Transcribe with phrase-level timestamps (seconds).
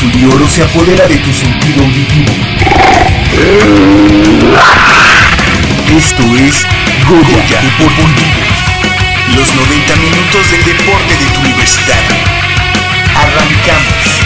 [0.00, 2.32] El azul y oro se apodera de tu sentido auditivo.
[5.94, 6.66] Esto es
[7.06, 8.06] Goya Deportivo.
[9.36, 12.02] Los 90 minutos del deporte de tu universidad.
[13.14, 14.19] Arrancamos.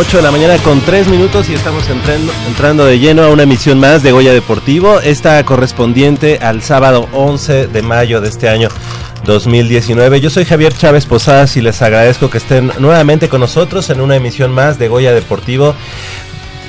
[0.00, 3.78] De la mañana con 3 minutos y estamos entrando, entrando de lleno a una emisión
[3.78, 8.70] más de Goya Deportivo, esta correspondiente al sábado 11 de mayo de este año
[9.26, 10.22] 2019.
[10.22, 14.16] Yo soy Javier Chávez Posadas y les agradezco que estén nuevamente con nosotros en una
[14.16, 15.74] emisión más de Goya Deportivo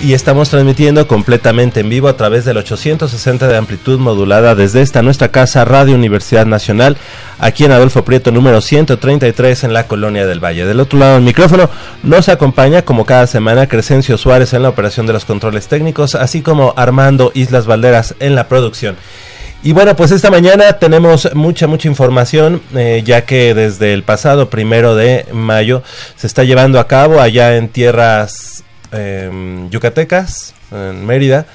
[0.03, 5.01] y estamos transmitiendo completamente en vivo a través del 860 de amplitud modulada desde esta
[5.01, 6.97] nuestra casa Radio Universidad Nacional,
[7.39, 10.65] aquí en Adolfo Prieto número 133 en la Colonia del Valle.
[10.65, 11.69] Del otro lado del micrófono
[12.03, 16.41] nos acompaña como cada semana Crescencio Suárez en la operación de los controles técnicos, así
[16.41, 18.95] como Armando Islas Valderas en la producción.
[19.63, 24.49] Y bueno, pues esta mañana tenemos mucha, mucha información, eh, ya que desde el pasado
[24.49, 25.83] primero de mayo
[26.15, 31.45] se está llevando a cabo allá en tierras Em, yucatecas, en Mérida,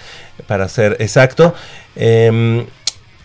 [0.46, 1.54] para ser exacto.
[1.94, 2.66] Em,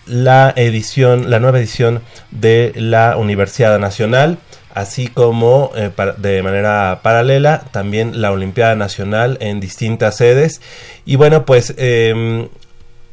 [0.05, 2.01] la edición, la nueva edición
[2.31, 4.38] de la Universidad Nacional,
[4.73, 10.61] así como eh, de manera paralela también la Olimpiada Nacional en distintas sedes.
[11.05, 12.50] Y bueno, pues em,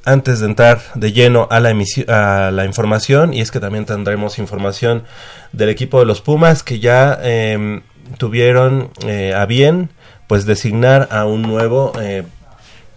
[0.04, 1.74] antes de entrar de lleno a la,
[2.08, 5.04] a la información, y es que también tendremos información
[5.52, 7.20] del equipo de los Pumas que ya
[8.16, 9.90] tuvieron eh, a bien
[10.28, 12.22] pues designar a un nuevo eh,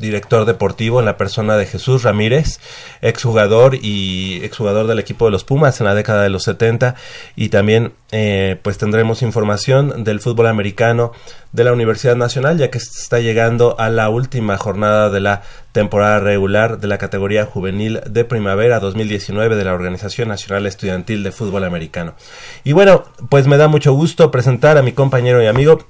[0.02, 2.59] director deportivo en la persona de Jesús Ramírez,
[3.02, 6.96] exjugador y exjugador del equipo de los Pumas en la década de los 70
[7.35, 11.14] y también eh, pues tendremos información del fútbol americano
[11.53, 16.20] de la Universidad Nacional ya que está llegando a la última jornada de la temporada
[16.20, 21.64] regular de la categoría juvenil de primavera 2019 de la Organización Nacional Estudiantil de Fútbol
[21.64, 22.16] Americano.
[22.64, 25.85] Y bueno, pues me da mucho gusto presentar a mi compañero y amigo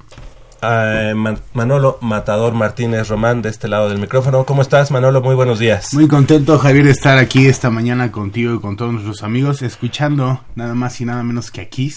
[0.61, 4.45] Manolo Matador Martínez Román de este lado del micrófono.
[4.45, 5.21] ¿Cómo estás, Manolo?
[5.21, 5.93] Muy buenos días.
[5.93, 10.43] Muy contento, Javier, de estar aquí esta mañana contigo y con todos nuestros amigos, escuchando
[10.55, 11.91] nada más y nada menos que aquí.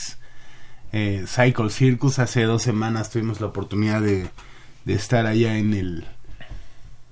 [0.93, 2.19] Eh, Cycle Circus.
[2.19, 4.31] Hace dos semanas tuvimos la oportunidad de,
[4.87, 6.07] estar allá en el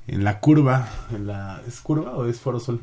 [0.06, 0.88] en la curva.
[1.14, 2.80] En la, ¿Es curva o es Foro Sol?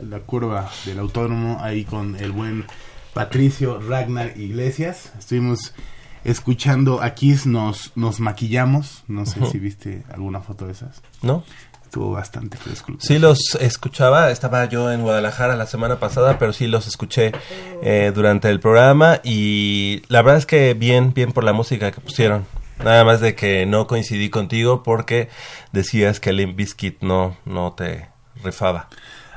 [0.00, 2.66] la curva del autódromo ahí con el buen
[3.14, 5.12] Patricio Ragnar Iglesias.
[5.18, 5.74] Estuvimos
[6.24, 11.02] escuchando aquí nos nos maquillamos, no sé si viste alguna foto de esas.
[11.22, 11.44] ¿No?
[11.84, 12.92] Estuvo bastante fresco.
[12.98, 17.32] Sí los escuchaba, estaba yo en Guadalajara la semana pasada, pero sí los escuché
[17.82, 22.02] eh, durante el programa y la verdad es que bien, bien por la música que
[22.02, 22.44] pusieron.
[22.84, 25.30] Nada más de que no coincidí contigo porque
[25.72, 28.10] decías que Limp Bizkit no, no te
[28.44, 28.88] rifaba.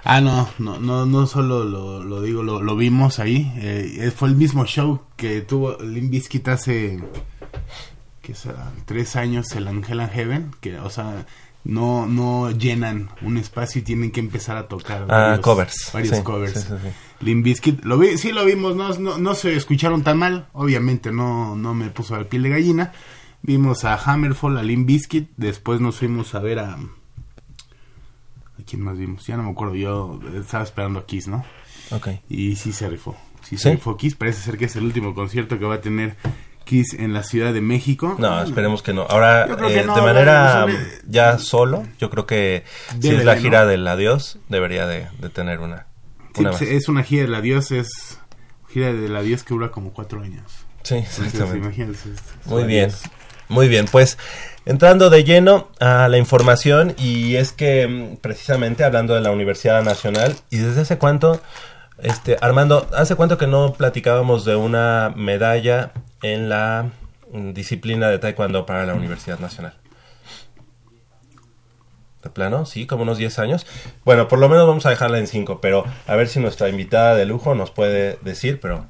[0.03, 3.51] Ah, no, no, no, no solo lo, lo digo, lo, lo, vimos ahí.
[3.57, 6.99] Eh, fue el mismo show que tuvo Limp Bizkit hace,
[8.21, 8.71] ¿qué será?
[8.85, 11.27] Tres años, el Angel and Heaven, que, o sea,
[11.63, 15.89] no, no llenan un espacio y tienen que empezar a tocar ah, varios, covers.
[15.93, 16.53] Varios covers.
[16.53, 16.89] Sí, sí,
[17.19, 21.11] Limp Bizkit, lo vi, sí lo vimos, no, no, no, se escucharon tan mal, obviamente
[21.11, 22.91] no, no me puso al piel de gallina.
[23.43, 26.77] Vimos a Hammerfall, a Limp Bizkit, después nos fuimos a ver a...
[28.71, 29.27] ¿A quién más vimos?
[29.27, 31.43] Ya no me acuerdo, yo estaba esperando a Kiss, ¿no?
[31.89, 32.07] Ok.
[32.29, 35.59] Y sí se rifó, sí se rifó Kiss, parece ser que es el último concierto
[35.59, 36.15] que va a tener
[36.63, 38.15] Kiss en la Ciudad de México.
[38.17, 39.01] No, esperemos que no.
[39.01, 42.63] Ahora, eh, no, de manera bueno, ya solo, yo creo que
[43.01, 43.67] si es la gira ¿no?
[43.67, 45.87] del adiós, debería de, de tener una.
[46.33, 48.21] Sí, una pues, es una gira del adiós, es
[48.69, 50.49] gira del adiós que dura como cuatro años.
[50.83, 51.57] Sí, Entonces, exactamente.
[51.57, 52.09] imagínense,
[52.45, 52.89] Muy bien,
[53.49, 53.85] muy bien.
[53.91, 54.17] Pues
[54.65, 59.83] entrando de lleno a la información, y es que mm, precisamente hablando de la Universidad
[59.83, 61.41] Nacional, ¿y desde hace cuánto,
[61.99, 65.91] este, Armando, hace cuánto que no platicábamos de una medalla
[66.21, 66.91] en la
[67.31, 69.73] mm, disciplina de taekwondo para la Universidad Nacional?
[72.23, 72.67] ¿De plano?
[72.67, 73.65] Sí, como unos 10 años.
[74.05, 77.15] Bueno, por lo menos vamos a dejarla en 5, pero a ver si nuestra invitada
[77.15, 78.85] de lujo nos puede decir, pero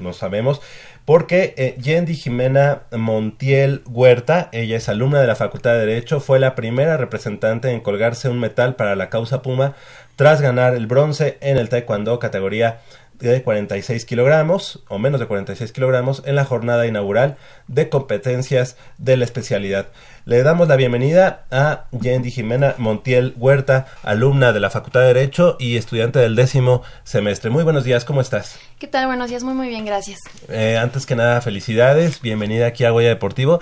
[0.00, 0.60] no, sabemos.
[1.04, 6.40] Porque eh, Yendi Jimena Montiel Huerta, ella es alumna de la Facultad de Derecho, fue
[6.40, 9.74] la primera representante en colgarse un metal para la causa Puma
[10.16, 12.80] tras ganar el bronce en el Taekwondo categoría
[13.18, 19.16] de 46 kilogramos o menos de 46 kilogramos en la jornada inaugural de competencias de
[19.16, 19.88] la especialidad.
[20.28, 25.56] Le damos la bienvenida a Yendi Jimena Montiel Huerta, alumna de la Facultad de Derecho
[25.60, 27.48] y estudiante del décimo semestre.
[27.48, 28.58] Muy buenos días, ¿cómo estás?
[28.80, 29.06] ¿Qué tal?
[29.06, 30.18] Buenos días, muy muy bien, gracias.
[30.48, 33.60] Eh, antes que nada, felicidades, bienvenida aquí a Goya Deportivo.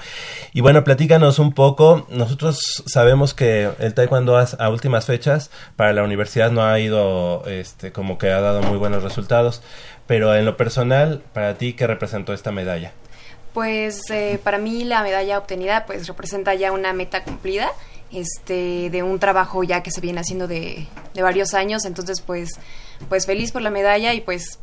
[0.55, 6.03] Y bueno, platícanos un poco, nosotros sabemos que el taekwondo a últimas fechas para la
[6.03, 9.61] universidad no ha ido este, como que ha dado muy buenos resultados,
[10.07, 12.95] pero en lo personal, para ti, ¿qué representó esta medalla?
[13.55, 17.71] Pues eh, para mí la medalla obtenida pues representa ya una meta cumplida
[18.13, 21.85] este de un trabajo ya que se viene haciendo de, de, varios años.
[21.85, 22.51] Entonces pues
[23.09, 24.59] pues feliz por la medalla y pues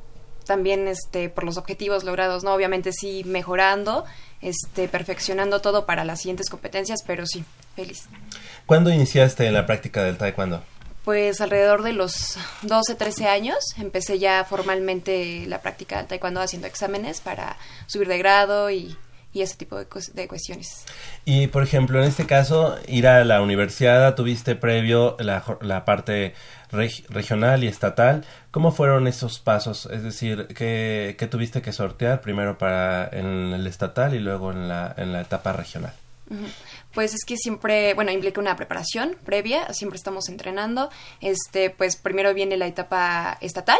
[0.46, 4.04] también este por los objetivos logrados no obviamente sí mejorando
[4.42, 7.46] este perfeccionando todo para las siguientes competencias pero sí
[7.76, 8.10] feliz.
[8.66, 10.64] ¿Cuándo iniciaste la práctica del taekwondo?
[11.04, 16.68] Pues alrededor de los 12, 13 años empecé ya formalmente la práctica del taekwondo haciendo
[16.68, 17.58] exámenes para
[17.88, 18.96] subir de grado y,
[19.34, 19.88] ese tipo de,
[20.28, 20.86] cuestiones.
[21.26, 26.36] Y por ejemplo, en este caso, ir a la universidad, tuviste previo la, la parte
[26.70, 28.26] reg regional y estatal.
[28.52, 29.88] ¿Cómo fueron esos pasos?
[29.88, 34.68] Es decir, ¿qué, qué tuviste que sortear primero para en el estatal y luego en
[34.68, 35.94] la, en la etapa regional?
[36.94, 40.90] Pues es que siempre, bueno, implica una preparación previa, siempre estamos entrenando.
[41.20, 43.80] Este, pues primero viene la etapa estatal,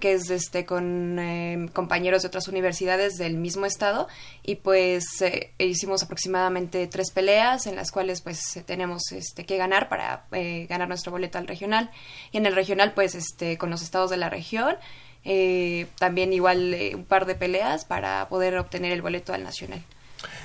[0.00, 4.08] que es este con eh, compañeros de otras universidades del mismo estado
[4.42, 9.88] y pues eh, hicimos aproximadamente tres peleas en las cuales pues tenemos este que ganar
[9.88, 11.90] para eh, ganar nuestro boleto al regional
[12.32, 14.76] y en el regional pues este con los estados de la región
[15.24, 19.82] eh, también igual un par de peleas para poder obtener el boleto al nacional.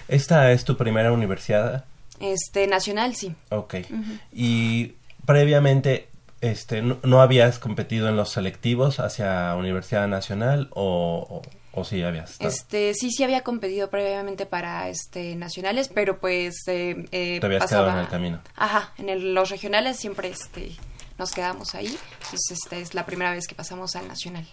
[0.07, 1.85] ¿Esta es tu primera universidad?
[2.19, 3.35] Este, nacional, sí.
[3.49, 3.75] Ok.
[3.89, 4.19] Uh -huh.
[4.31, 4.93] Y
[5.25, 6.07] previamente,
[6.41, 11.41] este, no, no, habías competido en los selectivos hacia Universidad Nacional o,
[11.73, 12.31] o, o sí habías?
[12.31, 12.49] Estado?
[12.49, 17.63] Este, sí, sí había competido previamente para este nacionales, pero pues eh, eh, Te habías
[17.63, 18.41] pasaba, quedado en el camino.
[18.55, 20.71] Ajá, en el, los regionales siempre este
[21.17, 21.87] nos quedamos ahí.
[22.23, 24.45] Entonces, esta es la primera vez que pasamos al nacional.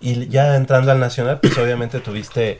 [0.00, 2.58] Y ya entrando al nacional, pues obviamente tuviste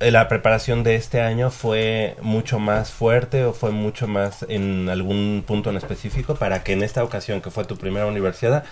[0.00, 4.88] eh, la preparación de este año fue mucho más fuerte o fue mucho más en
[4.88, 8.64] algún punto en específico para que en esta ocasión que fue tu primera universidad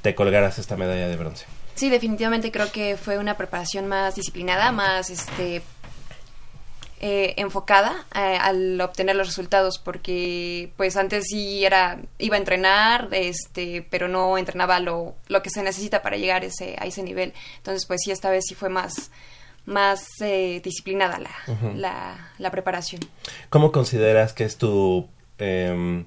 [0.00, 1.44] te colgaras esta medalla de bronce.
[1.74, 5.62] Sí, definitivamente creo que fue una preparación más disciplinada, más este
[7.00, 13.08] eh, enfocada eh, al obtener los resultados porque pues antes sí era iba a entrenar
[13.12, 17.32] este pero no entrenaba lo, lo que se necesita para llegar ese, a ese nivel
[17.56, 19.10] entonces pues sí esta vez sí fue más
[19.66, 21.74] más eh, disciplinada la, uh -huh.
[21.74, 23.02] la, la, preparación
[23.50, 26.04] ¿Cómo consideras que es tu eh,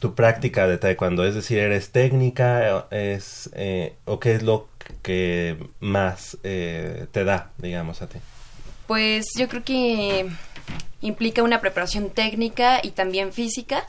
[0.00, 1.24] tu práctica de taekwondo?
[1.24, 4.68] Es decir, ¿eres técnica es, eh, o qué es lo
[5.02, 8.18] que más eh, te da, digamos, a ti?
[8.90, 10.28] Pues yo creo que
[11.00, 13.86] implica una preparación técnica y también física,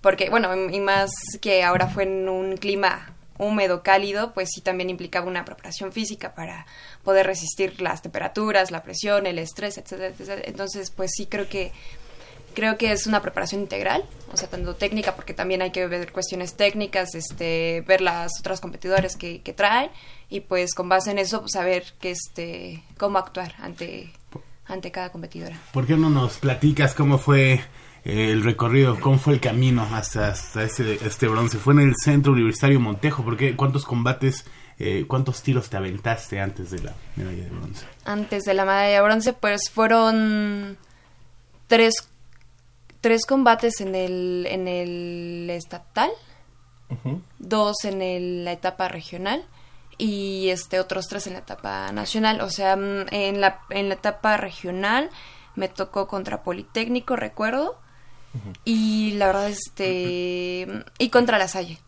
[0.00, 1.10] porque bueno, y más
[1.40, 6.36] que ahora fue en un clima húmedo, cálido, pues sí también implicaba una preparación física
[6.36, 6.64] para
[7.02, 10.42] poder resistir las temperaturas, la presión, el estrés, etcétera, etcétera.
[10.44, 11.72] Entonces, pues sí creo que
[12.54, 16.12] creo que es una preparación integral, o sea, tanto técnica, porque también hay que ver
[16.12, 19.90] cuestiones técnicas, este, ver las otras competidores que, que traen,
[20.30, 24.12] y pues con base en eso, pues, saber este, cómo actuar ante,
[24.68, 25.56] ante cada competidora.
[25.72, 27.54] ¿Por qué no nos platicas cómo fue
[28.04, 31.58] eh, el recorrido, cómo fue el camino hasta, hasta este, este bronce?
[31.58, 33.24] ¿Fue en el Centro Universitario Montejo?
[33.24, 34.44] porque ¿Cuántos combates,
[34.78, 37.86] eh, cuántos tiros te aventaste antes de la medalla de bronce?
[38.04, 40.76] Antes de la medalla de bronce, pues fueron
[41.66, 41.94] tres
[43.06, 46.10] tres combates en el, en el estatal,
[47.38, 49.44] dos en el, la etapa regional
[49.98, 52.40] y este otros tres en la etapa nacional.
[52.40, 55.10] O sea, mm, en la, en la etapa regional
[55.54, 57.78] me tocó contra Politécnico, recuerdo,
[58.64, 60.66] y la verdad, este,
[60.98, 61.78] y contra la Salle.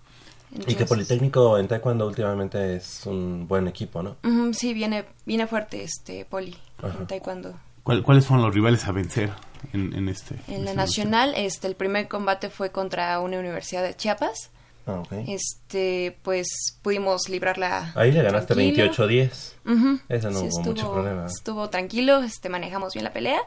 [0.67, 4.17] y que Politécnico en Taekwondo últimamente es un buen equipo, ¿no?
[4.55, 7.55] sí, viene, viene fuerte este Poli en Taekwondo.
[7.83, 9.31] ¿Cuáles fueron los rivales a vencer
[9.73, 10.37] en, este?
[10.49, 14.51] En la nacional, este, el primer combate fue contra una universidad de Chiapas.
[14.89, 17.93] Ah, Este, pues pudimos librarla.
[17.95, 20.01] Ahí le ganaste 28-10.
[20.09, 21.27] Eso no hubo mucho problema.
[21.27, 23.41] Estuvo tranquilo, este, manejamos bien la pelea.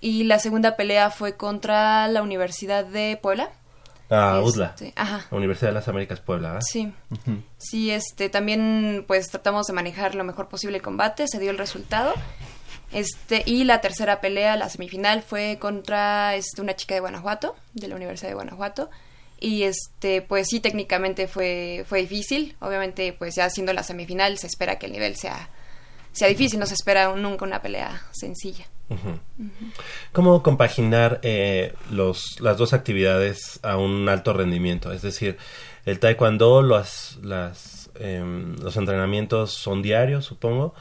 [0.00, 3.50] Y la segunda pelea fue contra la Universidad de Puebla.
[4.10, 4.66] Ah, UDLA.
[4.66, 5.26] Este, ajá.
[5.30, 6.58] Universidad de las Américas Puebla.
[6.58, 6.62] ¿eh?
[6.62, 6.92] Sí.
[7.56, 11.58] Sí, este, también pues tratamos de manejar lo mejor posible el combate, se dio el
[11.58, 12.12] resultado
[12.94, 17.88] este, y la tercera pelea, la semifinal, fue contra este, una chica de Guanajuato, de
[17.88, 18.88] la Universidad de Guanajuato.
[19.40, 22.56] Y este, pues sí, técnicamente fue, fue difícil.
[22.60, 25.50] Obviamente, pues ya siendo la semifinal, se espera que el nivel sea,
[26.12, 28.66] sea difícil, no se espera nunca una pelea sencilla.
[30.12, 34.92] ¿Cómo compaginar eh, los, las dos actividades a un alto rendimiento?
[34.92, 35.38] Es decir,
[35.84, 40.74] el taekwondo, los, las, em, los entrenamientos son diarios, supongo,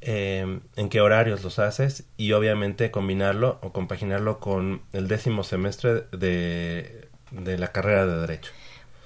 [0.00, 6.06] eh, en qué horarios los haces y obviamente combinarlo o compaginarlo con el décimo semestre
[6.10, 7.01] de,
[7.32, 8.52] de la carrera de derecho.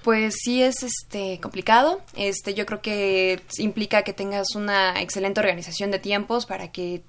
[0.02, 2.00] Pues sí es este complicado.
[2.14, 7.02] Este yo creo que implica que tengas una excelente organización de tiempos para que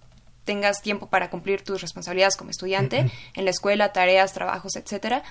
[0.46, 5.24] tengas tiempo para cumplir tus responsabilidades como estudiante en la escuela, tareas, trabajos, etcétera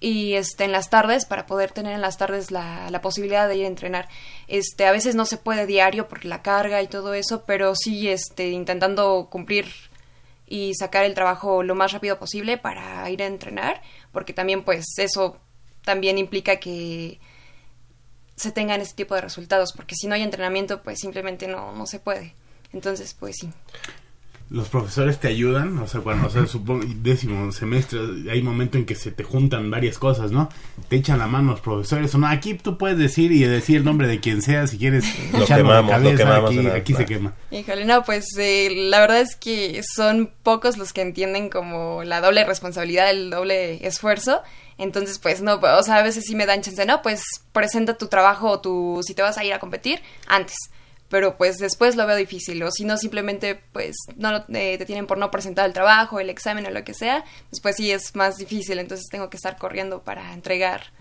[0.00, 3.56] y este en las tardes para poder tener en las tardes la, la, posibilidad de
[3.56, 4.08] ir a entrenar
[4.46, 8.08] este a veces no se puede diario por la carga y todo eso pero sí
[8.08, 9.66] este intentando cumplir
[10.46, 13.82] y sacar el trabajo lo más rápido posible para ir a entrenar
[14.16, 15.36] porque también pues eso
[15.84, 17.20] también implica que
[18.34, 21.84] se tengan este tipo de resultados porque si no hay entrenamiento pues simplemente no no
[21.86, 22.32] se puede.
[22.72, 23.50] Entonces pues sí
[24.48, 27.98] los profesores te ayudan, o sea, bueno, o sea, supongo, décimo semestre,
[28.30, 30.48] hay momento en que se te juntan varias cosas, ¿no?
[30.88, 33.84] Te echan la mano los profesores, o no, aquí tú puedes decir y decir el
[33.84, 37.34] nombre de quien sea, si quieres lo quemamos, cabeza, lo quemamos aquí, aquí se quema.
[37.50, 42.20] Híjole, no, pues eh, la verdad es que son pocos los que entienden como la
[42.20, 44.42] doble responsabilidad, el doble esfuerzo,
[44.78, 47.22] entonces, pues no, o sea, a veces sí me dan chance, no, pues
[47.52, 50.56] presenta tu trabajo o tu, si te vas a ir a competir, antes
[51.08, 55.06] pero pues después lo veo difícil o si no simplemente pues no eh, te tienen
[55.06, 58.36] por no presentar el trabajo, el examen o lo que sea, después sí es más
[58.36, 60.92] difícil, entonces tengo que estar corriendo para entregar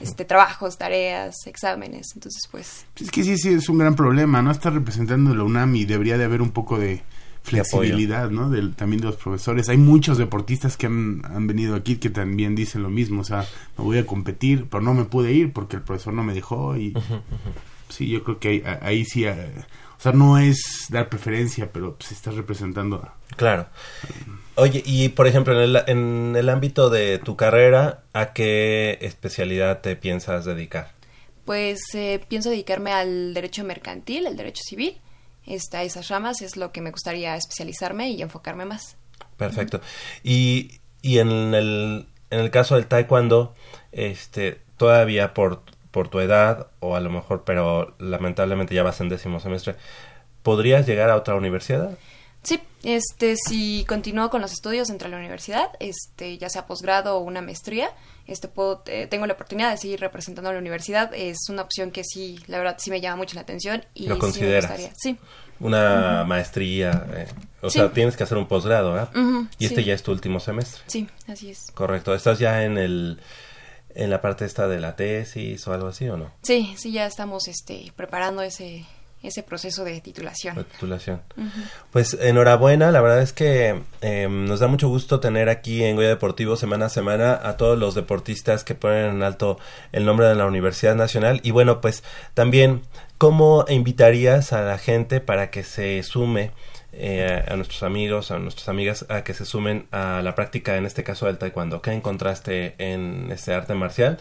[0.00, 2.86] este trabajos, tareas, exámenes, entonces pues.
[2.96, 6.18] Es que sí sí es un gran problema, no está representando la UNAM y debería
[6.18, 7.02] de haber un poco de
[7.46, 8.50] flexibilidad, ¿no?
[8.50, 9.68] Del, también de los profesores.
[9.68, 13.46] Hay muchos deportistas que han, han venido aquí que también dicen lo mismo, o sea,
[13.78, 16.76] me voy a competir, pero no me pude ir porque el profesor no me dejó
[16.76, 16.92] y
[17.88, 19.52] sí, yo creo que ahí, ahí sí, eh,
[19.98, 23.10] o sea, no es dar preferencia, pero se está representando.
[23.36, 23.66] Claro.
[24.54, 29.80] Oye, y por ejemplo, en el, en el ámbito de tu carrera, ¿a qué especialidad
[29.80, 30.92] te piensas dedicar?
[31.44, 35.00] Pues eh, pienso dedicarme al derecho mercantil, el derecho civil.
[35.46, 38.96] Esta, esas ramas es lo que me gustaría especializarme y enfocarme más.
[39.36, 39.80] Perfecto.
[40.24, 43.54] Y, y en, el, en el caso del taekwondo,
[43.92, 45.62] este, todavía por
[45.96, 49.76] por tu edad, o a lo mejor, pero lamentablemente ya vas en décimo semestre,
[50.42, 51.96] ¿podrías llegar a otra universidad?
[52.42, 57.20] Sí, este, si continúo con los estudios entre la universidad, este, ya sea posgrado o
[57.20, 57.88] una maestría,
[58.26, 61.14] este, puedo, eh, tengo la oportunidad de seguir representando a la universidad.
[61.14, 64.18] Es una opción que sí, la verdad, sí me llama mucho la atención y ¿Lo
[64.18, 64.90] consideras?
[64.98, 65.16] Sí.
[65.60, 67.26] Una maestría, eh,
[67.62, 69.08] o sea, tienes que hacer un posgrado, ¿verdad?
[69.58, 70.82] y este ya es tu último semestre.
[70.88, 71.70] Sí, así es.
[71.72, 72.14] Correcto.
[72.14, 73.18] Estás ya en el
[73.96, 76.30] en la parte esta de la tesis o algo así o no?
[76.42, 78.84] Sí, sí, ya estamos este, preparando ese,
[79.22, 80.64] ese proceso de titulación.
[80.72, 81.22] Titulación.
[81.90, 86.08] Pues enhorabuena, la verdad es que eh, nos da mucho gusto tener aquí en Goya
[86.08, 89.58] Deportivo semana a semana a todos los deportistas que ponen en alto
[89.92, 92.82] el nombre de la Universidad Nacional y bueno, pues también,
[93.18, 96.52] ¿cómo invitarías a la gente para que se sume?
[96.98, 100.86] Eh, a nuestros amigos, a nuestras amigas, a que se sumen a la práctica, en
[100.86, 101.82] este caso del taekwondo.
[101.82, 104.18] ¿Qué encontraste en este arte marcial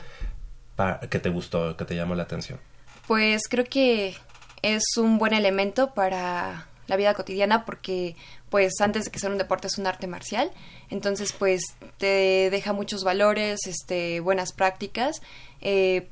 [1.10, 2.60] que te gustó, que te llamó la atención?
[3.08, 4.18] Pues creo que
[4.62, 8.16] es un buen elemento para la vida cotidiana porque
[8.50, 10.52] pues antes de que sea un deporte es un arte marcial
[10.90, 11.62] entonces pues
[11.98, 15.22] te deja muchos valores este buenas prácticas
[15.62, 16.10] eh,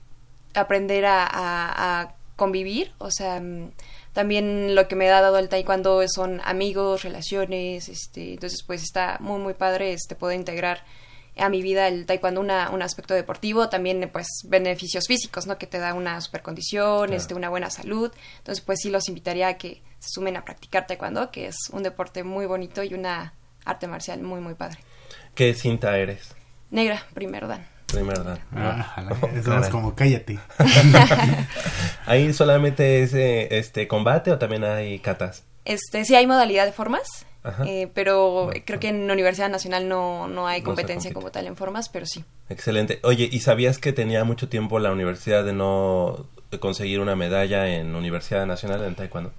[0.55, 3.41] aprender a, a, convivir o sea
[4.13, 9.17] también lo que me ha dado el taekwondo son amigos, relaciones, este, entonces pues está
[9.19, 10.83] muy muy padre este poder integrar
[11.35, 15.57] a mi vida el taekwondo una, un aspecto deportivo, también pues beneficios físicos, ¿no?
[15.57, 18.11] Que te da una supercondición, este, una buena salud.
[18.37, 21.81] Entonces pues sí los invitaría a que se sumen a practicar taekwondo, que es un
[21.81, 23.33] deporte muy bonito y una
[23.65, 24.79] arte marcial muy muy padre.
[25.33, 26.35] ¿Qué cinta eres?
[26.69, 27.72] Negra, primer dan.
[27.93, 28.39] Primer dan.
[28.55, 29.03] Ah,
[29.61, 30.39] es como cállate.
[32.05, 35.43] ¿Ahí solamente es eh, este combate o también hay catas?
[35.65, 37.25] Este, sí hay modalidad de formas,
[37.65, 41.55] eh, pero creo que en la Universidad Nacional no, no hay competencia como tal en
[41.55, 42.25] formas, pero sí.
[42.49, 42.99] Excelente.
[43.03, 46.25] Oye, ¿y sabías que tenía mucho tiempo la universidad de no
[46.59, 49.31] conseguir una medalla en Universidad Nacional en Taekwondo?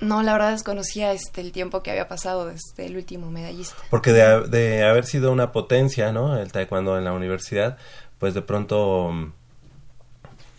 [0.00, 3.76] No, la verdad desconocía este, el tiempo que había pasado desde el último medallista.
[3.90, 6.38] Porque de, de haber sido una potencia, ¿no?
[6.38, 7.76] El taekwondo en la universidad,
[8.18, 9.12] pues de pronto,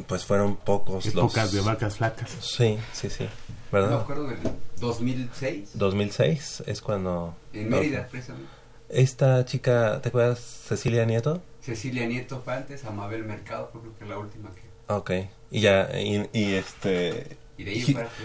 [0.08, 2.30] pues fueron pocos Épocas de vacas flacas.
[2.40, 3.28] Sí, sí, sí.
[3.72, 3.90] ¿Verdad?
[3.90, 4.40] Me acuerdo del
[4.80, 5.72] 2006.
[5.74, 7.36] 2006 es cuando...
[7.54, 8.52] En Mérida, precisamente.
[8.90, 10.40] Esta chica, ¿te acuerdas?
[10.40, 11.42] Cecilia Nieto.
[11.62, 14.62] Cecilia Nieto fue antes, Amabel Mercado fue creo que la última que...
[14.94, 15.12] Ok,
[15.52, 17.38] y ya, y, y este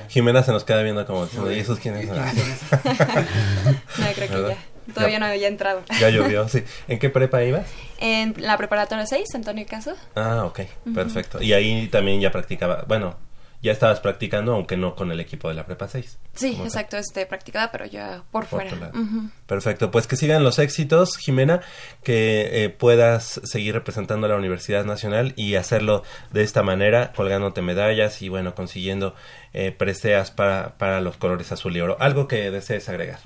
[0.09, 2.17] Jimena se nos queda viendo como ¿y esos quiénes son?
[3.99, 4.59] no, creo que ya.
[4.95, 5.83] Todavía no había entrado.
[6.01, 6.63] Ya llovió, sí.
[6.89, 7.67] ¿En qué prepa ibas?
[7.99, 9.95] En la preparatoria 6, Antonio Caso.
[10.15, 10.61] Ah, ok,
[10.95, 11.43] perfecto.
[11.43, 13.17] Y ahí también ya practicaba, bueno,
[13.67, 16.19] ya estabas practicando, aunque no con el equipo de la Prepa 6.
[16.35, 18.93] Sí, exacto, este, practicaba, pero ya por, fuera.
[19.47, 21.61] Perfecto, pues que sigan los éxitos, Jimena,
[22.03, 27.61] que eh, puedas seguir representando a la Universidad Nacional y hacerlo de esta manera, colgándote
[27.61, 29.15] medallas y bueno, consiguiendo
[29.53, 31.97] eh, preseas para, para los colores azul y oro.
[32.01, 33.19] ¿Algo que desees agregar?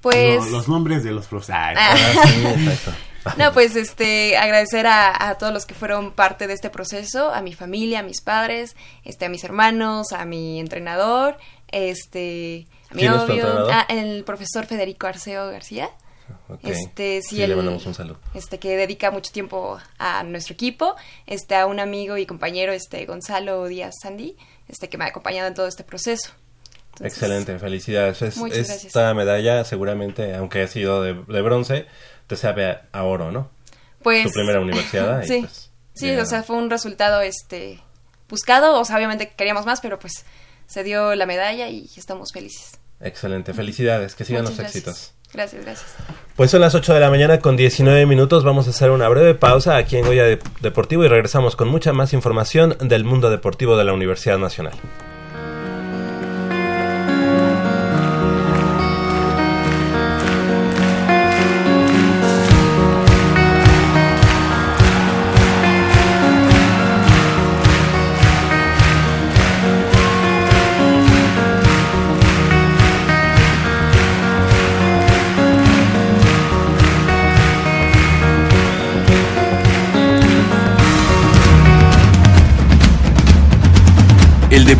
[0.00, 0.48] Pues...
[0.50, 1.78] los nombres de los profesores.
[1.80, 2.04] Ah.
[3.36, 7.52] No, pues este, agradecer a, todos los que fueron parte de este proceso, a mi
[7.52, 11.36] familia, a mis padres, este, a mis hermanos, a mi entrenador,
[11.68, 15.90] este, a mi novio, a, el profesor Federico Arceo García.
[16.62, 18.18] Este, sí, le mandamos un saludo.
[18.34, 20.94] Este, que dedica mucho tiempo a nuestro equipo,
[21.26, 24.36] este, a un amigo y compañero, este, Gonzalo Díaz Sandy,
[24.68, 26.30] este, que me ha acompañado en todo este proceso.
[27.00, 28.22] Excelente, felicidades.
[28.22, 31.12] esta medalla seguramente, aunque ha sido de,
[31.42, 31.86] bronce,
[32.26, 33.50] te sabe a, oro, ¿no?
[34.02, 34.24] Pues...
[34.24, 35.22] Tu primera universidad.
[35.26, 37.80] sí, pues, sí o sea, fue un resultado este
[38.28, 40.24] buscado, o sea, obviamente queríamos más, pero pues
[40.66, 42.78] se dio la medalla y estamos felices.
[43.00, 45.12] Excelente, felicidades, que sigan los éxitos.
[45.32, 45.94] Gracias, gracias.
[46.34, 48.44] Pues son las 8 de la mañana con 19 minutos.
[48.44, 50.24] Vamos a hacer una breve pausa aquí en Goya
[50.60, 54.74] Deportivo y regresamos con mucha más información del mundo deportivo de la Universidad Nacional.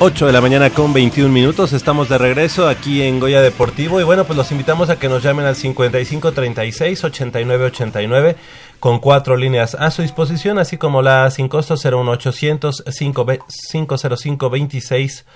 [0.00, 1.72] 8 de la mañana con 21 minutos.
[1.72, 4.00] Estamos de regreso aquí en Goya Deportivo.
[4.00, 8.36] Y bueno, pues los invitamos a que nos llamen al 55 36 89 89
[8.78, 15.26] con cuatro líneas a su disposición, así como la sin costo 01800 505 26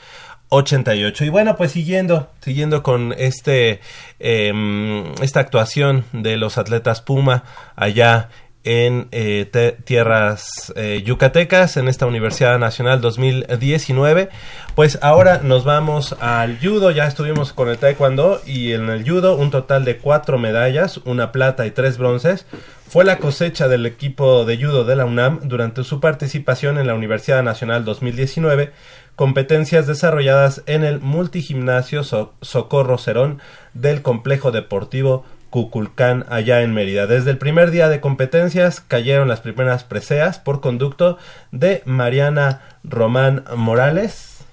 [0.48, 1.24] 88.
[1.24, 3.80] Y bueno, pues siguiendo, siguiendo con este
[4.20, 7.42] eh, esta actuación de los atletas Puma
[7.74, 8.28] allá
[8.64, 14.28] en eh, tierras eh, yucatecas en esta Universidad Nacional 2019.
[14.74, 19.36] Pues ahora nos vamos al judo, ya estuvimos con el taekwondo y en el judo
[19.36, 22.46] un total de cuatro medallas, una plata y tres bronces.
[22.88, 26.94] Fue la cosecha del equipo de judo de la UNAM durante su participación en la
[26.94, 28.70] Universidad Nacional 2019,
[29.16, 33.40] competencias desarrolladas en el multigimnasio Socorro Cerón
[33.72, 37.06] del complejo deportivo Cuculcán allá en Mérida.
[37.06, 41.18] Desde el primer día de competencias cayeron las primeras preseas por conducto
[41.50, 44.46] de Mariana Román Morales.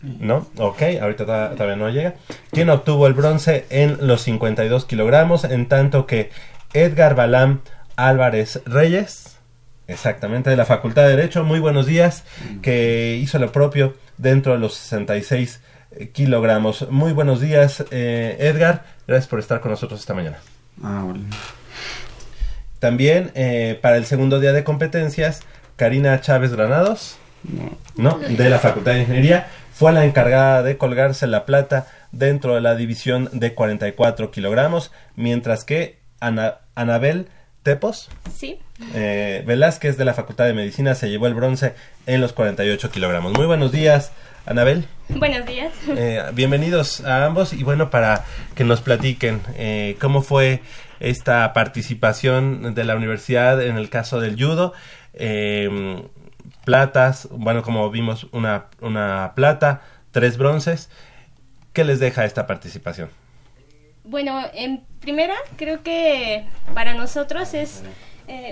[0.00, 0.46] ¿No?
[0.56, 2.14] Ok, ahorita todavía no llega.
[2.50, 6.30] Quien obtuvo el bronce en los 52 kilogramos, en tanto que
[6.72, 7.60] Edgar Balam
[7.96, 9.36] Álvarez Reyes,
[9.86, 12.24] exactamente de la Facultad de Derecho, muy buenos días,
[12.62, 16.90] que hizo lo propio dentro de los 66 eh, kilogramos.
[16.90, 18.97] Muy buenos días, eh, Edgar.
[19.08, 20.36] Gracias por estar con nosotros esta mañana.
[20.82, 21.24] Ah, bueno.
[22.78, 25.40] También eh, para el segundo día de competencias,
[25.76, 27.16] Karina Chávez Granados,
[27.96, 28.18] no.
[28.18, 32.76] de la Facultad de Ingeniería, fue la encargada de colgarse la plata dentro de la
[32.76, 37.28] división de 44 kilogramos, mientras que Anabel
[37.62, 38.60] Tepos sí.
[38.94, 41.74] Eh, Velázquez de la Facultad de Medicina se llevó el bronce
[42.06, 43.32] en los 48 kilogramos.
[43.32, 44.12] Muy buenos días,
[44.46, 44.86] Anabel.
[45.08, 45.72] Buenos días.
[45.88, 50.62] Eh, bienvenidos a ambos y bueno, para que nos platiquen eh, cómo fue
[51.00, 54.72] esta participación de la universidad en el caso del judo.
[55.14, 56.02] Eh,
[56.64, 60.90] platas, bueno, como vimos, una, una plata, tres bronces.
[61.72, 63.10] ¿Qué les deja esta participación?
[64.04, 67.82] Bueno, en primera, creo que para nosotros es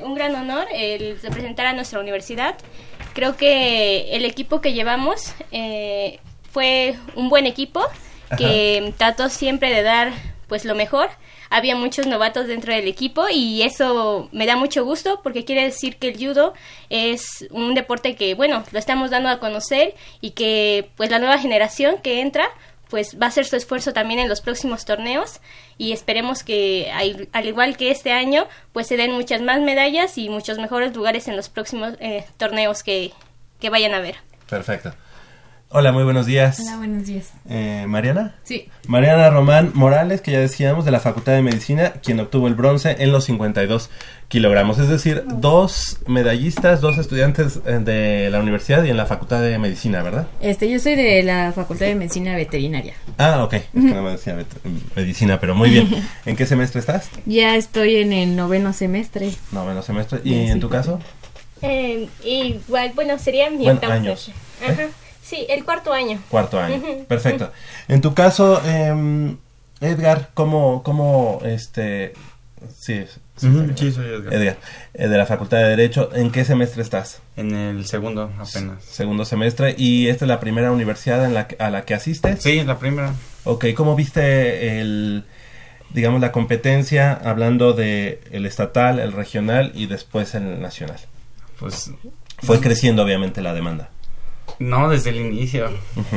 [0.03, 2.57] un gran honor el representar a nuestra universidad
[3.17, 7.81] Creo que el equipo que llevamos eh, fue un buen equipo
[8.37, 10.13] que trató siempre de dar
[10.49, 11.09] pues lo mejor.
[11.49, 15.97] Había muchos novatos dentro del equipo y eso me da mucho gusto porque quiere decir
[15.97, 16.53] que el judo
[16.91, 21.39] es un deporte que bueno, lo estamos dando a conocer y que pues la nueva
[21.39, 22.51] generación que entra
[22.89, 25.41] pues va a hacer su esfuerzo también en los próximos torneos
[25.79, 26.91] y esperemos que
[27.33, 31.29] al igual que este año pues se den muchas más medallas y muchos mejores lugares
[31.29, 33.13] en los próximos eh, torneos que,
[33.61, 34.17] que vayan a ver.
[34.49, 34.95] Perfecto.
[35.69, 36.61] Hola, muy buenos días.
[36.61, 37.33] Hola, buenos días.
[37.49, 38.37] Eh, ¿Mariana?
[38.45, 38.69] Sí.
[38.87, 42.95] Mariana Román Morales, que ya decíamos, de la Facultad de Medicina, quien obtuvo el bronce
[43.01, 43.91] en los 52
[44.29, 44.79] kilogramos.
[44.79, 49.59] Es decir, dos medallistas, dos estudiantes eh, de la universidad y en la Facultad de
[49.59, 50.27] Medicina, ¿verdad?
[50.41, 52.95] Este, yo soy de la Facultad de Medicina Veterinaria.
[53.19, 53.55] Ah, ok.
[53.55, 54.37] Es que no me decía
[54.95, 55.89] medicina, pero muy bien.
[56.27, 57.09] ¿En qué semestre estás?
[57.25, 59.31] Ya estoy en el noveno semestre.
[59.53, 60.21] Noveno semestre.
[60.25, 61.01] ¿Y en tu caso?
[61.63, 64.31] Eh, igual, bueno, sería mi bueno, años.
[64.63, 64.89] Ajá.
[65.23, 66.21] Sí, el cuarto año.
[66.29, 66.81] Cuarto año.
[67.09, 67.51] Perfecto.
[67.89, 69.37] En tu caso, eh,
[69.81, 72.13] Edgar, ¿cómo, cómo, este,
[72.79, 73.05] sí,
[73.37, 74.33] sí, soy Edgar.
[74.33, 74.59] Edgar,
[74.95, 77.21] eh, de la Facultad de Derecho, ¿en qué semestre estás?
[77.37, 78.85] En el segundo, apenas.
[78.85, 82.43] Segundo semestre, ¿y esta es la primera universidad en la, a la que asistes?
[82.43, 83.13] Sí, la primera.
[83.45, 85.25] Ok, ¿cómo viste el,
[85.91, 90.99] digamos, la competencia hablando de el estatal, el regional y después el nacional?
[91.59, 91.91] Pues...
[92.43, 93.89] Fue creciendo obviamente la demanda.
[94.59, 95.71] No, desde el inicio.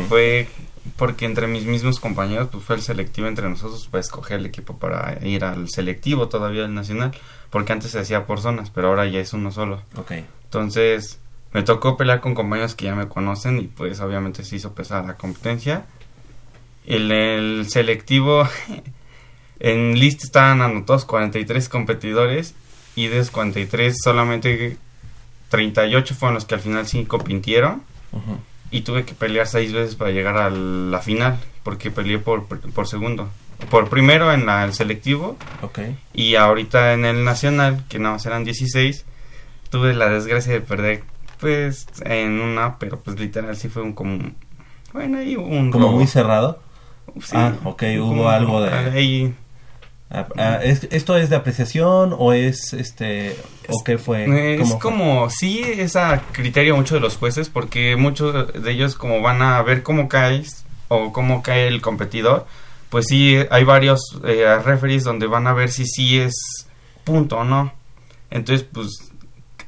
[0.09, 0.47] Fue
[0.95, 4.77] porque entre mis mismos compañeros pues fue el selectivo entre nosotros para escoger el equipo
[4.77, 7.11] para ir al selectivo todavía el nacional,
[7.49, 9.81] porque antes se hacía por zonas, pero ahora ya es uno solo.
[9.95, 10.25] Okay.
[10.45, 11.19] Entonces,
[11.53, 15.05] me tocó pelear con compañeros que ya me conocen y pues obviamente se hizo pesar
[15.05, 15.85] la competencia.
[16.85, 18.47] En el selectivo
[19.59, 22.55] en lista estaban anotados 43 competidores
[22.95, 24.77] y de esos 43 solamente
[25.49, 27.81] 38 fueron los que al final sí compitieron
[28.71, 32.87] y tuve que pelear seis veces para llegar a la final, porque peleé por, por
[32.87, 33.29] segundo.
[33.69, 35.37] Por primero en el selectivo
[36.13, 39.05] y ahorita en el nacional, que nada más eran 16,
[39.69, 41.03] tuve la desgracia de perder
[41.39, 44.31] pues en una, pero pues literal sí fue un como...
[44.93, 45.71] Bueno, ahí un...
[45.71, 46.61] ¿Como muy cerrado?
[47.33, 48.71] ah, ok, hubo algo de...
[48.71, 49.33] Ahí,
[50.11, 53.35] Ah, ah, ¿Esto es de apreciación o es este
[53.67, 54.59] o qué fue?
[54.59, 59.21] Es como sí es a criterio mucho de los jueces porque muchos de ellos como
[59.21, 62.47] van a ver cómo caes o cómo cae el competidor,
[62.89, 66.33] pues sí hay varios eh, referees donde van a ver si sí es
[67.03, 67.71] punto o no.
[68.31, 69.11] Entonces pues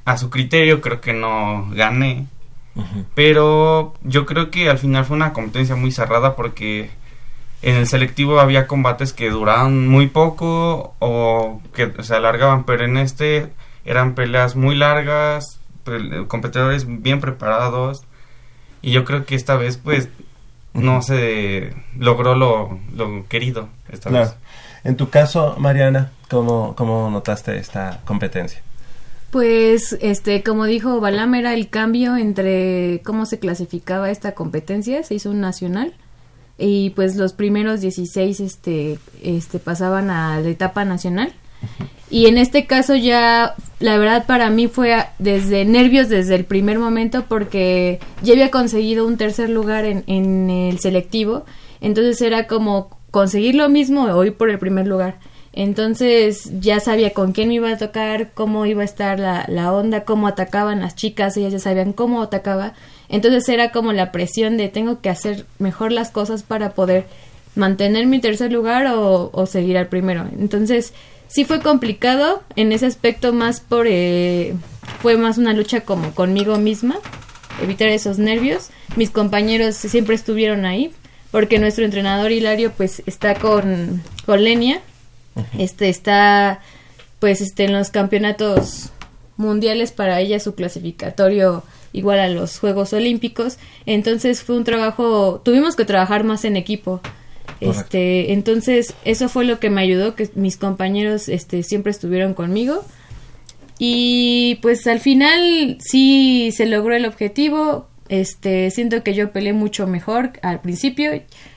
[0.06, 2.26] a su criterio creo que no gané
[3.14, 6.90] Pero yo creo que al final fue una competencia muy cerrada porque
[7.62, 12.98] en el selectivo había combates que duraban muy poco o que se alargaban, pero en
[12.98, 13.50] este
[13.86, 15.60] eran peleas muy largas,
[16.28, 18.04] competidores bien preparados
[18.82, 20.10] y yo creo que esta vez pues
[20.74, 24.36] no se logró lo, lo querido esta vez.
[24.84, 28.62] En tu caso, Mariana, ¿cómo, ¿cómo notaste esta competencia?
[29.30, 35.14] Pues, este, como dijo Balam, era el cambio entre cómo se clasificaba esta competencia, se
[35.14, 35.94] hizo un nacional
[36.62, 41.34] y pues los primeros 16 este, este, pasaban a la etapa nacional.
[42.10, 46.78] Y en este caso ya, la verdad para mí fue desde nervios desde el primer
[46.78, 51.46] momento porque ya había conseguido un tercer lugar en, en el selectivo,
[51.80, 55.20] entonces era como conseguir lo mismo o ir por el primer lugar.
[55.54, 59.74] Entonces ya sabía con quién me iba a tocar, cómo iba a estar la, la
[59.74, 62.74] onda, cómo atacaban las chicas, ellas ya sabían cómo atacaba.
[63.12, 67.06] Entonces era como la presión de tengo que hacer mejor las cosas para poder
[67.56, 70.28] mantener mi tercer lugar o, o seguir al primero.
[70.40, 70.94] Entonces
[71.28, 73.86] sí fue complicado en ese aspecto más por...
[73.88, 74.56] Eh,
[75.02, 76.98] fue más una lucha como conmigo misma,
[77.62, 78.70] evitar esos nervios.
[78.96, 80.92] Mis compañeros siempre estuvieron ahí,
[81.32, 84.82] porque nuestro entrenador Hilario pues está con, con Lenia,
[85.58, 86.62] este está
[87.20, 88.90] pues este en los campeonatos
[89.38, 91.64] mundiales para ella su clasificatorio
[91.94, 97.02] igual a los Juegos Olímpicos, entonces fue un trabajo, tuvimos que trabajar más en equipo.
[97.60, 102.84] Este, entonces eso fue lo que me ayudó que mis compañeros este siempre estuvieron conmigo.
[103.78, 109.88] Y pues al final sí se logró el objetivo, este, siento que yo peleé mucho
[109.88, 111.12] mejor al principio.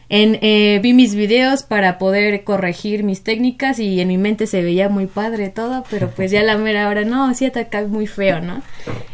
[0.08, 4.62] En, eh, vi mis videos para poder corregir mis técnicas y en mi mente se
[4.62, 8.40] veía muy padre todo, pero pues ya la mera hora no, sí atacaba muy feo,
[8.40, 8.62] ¿no?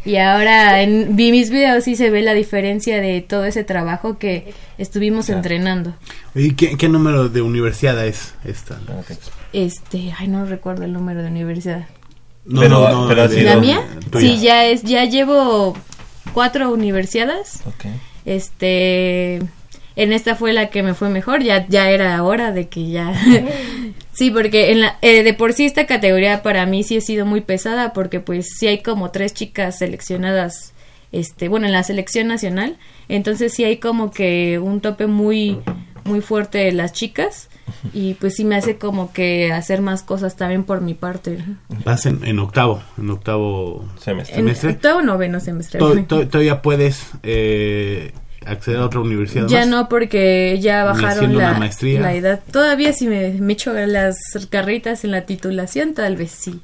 [0.05, 4.19] Y ahora en, vi mis videos y se ve la diferencia de todo ese trabajo
[4.19, 5.95] que estuvimos entrenando.
[6.35, 8.81] ¿Y qué, número de universidad es esta?
[9.53, 11.87] Este, ay, no recuerdo el número de universidad.
[12.45, 13.87] No, no, pero ¿La mía?
[14.19, 15.77] Sí, ya es, ya llevo
[16.33, 17.63] cuatro universidades.
[18.25, 19.41] Este,
[20.03, 23.13] en esta fue la que me fue mejor, ya, ya era hora de que ya...
[24.13, 27.27] sí, porque en la, eh, de por sí esta categoría para mí sí ha sido
[27.27, 30.73] muy pesada porque pues sí hay como tres chicas seleccionadas,
[31.13, 35.59] este, bueno, en la selección nacional, entonces sí hay como que un tope muy,
[36.05, 37.51] muy fuerte de las chicas
[37.93, 41.45] y pues sí me hace como que hacer más cosas también por mi parte.
[41.85, 44.39] Vas en, octavo, en octavo semestre.
[44.39, 45.79] En octavo noveno semestre.
[46.09, 48.15] todavía puedes eh,
[48.47, 49.47] acceder a otra universidad.
[49.47, 52.41] Ya no, porque ya bajaron la, la, edad.
[52.51, 54.17] Todavía si me, me echo las
[54.49, 56.61] carritas en la titulación, tal vez sí.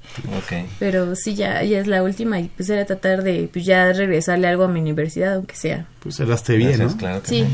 [0.78, 4.46] Pero sí, ya, ya es la última y pues era tratar de pues, ya regresarle
[4.48, 5.86] algo a mi universidad, aunque sea.
[6.00, 6.96] Pues cerraste bien, ¿no?
[6.96, 7.46] Claro sí.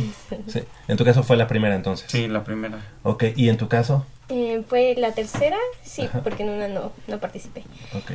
[0.47, 0.61] sí.
[0.89, 2.07] En tu caso fue la primera entonces.
[2.11, 2.79] Sí, la primera.
[3.03, 4.07] Ok, ¿y en tu caso?
[4.29, 7.65] Eh, fue la tercera, sí, porque en una no, no participé.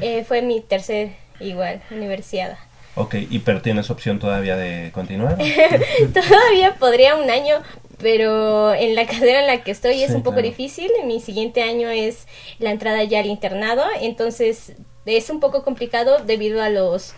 [0.01, 2.57] Eh, fue mi tercer igual, universidad.
[2.97, 5.37] Ok, ¿y pero tienes opción todavía de continuar?
[6.13, 7.57] todavía podría un año,
[7.99, 10.89] pero en la carrera en la que estoy es un poco difícil.
[11.05, 14.73] Mi siguiente año es la entrada ya al internado, entonces
[15.05, 17.13] es un poco complicado debido a los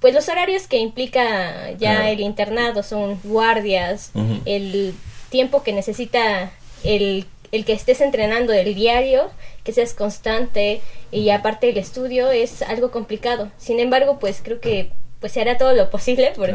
[0.00, 4.12] pues los horarios que implica ya el internado son guardias,
[4.46, 4.94] el
[5.28, 6.52] tiempo que necesita
[6.84, 9.30] el, el que estés entrenando el diario,
[9.64, 13.50] que seas constante y aparte el estudio es algo complicado.
[13.58, 16.50] Sin embargo, pues creo que pues se hará todo lo posible por,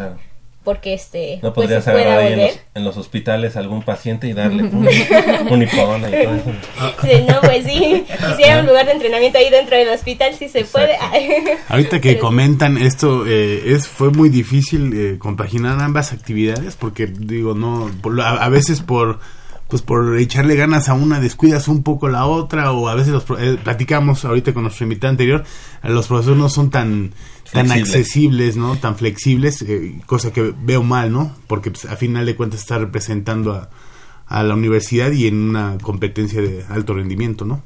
[0.65, 4.33] porque este no pues, podrías agarrar ahí en los, en los, hospitales algún paciente y
[4.33, 4.87] darle un,
[5.49, 6.41] un y todo eso.
[7.01, 8.03] Sí, no pues sí.
[8.27, 10.97] Quisiera un lugar de entrenamiento ahí dentro del hospital si se puede.
[11.69, 17.53] Ahorita que comentan esto eh, es fue muy difícil eh, compaginar ambas actividades porque digo
[17.53, 17.91] no
[18.23, 19.19] a, veces por
[19.75, 23.25] pues por echarle ganas a una descuidas un poco la otra o a veces los
[23.37, 25.43] eh, platicamos ahorita con nuestro invitado anterior
[25.83, 27.11] los profesores no son tan
[27.51, 28.77] tan accesibles, ¿no?
[28.77, 31.35] Tan flexibles, eh, cosa que veo mal, ¿no?
[31.47, 33.69] Porque pues, a final de cuentas está representando a,
[34.27, 37.61] a la universidad y en una competencia de alto rendimiento, ¿no?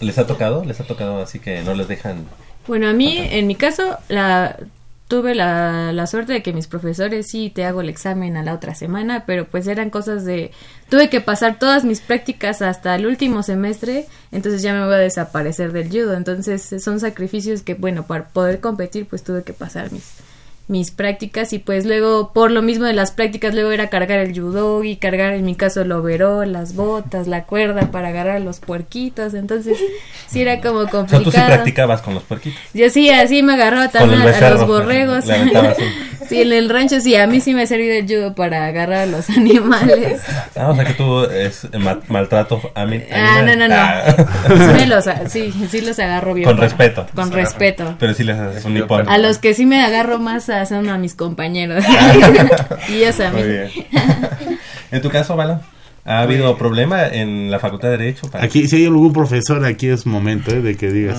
[0.00, 0.66] ¿Les ha tocado?
[0.66, 2.26] ¿Les ha tocado así que no les dejan?
[2.66, 4.58] Bueno, a mí, en mi caso, la
[5.08, 8.54] tuve la, la, suerte de que mis profesores sí te hago el examen a la
[8.54, 10.50] otra semana, pero pues eran cosas de...
[10.88, 14.98] Tuve que pasar todas mis prácticas hasta el último semestre, entonces ya me voy a
[14.98, 16.14] desaparecer del judo.
[16.14, 20.14] Entonces son sacrificios que, bueno, para poder competir pues tuve que pasar mis,
[20.66, 24.38] mis prácticas y pues luego por lo mismo de las prácticas luego era cargar el
[24.38, 28.60] judo y cargar en mi caso el overol, las botas, la cuerda para agarrar los
[28.60, 29.78] puerquitos, entonces
[30.26, 31.28] sí era como complicado.
[31.28, 32.58] O sea, tú sí practicabas con los puerquitos.
[32.72, 35.26] Yo sí, así me agarraba también a, los borregos.
[36.28, 38.98] Sí, en el rancho sí, a mí sí me ha servido el judo para agarrar
[39.02, 40.22] a los animales.
[40.56, 43.02] Ah, o sea que tú es ma- maltrato a mí.
[43.12, 43.74] Ah, no, no, no.
[43.76, 44.04] Ah.
[44.48, 46.46] Sí, me los, sí, sí los agarro bien.
[46.46, 47.06] Con para- respeto.
[47.14, 47.96] Con respeto.
[47.98, 49.08] Pero sí les haces un nipón.
[49.08, 51.84] A los que sí me agarro más son a mis compañeros.
[52.88, 53.40] y ellos a mí.
[53.42, 53.70] Muy bien.
[54.92, 55.60] en tu caso, Bala,
[56.04, 58.30] ¿ha habido problema en la Facultad de Derecho?
[58.30, 60.60] para- Aquí, si hay algún profesor, aquí es momento ¿eh?
[60.60, 61.18] de que digas.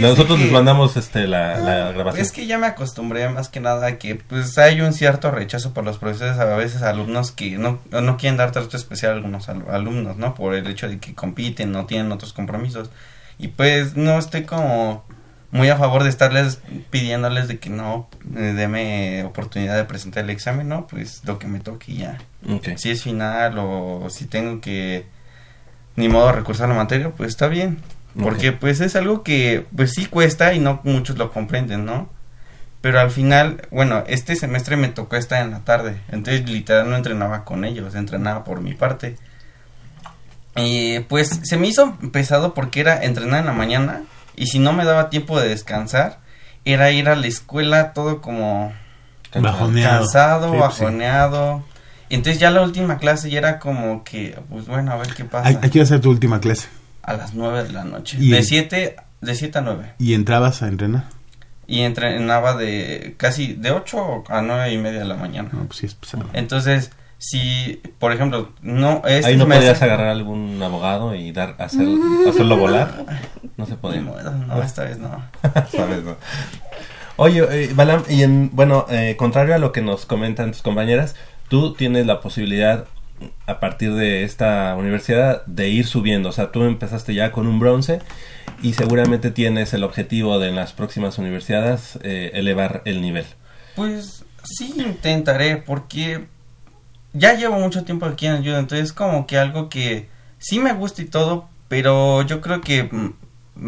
[0.00, 0.44] Nosotros Sí.
[0.44, 2.22] les mandamos este, la, la grabación.
[2.24, 5.72] Es que ya me acostumbré más que nada a que pues hay un cierto rechazo
[5.72, 9.48] por los profesores, a veces alumnos que no, no quieren dar trato especial a algunos
[9.48, 10.34] al- alumnos, ¿no?
[10.34, 12.90] Por el hecho de que compiten, no tienen otros compromisos.
[13.38, 15.04] Y pues no estoy como
[15.52, 16.60] muy a favor de estarles
[16.90, 20.86] pidiéndoles de que no, eh, deme oportunidad de presentar el examen, ¿no?
[20.86, 22.18] Pues lo que me toque y ya.
[22.76, 25.06] Si es final o si tengo que
[25.94, 27.78] ni modo recursar la materia, pues está bien.
[28.20, 32.10] Porque pues es algo que pues sí cuesta y no muchos lo comprenden, ¿no?
[32.80, 36.96] Pero al final, bueno, este semestre me tocó estar en la tarde, entonces literal no
[36.96, 39.16] entrenaba con ellos, entrenaba por mi parte.
[40.56, 44.02] Y pues se me hizo pesado porque era entrenar en la mañana
[44.36, 46.18] y si no me daba tiempo de descansar,
[46.64, 48.72] era ir a la escuela todo como
[49.34, 50.00] Bajoneado.
[50.00, 50.80] cansado, Sí, pues, sí.
[50.82, 51.64] bajoneado.
[52.10, 55.48] Entonces ya la última clase ya era como que, pues bueno, a ver qué pasa.
[55.48, 56.68] ¿A- ¿Aquí va a ser tu última clase?
[57.02, 58.18] A las 9 de la noche.
[58.20, 59.94] Y De el- 7 de siete a 9.
[59.98, 61.04] ¿Y entrabas a entrenar?
[61.66, 65.48] Y entrenaba de casi de 8 a 9 y media de la mañana.
[65.52, 66.28] No, pues sí es pesado.
[66.34, 66.90] Entonces,
[67.22, 69.02] si, por ejemplo, no...
[69.06, 71.86] Este Ahí no semestre- podías agarrar algún abogado y dar hacer,
[72.28, 73.04] hacerlo volar.
[73.56, 74.00] No se podía.
[74.00, 75.22] No, no, esta vez no.
[75.70, 76.16] Sabes, ¿no?
[77.16, 81.14] Oye, eh, Balam, y en, bueno, eh, contrario a lo que nos comentan tus compañeras,
[81.48, 82.86] tú tienes la posibilidad
[83.46, 86.30] a partir de esta universidad de ir subiendo.
[86.30, 88.00] O sea, tú empezaste ya con un bronce
[88.62, 93.26] y seguramente tienes el objetivo de en las próximas universidades eh, elevar el nivel.
[93.76, 96.26] Pues sí intentaré porque
[97.12, 101.02] ya llevo mucho tiempo aquí en judo, entonces como que algo que sí me gusta
[101.02, 103.12] y todo, pero yo creo que mm,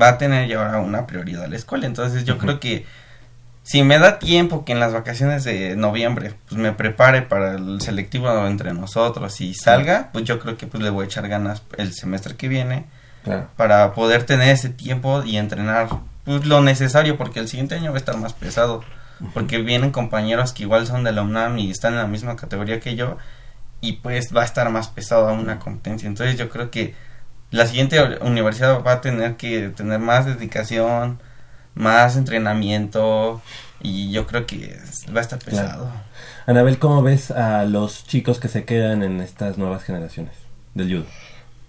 [0.00, 2.84] va a tener ya ahora una prioridad la escuela, entonces yo creo que
[3.62, 7.80] si me da tiempo que en las vacaciones de noviembre pues me prepare para el
[7.80, 11.62] selectivo entre nosotros y salga, pues yo creo que pues le voy a echar ganas
[11.78, 12.84] el semestre que viene
[13.24, 13.48] Claro.
[13.56, 15.88] para poder tener ese tiempo y entrenar
[16.24, 18.84] pues lo necesario porque el siguiente año va a estar más pesado
[19.32, 22.80] porque vienen compañeros que igual son de la UNAM y están en la misma categoría
[22.80, 23.16] que yo
[23.80, 26.94] y pues va a estar más pesado aún la competencia entonces yo creo que
[27.50, 31.20] la siguiente universidad va a tener que tener más dedicación
[31.74, 33.40] más entrenamiento
[33.80, 34.78] y yo creo que
[35.14, 35.66] va a estar Claro.
[35.66, 35.92] pesado
[36.46, 40.34] Anabel, ¿cómo ves a los chicos que se quedan en estas nuevas generaciones
[40.74, 41.06] del judo?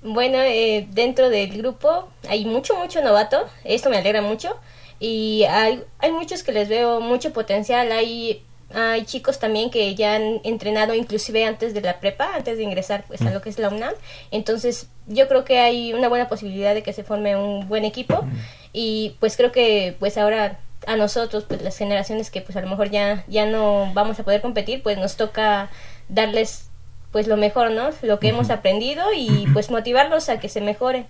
[0.04, 3.48] Bueno, eh, dentro del grupo hay mucho, mucho novato.
[3.64, 4.56] Esto me alegra mucho.
[5.00, 7.92] Y hay, hay muchos que les veo mucho potencial.
[7.92, 12.64] Hay, hay chicos también que ya han entrenado inclusive antes de la prepa, antes de
[12.64, 13.94] ingresar pues a lo que es la UNAM.
[14.32, 18.26] Entonces yo creo que hay una buena posibilidad de que se forme un buen equipo.
[18.74, 22.68] Y pues creo que pues ahora a nosotros, pues las generaciones que pues a lo
[22.68, 25.70] mejor ya, ya no vamos a poder competir, pues nos toca
[26.10, 26.70] darles
[27.12, 27.90] pues lo mejor, ¿no?
[28.02, 31.08] Lo que hemos aprendido y pues motivarlos a que se mejoren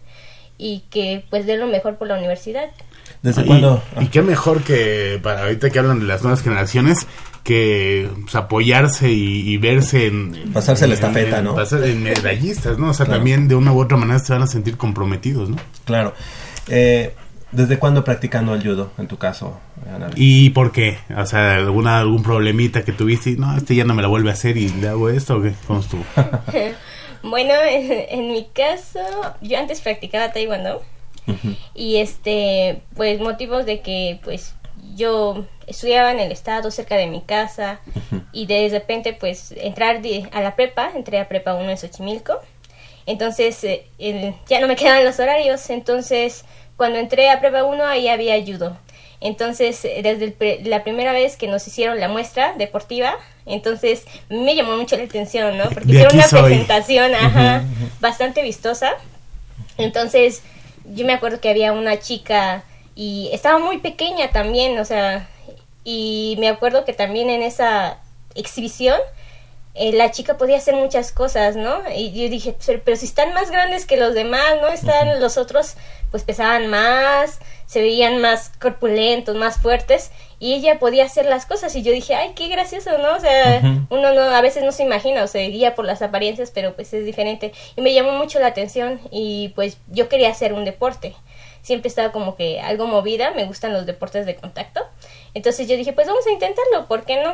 [0.58, 2.70] y que pues den lo mejor por la universidad.
[3.26, 3.84] ¿Desde Y- cuándo?
[4.00, 7.08] Y, qué mejor que para ahorita que hablan de las nuevas generaciones
[7.44, 11.56] que pues, apoyarse y, y verse en, en- Pasarse la en- estafeta, en- ¿no?
[11.56, 12.90] pasar- en medallistas, ¿no?
[12.90, 13.20] O sea, Claro.
[13.20, 15.58] también de una u otra manera se van a sentir comprometidos, ¿no?
[15.86, 16.14] Claro.
[16.68, 17.14] Eh,
[17.52, 19.60] ¿Desde cuándo practicando el judo, en tu caso,
[19.94, 20.14] Anabel?
[20.18, 20.98] ¿Y por qué?
[21.16, 24.30] O sea, alguna algún problemita que tuviste y no, este ya no me la vuelve
[24.30, 25.54] a hacer y le hago esto o qué?
[25.68, 26.04] ¿Cómo estuvo?
[27.24, 29.00] bueno, en, en mi caso,
[29.42, 30.82] yo antes practicaba taekwondo
[31.74, 34.54] Y este pues motivos de que pues
[34.96, 37.80] yo estudiaba en el estado cerca de mi casa
[38.32, 42.40] y de repente pues entrar de- a la prepa, entré a prepa 1 en Xochimilco.
[43.06, 46.46] Entonces eh, el- ya no me quedaban los horarios, entonces
[46.78, 48.78] cuando entré a prepa 1 ahí había judo.
[49.22, 53.16] Entonces, eh, desde pre- la primera vez que nos hicieron la muestra deportiva,
[53.46, 55.64] entonces me llamó mucho la atención, ¿no?
[55.70, 56.42] Porque hicieron una soy.
[56.44, 57.64] presentación, ajá,
[58.02, 58.92] bastante vistosa.
[59.78, 60.44] Entonces,
[60.94, 62.64] yo me acuerdo que había una chica
[62.96, 65.28] y estaba muy pequeña también, o sea,
[65.84, 68.00] y me acuerdo que también en esa
[68.36, 69.00] exhibición
[69.76, 71.82] eh, la chica podía hacer muchas cosas, ¿no?
[71.94, 74.70] Y yo dije, pero, pero si están más grandes que los demás, ¿no?
[74.70, 75.76] Están los otros,
[76.12, 81.76] pues pesaban más, se veían más corpulentos, más fuertes, y ella podía hacer las cosas,
[81.76, 83.16] y yo dije, ay, qué gracioso, ¿no?
[83.16, 86.52] O sea, uno no, a veces no se imagina o se guía por las apariencias,
[86.52, 87.54] pero pues es diferente.
[87.76, 91.16] Y me llamó mucho la atención, y pues yo quería hacer un deporte.
[91.62, 94.82] Siempre he estado como que algo movida, me gustan los deportes de contacto.
[95.34, 97.34] Entonces yo dije, pues vamos a intentarlo, ¿por qué no?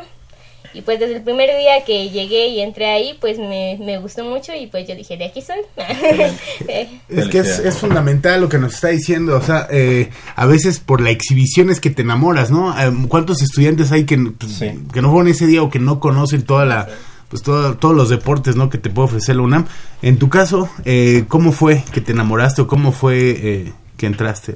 [0.74, 4.24] Y pues desde el primer día que llegué y entré ahí, pues me, me gustó
[4.24, 5.58] mucho y pues yo dije, de aquí soy.
[7.08, 10.80] Es que es, es fundamental lo que nos está diciendo, o sea, eh, a veces
[10.80, 12.78] por la exhibición es que te enamoras, ¿no?
[12.80, 16.64] Eh, ¿Cuántos estudiantes hay que, que no fueron ese día o que no conocen toda
[16.64, 16.88] la,
[17.28, 18.70] pues todo- todos los deportes, ¿no?
[18.70, 19.66] Que te puede ofrecer la UNAM.
[20.00, 24.54] En tu caso, eh, ¿cómo fue que te enamoraste o cómo fue eh, que entraste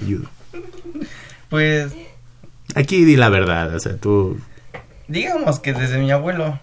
[0.00, 0.28] al judo?
[1.48, 1.92] Pues
[2.74, 4.38] Aquí di la verdad, o sea, tú...
[5.08, 6.58] digamos que desde mi abuelo.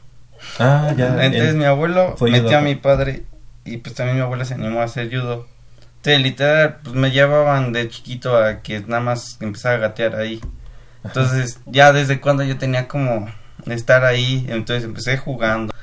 [0.60, 1.24] Ah, ya.
[1.24, 3.24] Entonces mi abuelo metió a mi padre
[3.66, 5.48] y pues también mi abuela se animó a hacer judo.
[5.98, 10.42] Entonces literal pues me llevaban de chiquito a que nada más empezaba a gatear ahí.
[11.04, 13.30] Entonces ya desde cuando yo tenía como
[13.68, 15.74] estar ahí, entonces empecé jugando.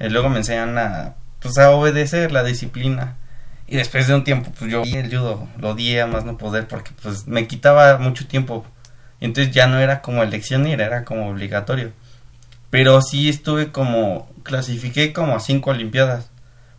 [0.00, 3.16] Y luego me enseñan a pues a obedecer la disciplina.
[3.68, 6.68] Y después de un tiempo pues yo el judo lo di a más no poder
[6.68, 8.64] porque pues me quitaba mucho tiempo.
[9.20, 11.92] Entonces ya no era como elección era como obligatorio.
[12.70, 16.30] Pero sí estuve como, clasifiqué como a cinco olimpiadas.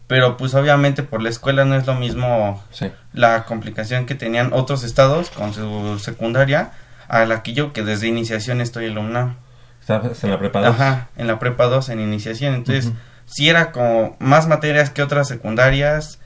[0.07, 2.89] Pero pues obviamente por la escuela no es lo mismo Sí.
[3.13, 6.71] la complicación que tenían otros estados con su secundaria
[7.09, 9.35] a la que yo que desde iniciación estoy en la UNAM.
[9.81, 10.69] ¿Estabas en la prepa dos?
[10.75, 12.53] Ajá, en la prepa 2 en iniciación.
[12.55, 12.91] Entonces,
[13.25, 16.19] sí era como más materias que otras secundarias.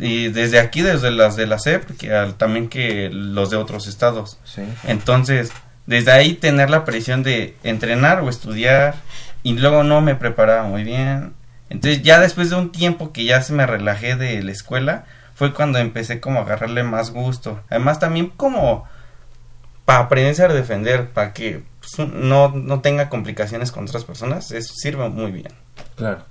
[0.00, 3.86] Y desde aquí, desde las de la SEP, que al- también que los de otros
[3.86, 4.38] estados.
[4.44, 4.62] Sí.
[4.84, 5.52] Entonces,
[5.86, 8.94] desde ahí tener la presión de entrenar o estudiar
[9.42, 11.34] y luego no me preparaba muy bien.
[11.68, 15.04] Entonces, ya después de un tiempo que ya se me relajé de la escuela,
[15.34, 17.60] fue cuando empecé como a agarrarle más gusto.
[17.68, 18.86] Además, también como
[19.84, 24.72] para aprenderse a defender, para que pues, no, no tenga complicaciones con otras personas, eso
[24.74, 25.52] sirve muy bien.
[25.96, 26.24] Claro.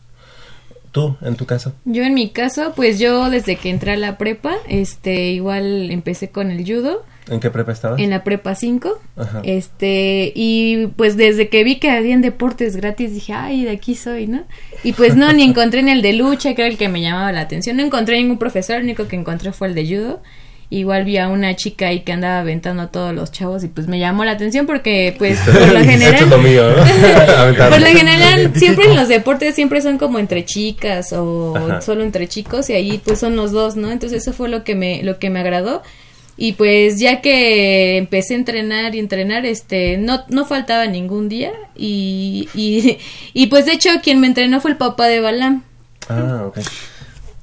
[0.92, 1.74] ¿Tú, en tu caso?
[1.86, 6.30] Yo en mi caso, pues yo desde que entré a la prepa, este, igual empecé
[6.30, 8.00] con el judo ¿En qué prepa estabas?
[8.00, 9.00] en la prepa 5.
[9.16, 9.42] Ajá.
[9.44, 14.28] Este, y pues desde que vi que habían deportes gratis dije, ay, de aquí soy,
[14.28, 14.44] ¿no?
[14.84, 17.32] Y pues no, ni encontré en el de lucha, que era el que me llamaba
[17.32, 17.78] la atención.
[17.78, 20.22] No encontré ningún profesor, el único que encontré fue el de judo.
[20.70, 23.88] Igual vi a una chica ahí que andaba aventando a todos los chavos y pues
[23.88, 26.30] me llamó la atención porque pues por lo general...
[26.30, 26.84] Lo mío, ¿no?
[27.70, 31.82] Por lo general, siempre en los deportes siempre son como entre chicas o Ajá.
[31.82, 33.92] solo entre chicos y ahí pues son los dos, ¿no?
[33.92, 35.84] Entonces eso fue lo que me lo que me agradó
[36.36, 41.52] y pues ya que empecé a entrenar y entrenar, este, no no faltaba ningún día
[41.76, 42.98] y y,
[43.34, 45.64] y pues de hecho quien me entrenó fue el papá de Balam.
[46.10, 46.58] Ah, ok.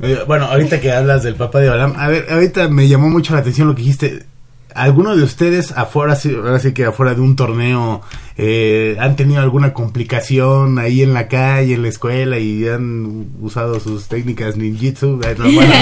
[0.03, 3.35] Eh, bueno, ahorita que hablas del papá de Balam, a ver, ahorita me llamó mucho
[3.35, 4.25] la atención lo que dijiste.
[4.73, 8.03] ¿Alguno de ustedes afuera, ahora sí que afuera de un torneo,
[8.37, 13.81] eh, han tenido alguna complicación ahí en la calle, en la escuela y han usado
[13.81, 15.21] sus técnicas ninjitsu?
[15.25, 15.73] Eh, no, bueno.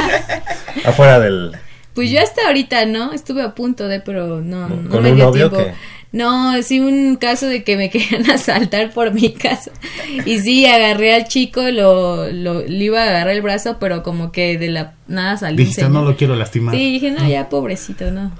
[0.86, 1.52] Afuera del...
[1.96, 5.16] Pues yo hasta ahorita no, estuve a punto de, pero no, no ¿Con me un
[5.16, 5.70] dio novio tiempo.
[5.70, 5.74] que
[6.12, 9.72] No, sí un caso de que me querían asaltar por mi casa.
[10.24, 14.30] Y sí, agarré al chico, lo, lo, le iba a agarrar el brazo, pero como
[14.32, 16.74] que de la nada salió un Dijiste, no lo quiero lastimar.
[16.74, 18.32] Sí, dije, no, ya pobrecito, no.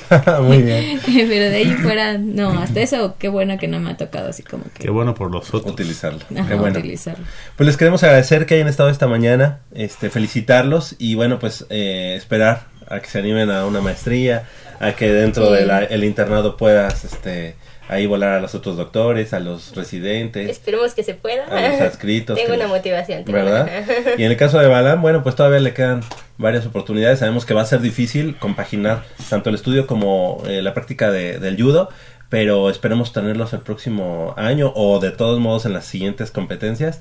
[0.42, 1.00] Muy bien.
[1.04, 4.42] pero de ahí fuera, no, hasta eso, qué bueno que no me ha tocado así
[4.42, 5.72] como que Qué bueno por los otros.
[5.72, 6.20] Utilizarlo.
[6.36, 6.78] ajá, Qué bueno.
[6.78, 7.24] utilizarlo.
[7.56, 12.14] Pues les queremos agradecer que hayan estado esta mañana, este, felicitarlos y bueno, pues eh,
[12.16, 14.44] esperar a que se animen a una maestría,
[14.80, 17.54] a que dentro del internado puedas, este,
[17.88, 21.44] ahí volar a los otros doctores, a los residentes, Esperemos que se pueda.
[21.46, 22.38] a los adscritos.
[22.38, 23.24] Tengo una motivación.
[23.24, 23.68] tengo ¿Verdad?
[23.68, 26.02] una- Y en el caso de Balam, bueno, pues todavía le quedan
[26.38, 27.18] varias oportunidades.
[27.20, 31.38] Sabemos que va a ser difícil compaginar tanto el estudio como eh, la práctica de-
[31.38, 31.88] del judo,
[32.28, 37.00] pero esperemos tenerlos el próximo año o de todos modos en las siguientes competencias,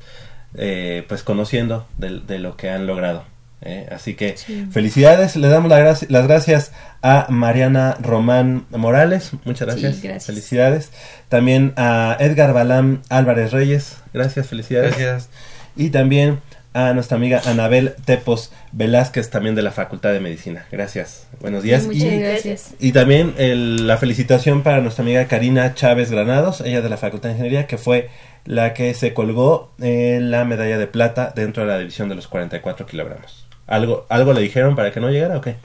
[0.56, 3.24] eh, pues conociendo de, de lo que han logrado.
[3.62, 3.88] ¿Eh?
[3.92, 4.36] Así que
[4.72, 10.26] felicidades, le damos la las gracias a Mariana Román Morales, muchas Sí, gracias, gracias.
[10.26, 10.92] felicidades.
[11.30, 14.98] También a Edgar Balam Álvarez Reyes, gracias, felicidades.
[14.98, 15.30] Gracias.
[15.76, 16.40] Y también
[16.74, 20.66] a nuestra amiga Anabel Tepos Velázquez, también de la Facultad de Medicina.
[20.72, 21.28] Gracias.
[21.42, 21.86] Buenos días.
[21.86, 22.74] Muchas y, gracias.
[22.80, 27.30] y también el- la felicitación para nuestra amiga Karina Chávez Granados, ella de la Facultad
[27.30, 28.10] de Ingeniería, que fue
[28.46, 32.28] la que se colgó en la medalla de plata dentro de la división de los
[32.28, 33.48] 44 kilogramos.
[33.70, 35.56] ¿Algo, ¿Algo le dijeron para que no llegara o qué?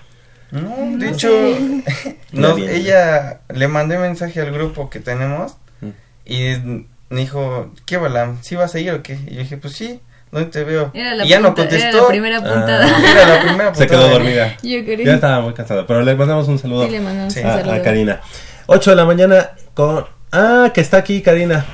[0.53, 1.29] No, de hecho,
[2.33, 2.77] no, viene.
[2.77, 5.89] ella le mandé mensaje al grupo que tenemos Mm.
[6.27, 8.39] y me dijo, ¿qué Balam?
[8.43, 9.15] ¿Sí vas a ir o qué?
[9.27, 10.01] Y yo dije, pues sí,
[10.31, 10.91] ¿dónde te veo?
[10.95, 12.03] Era la, y ya no punta- era contestó.
[12.03, 12.87] la primera puntada.
[12.87, 13.03] Ah.
[13.11, 14.13] Era la primera Se quedó puntada.
[14.19, 14.57] dormida.
[14.63, 15.07] Yo quería.
[15.07, 17.41] Ya estaba muy cansada, pero le mandamos un saludo Sí, le mandamos Sí.
[17.41, 17.73] un a, saludo.
[17.73, 18.21] a Karina.
[18.67, 20.07] 8 de la mañana con...
[20.31, 21.65] Ah, que está aquí Karina.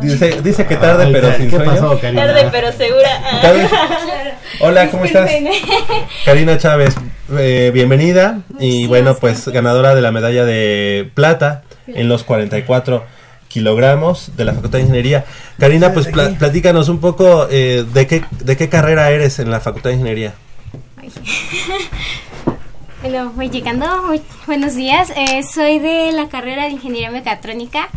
[0.00, 1.70] Dice, dice que tarde, Ay, pero sin ¿Qué sueño.
[1.72, 2.26] pasó, Karina?
[2.26, 3.08] Tarde pero segura.
[3.42, 3.68] Tarde.
[4.58, 5.30] Hola, ¿cómo estás?
[6.24, 6.94] Karina Chávez,
[7.38, 13.04] eh, bienvenida y bueno, pues ganadora de la medalla de plata en los 44
[13.48, 15.24] kilogramos de la Facultad de Ingeniería.
[15.58, 19.60] Karina, pues pla- platícanos un poco eh, de, qué, de qué carrera eres en la
[19.60, 20.34] Facultad de Ingeniería.
[23.02, 23.86] Bueno, voy llegando.
[24.02, 25.08] Muy buenos días.
[25.16, 27.88] Eh, soy de la carrera de Ingeniería Mecatrónica.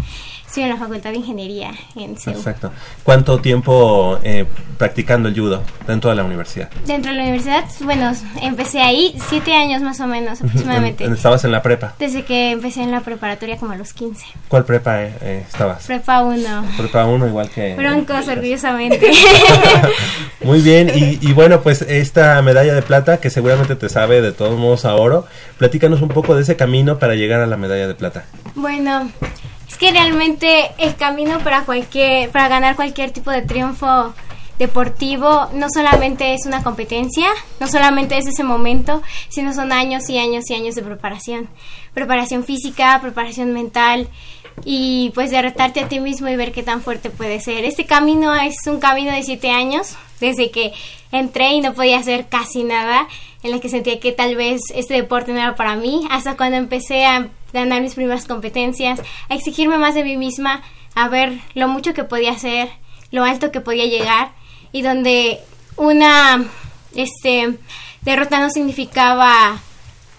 [0.53, 2.35] Estoy en la Facultad de Ingeniería en CEU.
[2.35, 2.71] Exacto.
[3.01, 4.45] ¿Cuánto tiempo eh,
[4.77, 6.69] practicando el judo dentro de la universidad?
[6.85, 11.05] Dentro de la universidad, bueno, empecé ahí siete años más o menos aproximadamente.
[11.05, 11.95] En- en- estabas en la prepa.
[11.97, 14.23] Desde que empecé en la preparatoria como a los 15.
[14.47, 15.87] ¿Cuál prepa eh, eh, estabas?
[15.87, 16.65] Prepa 1.
[16.77, 17.73] Prepa 1 igual que...
[17.75, 19.09] Broncos, orgullosamente.
[20.43, 24.31] Muy bien, y, y bueno, pues esta medalla de plata, que seguramente te sabe de
[24.33, 25.25] todos modos a oro,
[25.57, 28.25] platícanos un poco de ese camino para llegar a la medalla de plata.
[28.53, 29.09] Bueno,
[29.67, 34.13] es que realmente el camino para cualquier, para ganar cualquier tipo de triunfo
[34.59, 37.27] deportivo no solamente es una competencia,
[37.59, 41.49] no solamente es ese momento, sino son años y años y años de preparación.
[41.93, 44.07] Preparación física, preparación mental
[44.63, 47.65] y pues de retarte a ti mismo y ver qué tan fuerte puede ser.
[47.65, 50.73] Este camino es un camino de siete años, desde que
[51.11, 53.07] entré y no podía hacer casi nada,
[53.41, 56.57] en la que sentía que tal vez este deporte no era para mí, hasta cuando
[56.57, 58.99] empecé a ganar mis primeras competencias,
[59.29, 60.63] a exigirme más de mí misma,
[60.95, 62.69] a ver lo mucho que podía hacer,
[63.11, 64.31] lo alto que podía llegar
[64.71, 65.39] y donde
[65.77, 66.45] una
[66.95, 67.57] este
[68.01, 69.59] derrota no significaba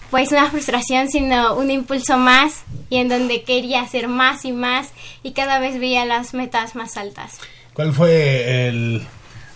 [0.09, 4.91] pues una frustración, sino un impulso más y en donde quería hacer más y más
[5.23, 7.39] y cada vez veía las metas más altas.
[7.73, 9.05] ¿Cuál fue el,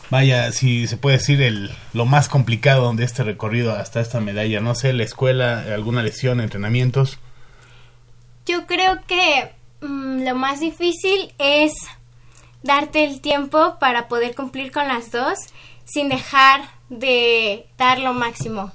[0.09, 4.59] vaya, si se puede decir, el lo más complicado de este recorrido hasta esta medalla?
[4.59, 7.19] No sé, la escuela, alguna lesión, entrenamientos.
[8.49, 11.71] Yo creo que mm, lo más difícil es
[12.63, 15.37] darte el tiempo para poder cumplir con las dos
[15.85, 18.71] sin dejar de dar lo máximo.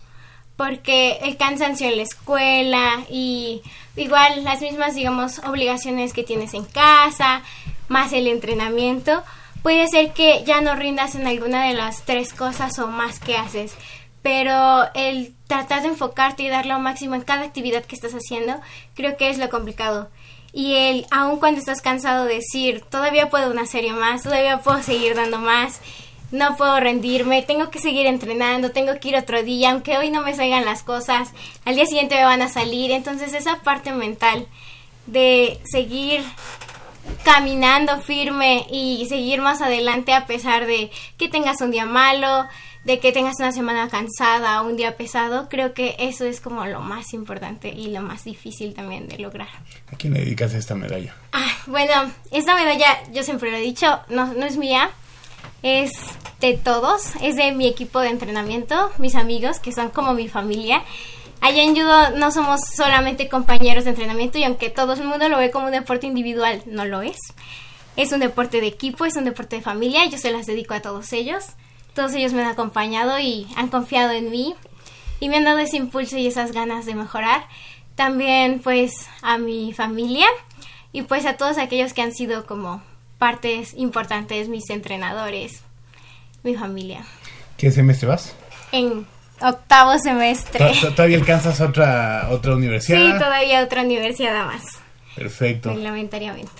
[0.57, 3.63] Porque el cansancio en la escuela y
[3.97, 7.43] igual las mismas, digamos, obligaciones que tienes en casa,
[7.89, 9.25] más el entrenamiento,
[9.65, 13.37] puede ser que ya no rindas en alguna de las tres cosas o más que
[13.37, 13.75] haces.
[14.25, 18.55] Pero el tratar de enfocarte y dar lo máximo en cada actividad que estás haciendo,
[18.95, 20.09] creo que es lo complicado.
[20.51, 25.15] Y el, aun cuando estás cansado, decir, todavía puedo una serie más, todavía puedo seguir
[25.15, 25.81] dando más,
[26.31, 30.23] no puedo rendirme, tengo que seguir entrenando, tengo que ir otro día, aunque hoy no
[30.23, 31.33] me salgan las cosas,
[31.67, 32.93] al día siguiente me van a salir.
[32.93, 34.47] Entonces esa parte mental
[35.07, 36.25] de seguir
[37.25, 42.49] caminando firme y seguir más adelante a pesar de que tengas un día malo,
[42.85, 46.65] de que tengas una semana cansada o un día pesado, creo que eso es como
[46.67, 49.49] lo más importante y lo más difícil también de lograr.
[49.93, 51.15] ¿A quién le dedicas esta medalla?
[51.33, 54.91] Ah, bueno, esta medalla, yo siempre lo he dicho, no, no es mía,
[55.63, 55.93] es
[56.41, 60.83] de todos, es de mi equipo de entrenamiento, mis amigos, que son como mi familia.
[61.41, 65.39] Allá en judo no somos solamente compañeros de entrenamiento y aunque todo el mundo lo
[65.39, 67.17] ve como un deporte individual, no lo es.
[67.97, 70.83] Es un deporte de equipo, es un deporte de familia, yo se las dedico a
[70.83, 71.45] todos ellos.
[71.95, 74.55] Todos ellos me han acompañado y han confiado en mí
[75.21, 77.47] y me han dado ese impulso y esas ganas de mejorar.
[77.95, 78.93] También pues
[79.23, 80.27] a mi familia
[80.93, 82.83] y pues a todos aquellos que han sido como
[83.19, 85.63] partes importantes, mis entrenadores,
[86.43, 87.05] mi familia.
[87.57, 88.35] ¿Qué semestre vas?
[88.73, 89.07] En
[89.41, 90.59] octavo semestre.
[90.59, 92.99] ¿To- to- ¿Todavía alcanzas otra otra universidad?
[92.99, 94.63] Sí, todavía otra universidad más.
[95.15, 95.71] Perfecto.
[95.73, 96.51] Reglamentariamente.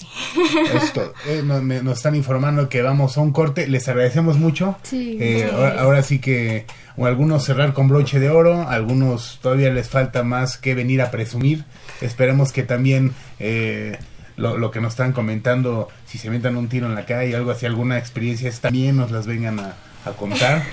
[0.83, 3.67] Esto, eh, nos, me- nos están informando que vamos a un corte.
[3.67, 4.77] Les agradecemos mucho.
[4.83, 9.71] Sí, Eh, ahora, ahora sí que o algunos cerrar con broche de oro, algunos todavía
[9.71, 11.65] les falta más que venir a presumir.
[12.01, 13.99] Esperemos que también eh,
[14.37, 17.51] lo, lo que nos están comentando, si se metan un tiro en la calle, algo
[17.51, 19.75] así, alguna experiencia, también nos las vengan a,
[20.05, 20.63] a contar.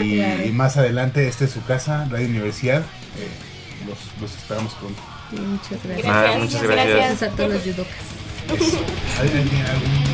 [0.00, 0.44] Y, Claro.
[0.46, 2.80] y más adelante, esta es su casa, Radio Universidad.
[2.80, 5.00] Eh, los, los esperamos pronto.
[5.32, 6.06] Muchas gracias.
[6.08, 6.96] Ah, muchas gracias.
[6.96, 7.94] Gracias a todos los judocas.
[9.20, 10.08] ¿Alguien- algún-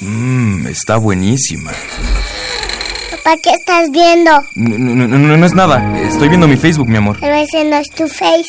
[0.00, 1.72] Mmm, está buenísima.
[3.10, 4.30] Papá, ¿qué estás viendo?
[4.54, 6.00] No, no, no, no es nada.
[6.00, 7.18] Estoy viendo mi Facebook, mi amor.
[7.20, 8.48] Pero ese no es tu face.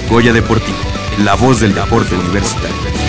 [0.09, 0.77] Goya Deportivo,
[1.23, 3.08] la voz del deporte universitario.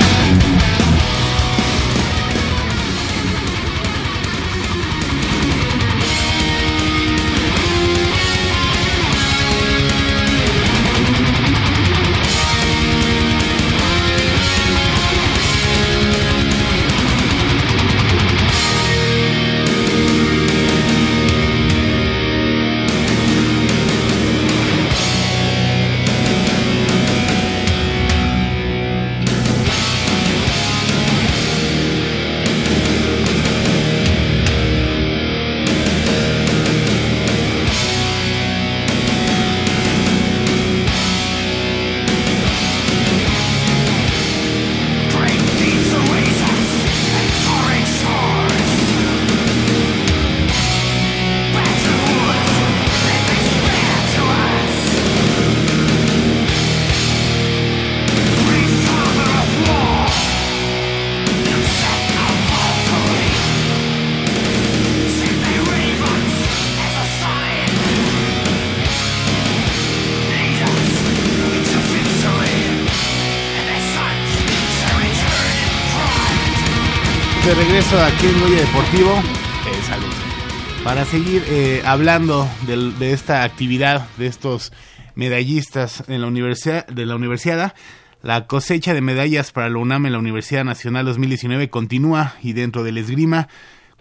[77.91, 79.11] Regreso aquí en Goya Deportivo.
[79.11, 80.83] Eh, salud.
[80.83, 84.71] Para seguir eh, hablando de esta actividad, de estos
[85.15, 87.73] medallistas en la universidad, de la universidad,
[88.21, 92.83] la cosecha de medallas para la UNAM en la Universidad Nacional 2019 continúa y dentro
[92.83, 93.47] del esgrima,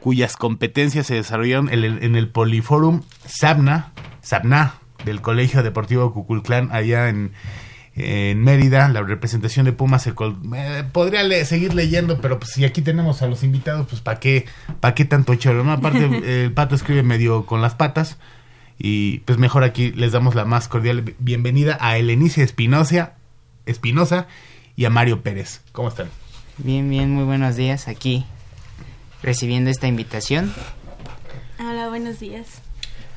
[0.01, 4.75] cuyas competencias se desarrollaron en el, en el Poliforum Sabna, Sabna
[5.05, 7.33] del Colegio Deportivo Cuculclán allá en,
[8.31, 12.65] en Mérida, la representación de Pumas se eh, podría le- seguir leyendo, pero pues si
[12.65, 14.47] aquí tenemos a los invitados, pues ¿para qué,
[14.81, 15.65] pa' qué tanto choro?
[15.65, 15.73] ¿no?
[15.73, 16.05] Aparte,
[16.45, 18.19] el pato escribe medio con las patas.
[18.83, 23.13] Y pues mejor aquí les damos la más cordial bienvenida a Elenice Espinosa,
[23.67, 24.27] Espinosa
[24.75, 25.61] y a Mario Pérez.
[25.73, 26.09] ¿Cómo están?
[26.57, 28.25] Bien, bien, muy buenos días aquí
[29.23, 30.53] recibiendo esta invitación.
[31.59, 32.63] Hola, buenos días.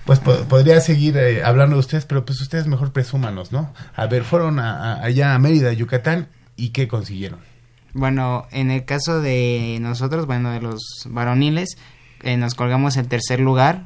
[0.06, 3.74] Pues po- podría seguir eh, hablando de ustedes, pero pues ustedes mejor presúmanos, ¿no?
[3.96, 6.28] A ver, fueron a- a- allá a Mérida, Yucatán,
[6.58, 7.40] ¿y qué consiguieron?
[7.94, 11.78] Bueno, en el caso de nosotros, bueno, de los varoniles,
[12.24, 13.86] eh, nos colgamos en tercer lugar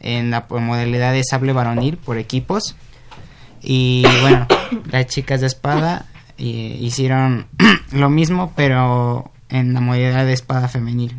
[0.00, 2.76] en la modalidad de sable varonil por equipos.
[3.62, 4.46] Y bueno,
[4.90, 6.06] las chicas de espada
[6.38, 7.46] eh, hicieron
[7.92, 11.16] lo mismo, pero en la modalidad de espada femenil.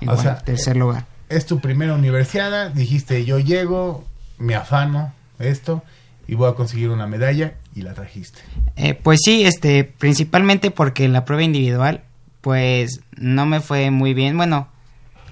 [0.00, 1.04] Igual, sea, tercer lugar.
[1.28, 4.04] Es tu primera universidad, dijiste yo llego,
[4.38, 5.82] me afano esto
[6.28, 8.40] y voy a conseguir una medalla y la trajiste.
[8.76, 12.02] Eh, pues sí, este, principalmente porque la prueba individual,
[12.40, 14.68] pues no me fue muy bien, bueno,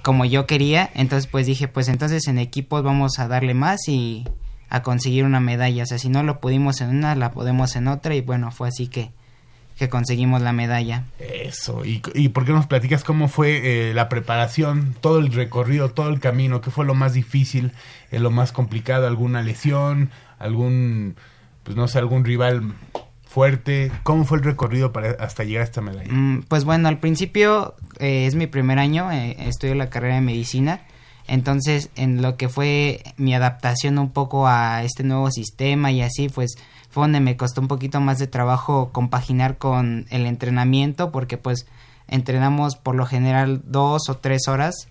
[0.03, 4.25] como yo quería, entonces pues dije, pues entonces en equipos vamos a darle más y
[4.69, 7.89] a conseguir una medalla, o sea, si no lo pudimos en una, la podemos en
[7.89, 9.13] otra y bueno, fue así que,
[9.79, 11.05] que conseguimos la medalla.
[11.19, 15.91] Eso, ¿y, y por qué nos platicas cómo fue eh, la preparación, todo el recorrido,
[15.91, 16.61] todo el camino?
[16.61, 17.73] ¿Qué fue lo más difícil,
[18.11, 19.07] eh, lo más complicado?
[19.07, 20.11] ¿Alguna lesión?
[20.39, 21.17] ¿Algún,
[21.65, 22.75] pues no sé, algún rival
[23.27, 23.91] fuerte?
[24.05, 26.13] ¿Cómo fue el recorrido para hasta llegar a esta medalla?
[26.13, 30.83] Mm, pues bueno, al principio eh, es mi primer año, estudio la carrera de medicina,
[31.27, 36.29] entonces en lo que fue mi adaptación un poco a este nuevo sistema y así,
[36.29, 36.55] pues
[36.95, 41.67] fue donde me costó un poquito más de trabajo compaginar con el entrenamiento, porque pues
[42.07, 44.87] entrenamos por lo general dos o tres horas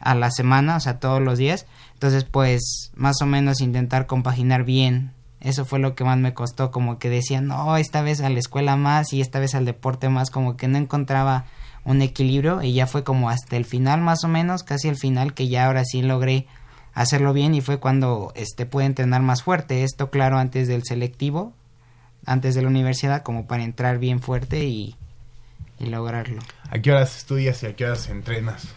[0.00, 4.64] a la semana, o sea, todos los días, entonces pues más o menos intentar compaginar
[4.64, 5.12] bien.
[5.38, 8.40] Eso fue lo que más me costó, como que decía, no, esta vez a la
[8.40, 11.44] escuela más y esta vez al deporte más, como que no encontraba
[11.84, 15.34] un equilibrio y ya fue como hasta el final más o menos, casi el final
[15.34, 16.48] que ya ahora sí logré
[16.94, 21.52] hacerlo bien y fue cuando este pude entrenar más fuerte, esto claro antes del selectivo,
[22.24, 24.96] antes de la universidad como para entrar bien fuerte y,
[25.78, 26.40] y lograrlo.
[26.70, 28.68] ¿A qué horas estudias y a qué horas entrenas?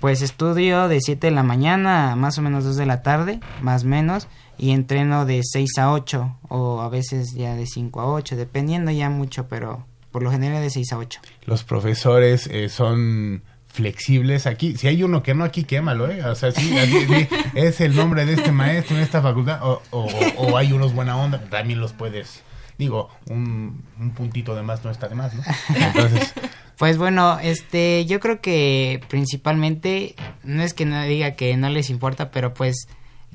[0.00, 3.40] Pues estudio de 7 de la mañana a más o menos 2 de la tarde,
[3.60, 8.00] más o menos, y entreno de 6 a 8 o a veces ya de 5
[8.00, 11.20] a 8, dependiendo ya mucho, pero por lo general de 6 a 8.
[11.44, 13.42] Los profesores eh, son
[13.76, 14.76] flexibles aquí.
[14.76, 16.24] Si hay uno que no, aquí quémalo, ¿eh?
[16.24, 19.60] O sea, sí, así, sí, es el nombre de este maestro en esta facultad.
[19.62, 20.08] O, o,
[20.38, 22.42] o hay unos buena onda, también los puedes.
[22.78, 25.42] Digo, un, un puntito de más no está de más, ¿no?
[25.76, 26.32] Entonces,
[26.78, 31.88] Pues bueno, este, yo creo que principalmente, no es que no diga que no les
[31.88, 32.86] importa, pero pues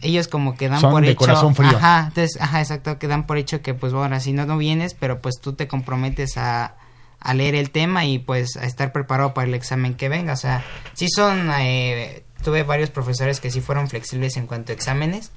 [0.04, 1.18] ellos como que dan Son por de hecho.
[1.20, 1.76] corazón frío.
[1.78, 4.94] Ajá, entonces, ajá, exacto, que dan por hecho que pues bueno, si no, no vienes,
[4.94, 6.76] pero pues tú te comprometes a,
[7.22, 10.34] a leer el tema y pues a estar preparado para el examen que venga.
[10.34, 14.76] O sea, sí son, eh, tuve varios profesores que sí fueron flexibles en cuanto a
[14.76, 15.32] exámenes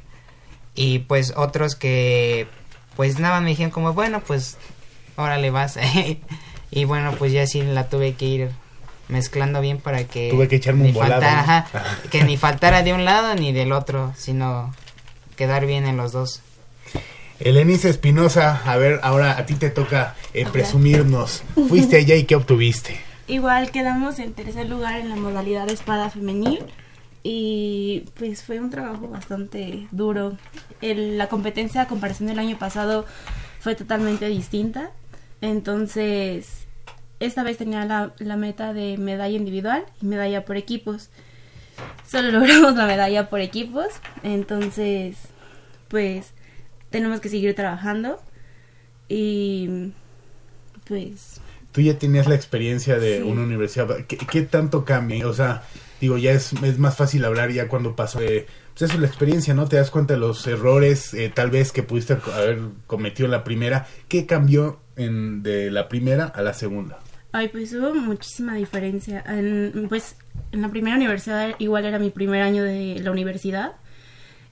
[0.75, 2.49] y pues otros que
[2.97, 4.57] pues nada me dijeron como, bueno, pues
[5.17, 5.79] órale vas.
[6.71, 8.51] y bueno, pues ya sí la tuve que ir
[9.09, 11.53] mezclando bien para que Tuve que echarme un volado, faltara, ¿no?
[11.53, 14.75] ajá, que ni faltara de un lado ni del otro, sino
[15.37, 16.41] quedar bien en los dos.
[17.41, 21.43] Elenice Espinosa, a ver, ahora a ti te toca eh, presumirnos.
[21.69, 22.97] Fuiste allá y qué obtuviste.
[23.27, 26.61] Igual quedamos en tercer lugar en la modalidad de espada femenil
[27.23, 30.37] y pues fue un trabajo bastante duro.
[30.81, 33.07] El- la competencia a comparación del año pasado
[33.61, 34.91] fue totalmente distinta.
[35.41, 36.67] Entonces,
[37.21, 41.11] esta vez tenía la, la meta de medalla individual y medalla por equipos.
[42.07, 43.87] Solo logramos la medalla por equipos.
[44.23, 45.17] Entonces,
[45.89, 46.33] pues
[46.95, 48.23] tenemos que seguir trabajando
[49.09, 49.91] y
[50.87, 51.41] pues
[51.73, 53.23] Tú ya tenías la experiencia de Sí.
[53.25, 53.89] una universidad.
[54.07, 55.27] ¿Qué, qué tanto cambia?
[55.27, 55.65] O sea,
[56.01, 58.47] digo, ya es, es más fácil hablar ya cuando pasó de...
[58.79, 59.67] Pues eso, la experiencia, ¿no?
[59.67, 63.43] Te das cuenta de los errores, eh, tal vez, que pudiste haber cometido en la
[63.43, 63.89] primera.
[64.07, 67.01] ¿Qué cambió en, de la primera a la segunda?
[67.33, 69.25] Ay, pues hubo muchísima diferencia.
[69.27, 70.15] En, pues
[70.53, 73.73] en la primera universidad igual era mi primer año de la universidad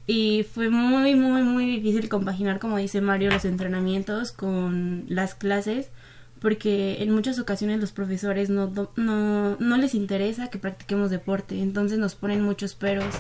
[0.06, 5.90] y fue muy, muy, muy difícil compaginar, como dice Mario, los entrenamientos con las clases
[6.42, 12.00] porque en muchas ocasiones los profesores no, no, no les interesa que practiquemos deporte, entonces
[12.00, 13.14] nos ponen muchos peros.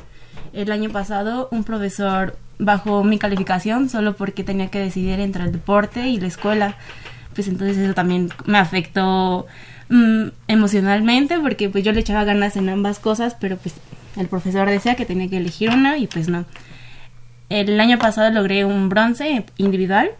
[0.52, 5.52] El año pasado un profesor bajó mi calificación solo porque tenía que decidir entre el
[5.52, 6.76] deporte y la escuela
[7.34, 9.46] pues entonces eso también me afectó
[9.88, 13.74] mm, emocionalmente porque pues yo le echaba ganas en ambas cosas, pero pues
[14.16, 16.44] el profesor decía que tenía que elegir una y pues no.
[17.60, 20.10] El año pasado logré un bronce individual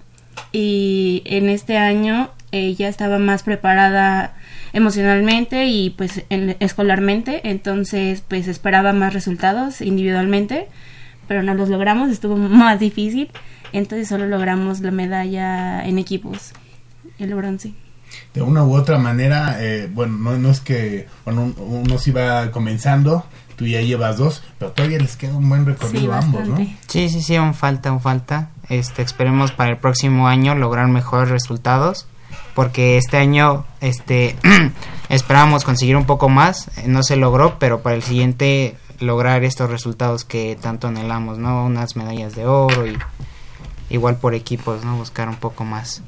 [0.53, 4.35] y en este año eh, ya estaba más preparada
[4.75, 10.69] emocionalmente y pues en- escolarmente, entonces pues esperaba más resultados individualmente,
[11.29, 13.31] pero no los logramos, estuvo más difícil,
[13.73, 16.53] entonces solo logramos la medalla en equipos,
[17.19, 17.73] el bronce.
[18.35, 21.55] De una u otra manera, eh, bueno, no, no es que bueno, un-
[21.87, 23.25] uno sí va comenzando,
[23.63, 26.57] tú ya llevas dos, pero todavía les queda un buen recorrido a ambos, ¿no?
[26.89, 28.51] Sí, sí, sí, aún falta, aún falta.
[28.69, 32.09] Este, esperemos para el próximo año lograr mejores resultados,
[32.57, 34.35] porque este año, este,
[35.09, 39.71] esperábamos conseguir un poco más, eh, no se logró, pero para el siguiente lograr estos
[39.71, 41.65] resultados que tanto anhelamos, ¿no?
[41.65, 42.99] Unas medallas de oro y
[43.93, 44.97] igual por equipos, ¿no?
[44.97, 46.03] Buscar un poco más.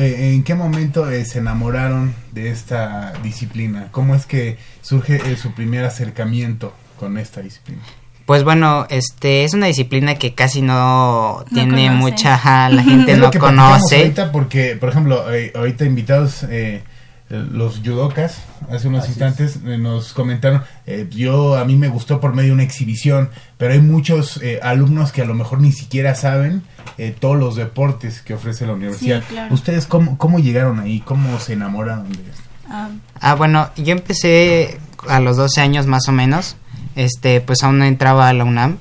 [0.00, 3.88] Eh, ¿En qué momento eh, se enamoraron de esta disciplina?
[3.92, 7.82] ¿Cómo es que surge eh, su primer acercamiento con esta disciplina?
[8.24, 11.90] Pues bueno, este es una disciplina que casi no, tiene conoce.
[11.90, 13.98] mucha, la gente Es lo no que conoce.
[13.98, 16.82] Ahorita porque, por ejemplo, eh, ahorita invitados eh,
[17.28, 18.38] los judokas,
[18.70, 22.54] hace unos instantes eh, nos comentaron, eh, yo a mí me gustó por medio de
[22.54, 26.62] una exhibición, pero hay muchos eh, alumnos que a lo mejor ni siquiera saben
[26.98, 29.22] eh, todos los deportes que ofrece la universidad.
[29.28, 29.54] claro.
[29.54, 31.00] ¿Ustedes cómo, cómo llegaron ahí?
[31.00, 32.42] ¿Cómo se enamoraron de esto?
[32.68, 32.88] Ah,
[33.20, 34.78] Ah, bueno, yo empecé
[35.08, 36.56] a los 12 años más o menos.
[36.96, 38.78] Este, pues aún no entraba a la UNAM.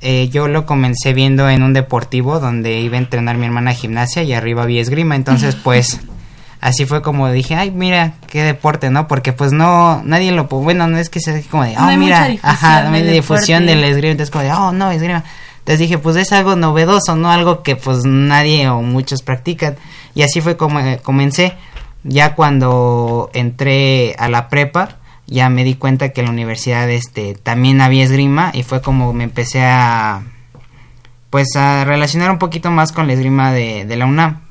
[0.00, 4.24] Eh, yo lo comencé viendo en un deportivo donde iba a entrenar mi hermana gimnasia
[4.24, 5.14] y arriba había esgrima.
[5.14, 6.00] Entonces, pues,
[6.60, 9.06] así fue como dije, ay, mira, qué deporte, ¿no?
[9.06, 11.96] Porque pues no, nadie lo, bueno, no es que sea como de, No oh, hay
[11.98, 14.10] mira, mucha difusión ajá, no hay del difusión del esgrima.
[14.10, 15.22] Entonces, como de, oh, no, esgrima.
[15.58, 17.30] Entonces dije, pues es algo novedoso, ¿no?
[17.30, 19.76] Algo que pues nadie o muchos practican.
[20.12, 21.54] Y así fue como eh, comencé.
[22.02, 24.96] Ya cuando entré a la prepa,
[25.32, 29.12] ya me di cuenta que en la universidad este también había esgrima y fue como
[29.12, 30.22] me empecé a
[31.30, 34.42] pues a relacionar un poquito más con la esgrima de, de la UNAM.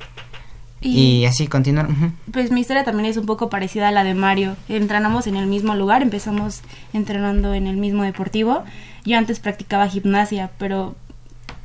[0.84, 1.88] Y, así continuar.
[2.32, 4.56] Pues mi historia también es un poco parecida a la de Mario.
[4.68, 6.62] Entrenamos en el mismo lugar, empezamos
[6.92, 8.64] entrenando en el mismo deportivo.
[9.06, 10.96] Yo antes practicaba gimnasia, pero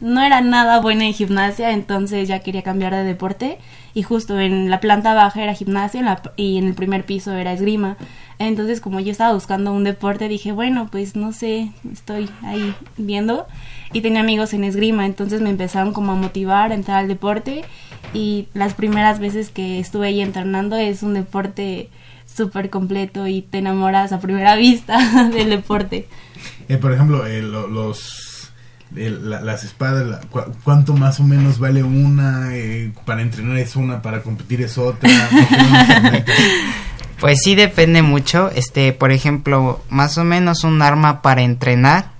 [0.01, 3.59] no era nada buena en gimnasia, entonces ya quería cambiar de deporte.
[3.97, 5.55] Y justo en la planta baja era
[6.03, 7.97] la- y en el primer piso era esgrima.
[8.39, 13.47] Entonces como yo estaba buscando un deporte, dije, bueno, pues no sé, estoy ahí viendo.
[13.95, 17.65] Y tenía amigos en esgrima, entonces me empezaron como a motivar a entrar al deporte.
[18.13, 21.89] Y las primeras veces que estuve ahí entrenando es un deporte
[22.27, 26.07] súper completo y te enamoras a primera vista del deporte.
[26.69, 28.26] Eh, por ejemplo, eh, lo- los
[28.95, 32.49] la- las espadas, la- cu- ¿cuánto más o menos vale una?
[32.55, 35.11] Eh, para entrenar es una, para competir es otra.
[37.21, 38.51] Pues sí depende mucho.
[38.55, 42.11] Este, por ejemplo, más o menos un arma para entrenar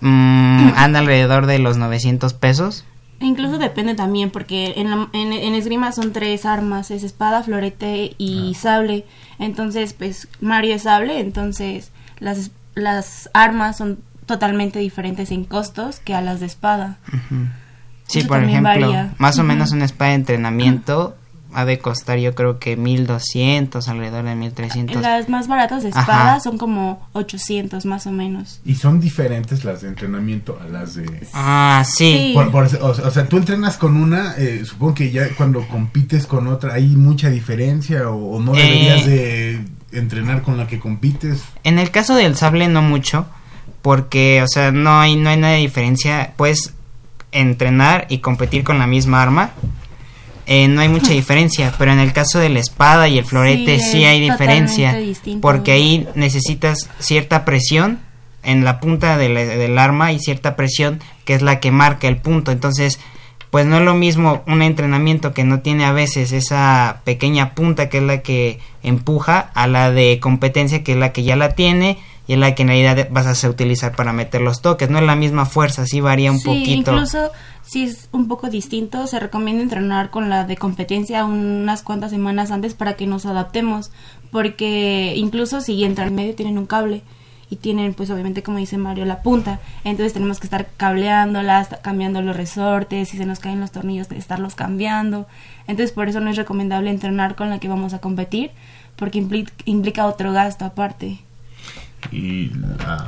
[0.00, 2.84] mm, anda alrededor de los 900 pesos.
[3.20, 8.14] Incluso depende también, porque en, la- en, en esgrima son tres armas, es espada, florete
[8.16, 9.04] y sable.
[9.38, 13.98] Entonces, pues Mario es sable, entonces las, las armas son
[14.30, 16.98] totalmente diferentes en costos que a las de espada.
[18.06, 19.12] Sí, Eso por ejemplo, varía.
[19.18, 21.16] más o menos una espada de entrenamiento
[21.52, 25.02] ha de costar yo creo que 1200, alrededor de 1300.
[25.02, 26.00] Las más baratas de Ajá.
[26.00, 28.60] espada son como 800 más o menos.
[28.64, 31.26] Y son diferentes las de entrenamiento a las de...
[31.34, 32.30] Ah, sí.
[32.34, 36.26] Por- por- o, o sea, tú entrenas con una, eh, supongo que ya cuando compites
[36.26, 38.62] con otra hay mucha diferencia o, o no Eh.
[38.62, 41.42] deberías de entrenar con la que compites.
[41.64, 43.26] En el caso del sable no mucho,
[43.82, 46.32] porque, o sea, no hay, no hay nada de diferencia.
[46.36, 46.74] Puedes
[47.32, 49.50] entrenar y competir con la misma arma.
[50.46, 53.78] eh, no hay mucha diferencia, pero en el caso de la espada y el florete
[53.78, 55.40] Sí, hay diferencia, distinto.
[55.42, 58.00] porque ahí necesitas cierta presión
[58.42, 62.08] en la punta de la- del arma y cierta presión que es la que marca
[62.08, 62.50] el punto.
[62.50, 62.98] Entonces,
[63.50, 67.88] pues no es lo mismo un entrenamiento que no tiene a veces esa pequeña punta
[67.88, 71.50] que es la que empuja a la de competencia que es la que ya la
[71.50, 71.98] tiene
[72.30, 74.88] y es la que en realidad vas a utilizar para meter los toques.
[74.88, 76.92] No es la misma fuerza, sí varía un sí, poquito.
[76.92, 77.32] incluso
[77.66, 82.52] si es un poco distinto, se recomienda entrenar con la de competencia unas cuantas semanas
[82.52, 83.90] antes para que nos adaptemos,
[84.30, 87.02] porque incluso si entran en medio tienen un cable
[87.50, 92.22] y tienen pues obviamente como dice Mario la punta, entonces tenemos que estar cableándolas, cambiando
[92.22, 95.26] los resortes, si se nos caen los tornillos estarlos cambiando,
[95.66, 98.52] entonces por eso no es recomendable entrenar con la que vamos a competir,
[98.94, 101.18] porque impli- implica otro gasto aparte.
[102.10, 103.06] Y la...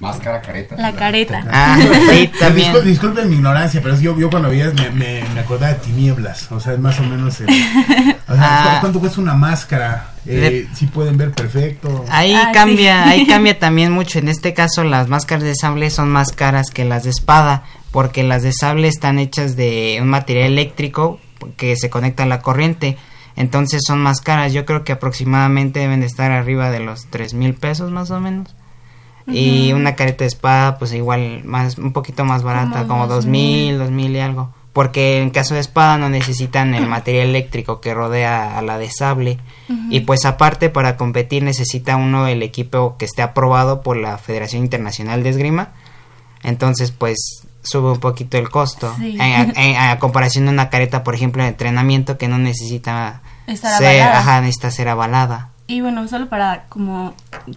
[0.00, 0.76] Máscara, careta.
[0.76, 1.44] La careta.
[1.52, 1.76] Ah,
[2.10, 2.72] sí, también.
[2.72, 5.78] Discul- disculpen mi ignorancia, pero es yo, yo cuando veía me, me, me acordaba de
[5.80, 6.50] tinieblas.
[6.50, 7.38] O sea, es más o menos.
[7.40, 8.72] el- o sea, Ah.
[8.76, 10.12] ¿cu- ¿cuánto cuesta una máscara?
[10.24, 12.06] Eh, sí pueden ver perfecto.
[12.08, 13.10] Ahí Ah, cambia, sí.
[13.10, 14.18] ahí cambia también mucho.
[14.18, 18.22] En este caso, las máscaras de sable son más caras que las de espada, porque
[18.22, 21.20] las de sable están hechas de un material eléctrico
[21.58, 22.96] que se conecta a la corriente.
[23.40, 24.52] Entonces son más caras.
[24.52, 28.20] Yo creo que aproximadamente deben de estar arriba de los tres mil pesos más o
[28.20, 28.54] menos.
[29.26, 33.78] Y una careta de espada, pues igual más, un poquito más barata, Como dos mil,
[33.78, 34.52] dos mil y algo.
[34.72, 38.90] Porque en caso de espada no necesitan el material eléctrico que rodea a la de
[38.90, 39.38] sable.
[39.88, 44.62] Y pues aparte para competir necesita uno el equipo que esté aprobado por la Federación
[44.64, 45.70] Internacional de Esgrima.
[46.42, 48.92] Entonces pues sube un poquito el costo.
[48.98, 49.16] Sí.
[49.20, 53.20] En- en- a comparación de una careta, por ejemplo, de entrenamiento que no necesita
[53.50, 54.18] Estar ser, avalada.
[54.18, 55.50] ajá, necesita ser avalada.
[55.66, 57.14] Y bueno, solo para como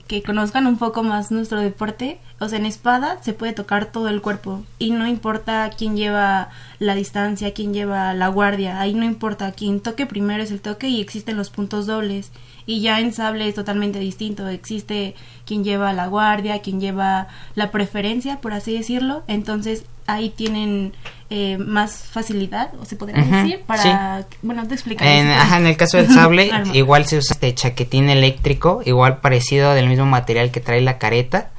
[0.08, 4.08] que conozcan un poco más nuestro deporte, o sea, en espada se puede tocar todo
[4.08, 9.04] el cuerpo y no importa quién lleva la distancia, quién lleva la guardia, ahí no
[9.04, 12.32] importa, quien toque primero es el toque y existen los puntos dobles.
[12.66, 15.16] Y ya en sable es totalmente distinto, existe
[15.46, 20.94] quien lleva la guardia, quien lleva la preferencia, por así decirlo, entonces ahí tienen
[21.30, 25.20] eh, más facilidad, o se podría decir, para, bueno, te explicaré.
[25.20, 29.74] En, ajá, en el caso del sable, igual se usa este chaquetín eléctrico, igual parecido
[29.74, 31.50] del mismo material que trae la careta.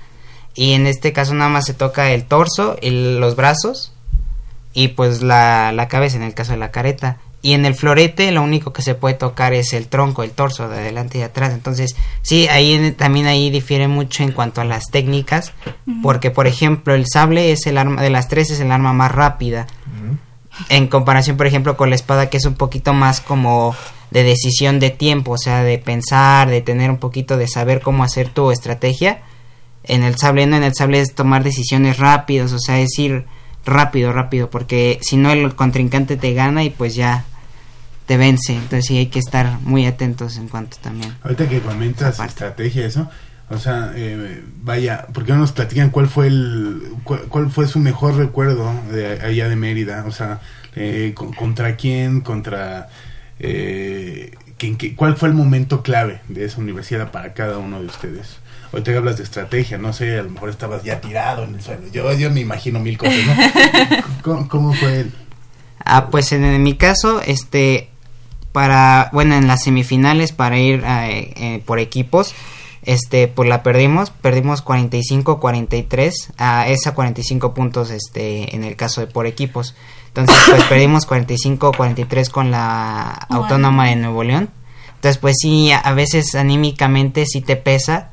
[0.55, 3.93] Y en este caso nada más se toca el torso, el- los brazos
[4.73, 7.17] y pues la, la cabeza en el caso de la careta.
[7.45, 10.67] Y en el florete lo único que se puede tocar es el tronco, el torso
[10.67, 11.53] de adelante y de atrás.
[11.53, 15.53] Entonces, sí, ahí también ahí difiere mucho en cuanto a las técnicas,
[16.03, 19.13] porque por ejemplo el sable es el arma de las tres es el arma más
[19.13, 19.67] rápida
[20.71, 23.77] en comparación, por ejemplo, con la espada, que es un poquito más como
[24.11, 28.05] de decisión de tiempo, o sea, de pensar, de tener un poquito de saber cómo
[28.05, 29.21] hacer tu estrategia.
[29.83, 33.27] En el sable, no, en el sable es tomar decisiones rápidas, o sea, es ir
[33.67, 37.27] rápido, rápido, porque si no el contrincante te gana y pues ya
[38.07, 38.55] te vence.
[38.55, 41.15] Entonces sí hay que estar muy atentos en cuanto también.
[41.23, 43.09] Ahorita que comentas estrategia, eso.
[43.51, 47.67] O sea, eh, vaya, ¿por qué no nos platican cuál fue el cuál, cuál fue
[47.69, 50.05] su mejor recuerdo de allá de Mérida?
[50.07, 50.41] O sea,
[50.75, 52.89] eh, con- contra quién, contra
[53.39, 57.87] eh, ¿quién- qué- cuál fue el momento clave de esa universidad para cada uno de
[57.87, 58.39] ustedes.
[58.73, 61.61] Ahorita que hablas de estrategia, no sé, a lo mejor estabas ya tirado en el
[61.61, 61.83] suelo.
[61.93, 63.35] Yo, yo me imagino mil cosas, ¿no?
[64.23, 65.13] ¿Cómo, cómo fue el,
[65.85, 67.91] Ah, pues en, en mi caso, este,
[68.55, 72.37] para, bueno, en las semifinales para ir eh, eh, por equipos,
[72.85, 79.09] este, pues la perdimos, perdimos 45-43, a esa 45 puntos, este, en el caso de
[79.09, 79.75] por equipos.
[80.07, 84.51] Entonces, pues perdimos 45-43 con la Autónoma de Nuevo León.
[84.95, 88.13] Entonces, pues sí, a, a veces anímicamente sí te pesa,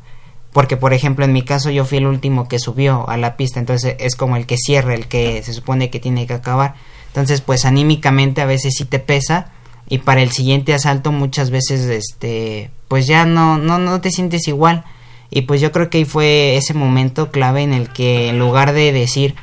[0.54, 3.60] porque por ejemplo en mi caso yo fui el último que subió a la pista,
[3.60, 6.74] entonces es como el que cierra, el que se supone que tiene que acabar.
[7.10, 9.52] Entonces, pues anímicamente a veces sí te pesa
[9.92, 14.48] y para el siguiente asalto muchas veces este pues ya no no no te sientes
[14.48, 14.86] igual.
[15.30, 18.72] Y pues yo creo que ahí fue ese momento clave en el que en lugar
[18.72, 19.36] de decir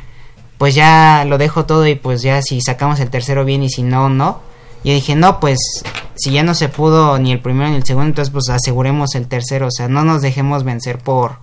[0.57, 3.83] pues ya lo dejo todo y pues ya si sacamos el tercero bien y si
[3.83, 4.41] no no,
[4.85, 5.59] yo dije, "No, pues
[6.15, 9.29] si ya no se pudo ni el primero ni el segundo, entonces pues aseguremos el
[9.29, 11.37] tercero, o sea, no nos dejemos vencer por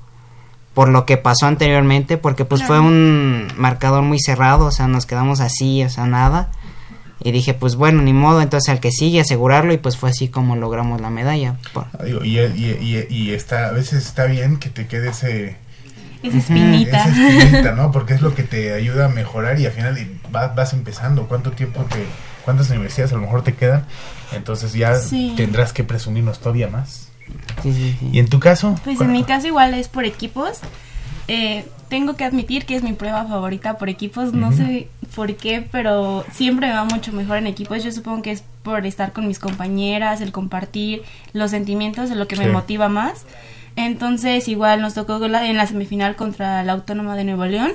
[0.73, 5.05] por lo que pasó anteriormente, porque pues fue un marcador muy cerrado, o sea, nos
[5.05, 6.49] quedamos así, o sea, nada.
[7.23, 10.27] Y dije, pues bueno, ni modo, entonces al que sigue asegurarlo y pues fue así
[10.27, 11.55] como logramos la medalla.
[11.73, 12.77] Por- Digo, y, y,
[13.09, 15.55] y, y está, a veces está bien que te quede ese...
[16.23, 17.05] Esa espinita.
[17.07, 17.91] Esa espinita, ¿no?
[17.93, 21.27] Porque es lo que te ayuda a mejorar y al final vas, vas empezando.
[21.27, 22.03] ¿Cuánto tiempo te...
[22.43, 23.85] ¿Cuántas universidades a lo mejor te quedan?
[24.33, 25.33] Entonces ya Sí.
[25.37, 27.09] tendrás que presumirnos todavía más.
[27.63, 28.09] Sí, sí, sí.
[28.11, 28.79] ¿Y en tu caso?
[28.83, 30.59] Pues en mi caso igual es por equipos.
[31.27, 34.33] Eh, tengo que admitir que es mi prueba favorita por equipos.
[34.33, 37.83] No sé por qué, pero siempre me va mucho mejor en equipos.
[37.83, 41.03] Yo supongo que es por estar con mis compañeras, el compartir
[41.33, 43.25] los sentimientos, es lo que me motiva más.
[43.75, 47.71] Entonces igual nos tocó en la semifinal contra la Autónoma de Nuevo León.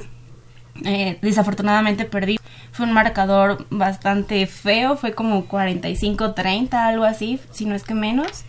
[0.84, 2.38] Eh, desafortunadamente perdí.
[2.72, 8.44] Fue un marcador bastante feo, fue como 45-30, algo así, si no es que menos.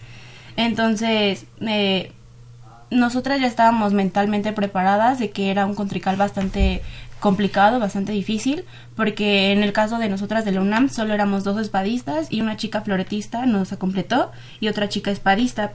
[0.55, 2.11] Entonces, eh,
[2.91, 6.81] nosotras ya estábamos mentalmente preparadas de que era un contrical bastante
[7.21, 8.65] complicado, bastante difícil,
[8.95, 12.57] porque en el caso de nosotras de la UNAM solo éramos dos espadistas y una
[12.57, 15.73] chica floretista nos completó y otra chica espadista.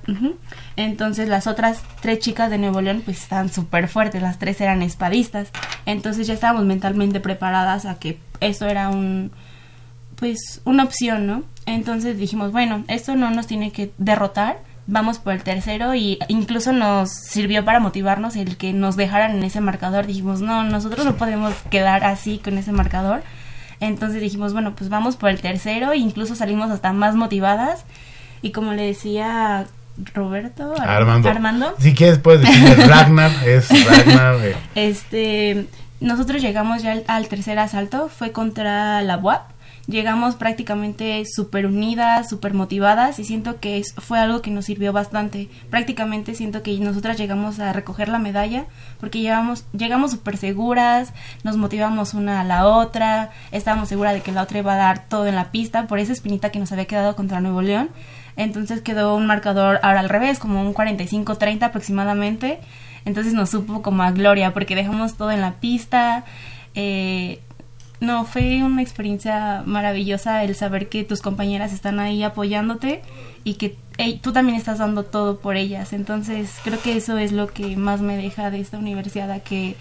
[0.74, 4.82] Entonces las otras tres chicas de Nuevo León pues estaban súper fuertes, las tres eran
[4.82, 5.50] espadistas.
[5.86, 9.30] Entonces ya estábamos mentalmente preparadas a que esto era un
[10.16, 11.44] pues una opción, ¿no?
[11.64, 16.72] Entonces dijimos, bueno, esto no nos tiene que derrotar, vamos por el tercero y incluso
[16.72, 20.06] nos sirvió para motivarnos el que nos dejaran en ese marcador.
[20.06, 23.22] Dijimos, no, nosotros no podemos quedar así con ese marcador.
[23.80, 27.84] Entonces dijimos, bueno, pues vamos por el tercero e incluso salimos hasta más motivadas.
[28.42, 29.66] Y como le decía
[30.14, 31.28] Roberto, Ar- Armando.
[31.28, 34.36] Armando Si quieres puedes decirle Ragnar, es Ragnar.
[34.44, 34.56] eh.
[34.74, 35.66] este,
[36.00, 39.42] nosotros llegamos ya al, al tercer asalto, fue contra la UAP.
[39.86, 45.48] Llegamos prácticamente súper unidas, súper motivadas y siento que fue algo que nos sirvió bastante.
[45.70, 48.66] Prácticamente siento que nosotras llegamos a recoger la medalla
[48.98, 51.12] porque llegamos, llegamos súper seguras,
[51.44, 55.08] nos motivamos una a la otra, estábamos seguras de que la otra iba a dar
[55.08, 57.90] todo en la pista por esa espinita que nos había quedado contra Nuevo León.
[58.34, 62.58] Entonces quedó un marcador ahora al revés, como un 45-30 aproximadamente.
[63.04, 66.24] Entonces nos supo como a gloria porque dejamos todo en la pista.
[66.74, 67.40] Eh,
[68.00, 73.02] no, fue una experiencia maravillosa el saber que tus compañeras están ahí apoyándote
[73.44, 73.76] y que
[74.20, 75.92] tú también estás dando todo por ellas.
[75.92, 79.76] Entonces creo que eso es lo que más me deja de esta universidad, a que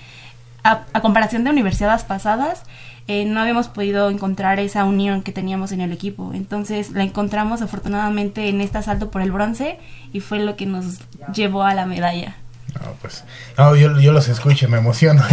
[0.64, 2.64] a, a comparación de universidades pasadas,
[3.08, 6.32] eh, no habíamos podido encontrar esa unión que teníamos en el equipo.
[6.34, 9.78] Entonces la encontramos afortunadamente en este asalto por el bronce
[10.12, 11.00] y fue lo que nos
[11.34, 12.36] llevó a la medalla.
[12.82, 13.24] No, pues,
[13.58, 15.24] no, yo, yo los escucho, me emociono.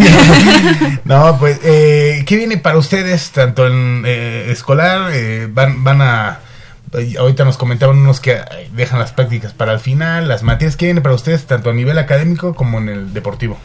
[1.05, 6.40] no, pues, eh, ¿qué viene para ustedes, tanto en eh, escolar, eh, van, van a,
[6.95, 10.76] eh, ahorita nos comentaban unos que eh, dejan las prácticas para el final, las materias,
[10.76, 13.57] ¿qué viene para ustedes, tanto a nivel académico como en el deportivo?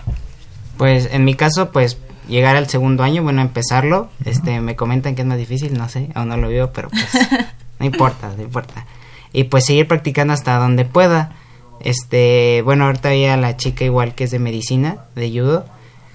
[0.78, 1.98] Pues en mi caso, pues
[2.30, 6.10] llegar al segundo año, bueno, empezarlo, este, me comentan que es más difícil, no sé,
[6.14, 7.10] aún no lo veo, pero pues
[7.80, 8.86] no importa, no importa.
[9.34, 11.34] Y pues seguir practicando hasta donde pueda.
[11.82, 15.66] Este, bueno, ahorita ya la chica igual que es de medicina, de judo,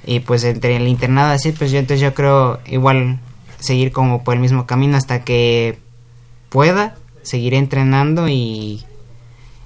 [0.06, 3.18] y pues entre el internado así, pues yo entonces yo creo igual
[3.58, 5.78] seguir como por el mismo camino hasta que
[6.48, 8.84] pueda, seguiré entrenando y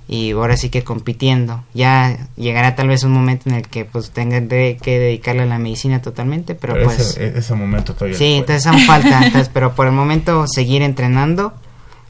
[0.08, 1.64] y ahora sí que compitiendo.
[1.74, 5.46] Ya llegará tal vez un momento en el que pues tenga de- que dedicarle a
[5.46, 8.16] la medicina totalmente, pero, Pero pues ese, ese momento todavía.
[8.16, 11.54] sí, entonces aún falta, entonces, pero por el momento seguir entrenando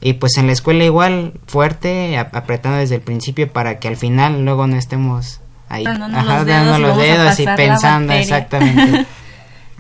[0.01, 4.45] y pues en la escuela igual fuerte, apretando desde el principio para que al final
[4.45, 9.07] luego no estemos ahí, Dándonos ajá, los dedos y los dedos y pensando exactamente.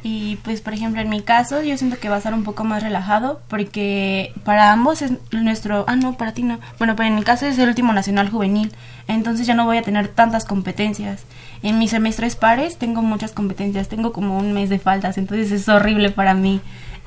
[0.08, 2.62] Y pues, por ejemplo, en mi caso, yo siento que va a estar un poco
[2.62, 5.84] más relajado porque para ambos es nuestro...
[5.88, 6.60] Ah, no, para ti no.
[6.78, 8.70] Bueno, pero en mi caso es el último nacional juvenil,
[9.08, 11.24] entonces ya no voy a tener tantas competencias.
[11.64, 15.68] En mis semestres pares tengo muchas competencias, tengo como un mes de faltas, entonces es
[15.68, 16.60] horrible para mí.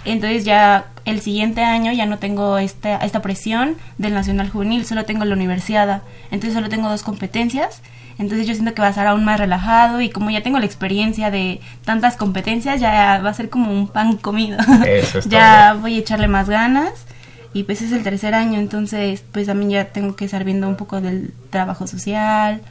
[0.06, 5.06] Entonces ya el siguiente año ya no tengo esta, esta presión del nacional juvenil, solo
[5.06, 6.04] tengo la universidad.
[6.32, 7.82] Entonces solo tengo dos competencias.
[8.18, 10.66] Entonces yo siento que va a ser aún más relajado y como ya tengo la
[10.66, 14.58] experiencia de tantas competencias, ya va a ser como un pan comido.
[14.86, 17.06] Eso es ya voy a echarle más ganas
[17.54, 20.76] y pues es el tercer año, entonces pues también ya tengo que estar viendo un
[20.76, 22.62] poco del trabajo social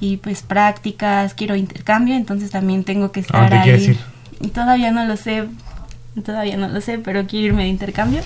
[0.00, 3.62] y pues prácticas, quiero intercambio, entonces también tengo que estar dónde ahí.
[3.62, 3.98] quieres ir?
[4.40, 5.44] Y todavía no lo sé,
[6.22, 8.22] todavía no lo sé, pero quiero irme de intercambio.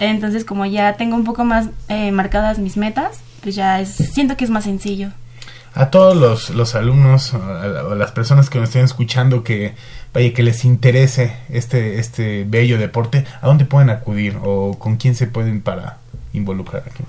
[0.00, 4.36] Entonces como ya tengo un poco más eh, marcadas mis metas, pues ya es, siento
[4.36, 5.10] que es más sencillo.
[5.74, 9.74] A todos los, los alumnos o a, las personas que nos estén escuchando que
[10.14, 15.14] vaya que les interese este este bello deporte, ¿a dónde pueden acudir o con quién
[15.14, 15.98] se pueden para
[16.32, 17.04] involucrar aquí?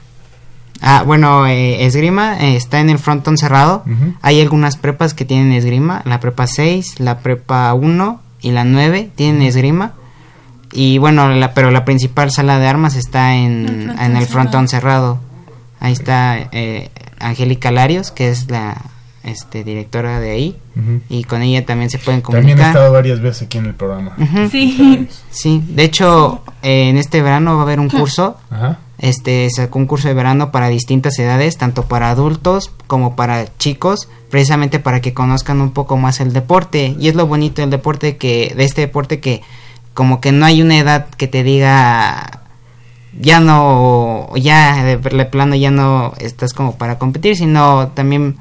[0.82, 3.84] Ah, bueno, eh, esgrima eh, está en el frontón cerrado.
[4.22, 9.10] Hay algunas prepas que tienen esgrima, la prepa 6, la prepa 1 y la 9
[9.16, 9.94] tienen esgrima.
[10.78, 14.26] Y bueno, la, pero la principal sala de armas está en, El frontón en el
[14.28, 15.16] frontón cerrado.
[15.16, 15.20] cerrado.
[15.80, 18.80] Ahí está eh, Angélica Larios, que es la
[19.24, 20.56] este, directora de ahí.
[21.10, 22.66] Y con ella también se pueden También comunicar.
[22.68, 24.16] he estado varias veces aquí en el programa.
[24.52, 25.08] Sí.
[25.32, 28.38] Sí, de hecho, eh, en este verano va a haber un curso.
[28.52, 28.78] Ajá.
[29.00, 34.10] Este sacó un curso de verano para distintas edades, tanto para adultos como para chicos,
[34.30, 36.96] precisamente para que conozcan un poco más el deporte.
[37.00, 39.42] Y es lo bonito del deporte que de este deporte que
[39.98, 42.42] como que no hay una edad que te diga
[43.20, 48.38] ya no ya de plano ya no estás como para competir, sino también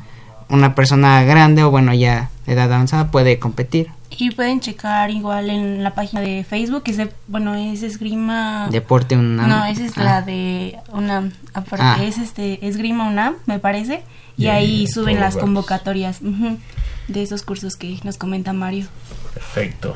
[0.51, 3.89] una persona grande o bueno ya de edad avanzada puede competir.
[4.11, 8.69] Y pueden checar igual en la página de Facebook, que es de, bueno, es esgrima...
[8.71, 9.49] Deporte UNAM.
[9.49, 10.05] No, esa es Ah.
[10.05, 11.33] la de UNAM.
[11.55, 11.97] Aparte, Ah.
[12.03, 14.03] es este esgrima UNAM, me parece.
[14.37, 16.21] Y Y ahí suben las convocatorias
[17.09, 18.87] de esos cursos que nos comenta Mario.
[19.37, 19.95] Perfecto.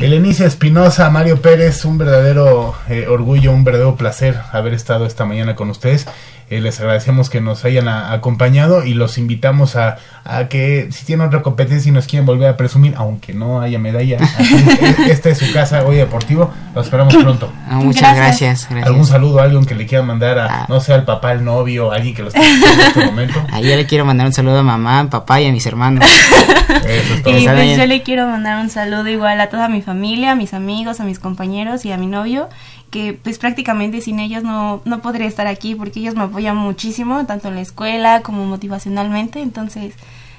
[0.00, 5.54] Elenice Espinosa, Mario Pérez, un verdadero eh, orgullo, un verdadero placer haber estado esta mañana
[5.54, 6.08] con ustedes.
[6.50, 11.04] Eh, les agradecemos que nos hayan a- acompañado y los invitamos a, a que si
[11.06, 15.28] tienen otra competencia y nos quieren volver a presumir, aunque no haya medalla, eh, esta
[15.30, 16.50] es su casa hoy deportivo.
[16.74, 17.52] Los esperamos pronto.
[17.68, 18.66] Ah, muchas gracias.
[18.68, 18.86] gracias.
[18.86, 21.92] ¿Algún saludo a alguien que le quieran mandar a, no sé, al papá, al novio,
[21.92, 23.40] a alguien que lo esté en este momento?
[23.52, 26.04] Ah, yo le quiero mandar un saludo a mamá, a papá y a mis hermanos.
[26.68, 27.38] Eso es todo.
[27.38, 30.52] Y pues yo le quiero mandar un saludo igual a toda mi familia, a mis
[30.54, 32.48] amigos, a mis compañeros y a mi novio,
[32.90, 37.24] que pues prácticamente sin ellos no, no podría estar aquí porque ellos me apoyan muchísimo,
[37.26, 39.94] tanto en la escuela como motivacionalmente, entonces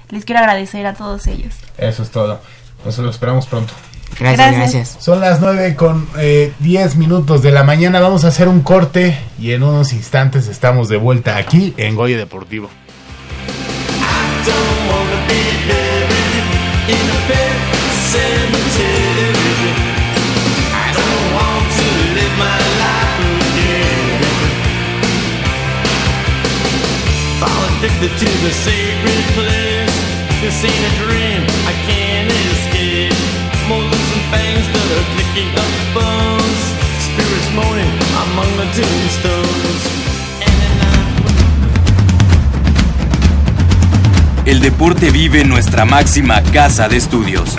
[0.10, 1.56] les quiero agradecer a todos ellos.
[1.78, 2.42] Eso es todo.
[2.86, 3.74] Nos lo esperamos pronto.
[4.20, 4.74] Gracias, Gracias.
[4.74, 5.04] gracias.
[5.04, 8.00] Son las 9 con eh, 10 minutos de la mañana.
[8.02, 12.18] Vamos a hacer un corte y en unos instantes estamos de vuelta aquí en Goya
[12.18, 12.70] Deportivo.
[37.00, 37.50] Spirits
[38.24, 39.82] among the tombstones.
[44.46, 47.56] El deporte vive en nuestra máxima casa de estudios.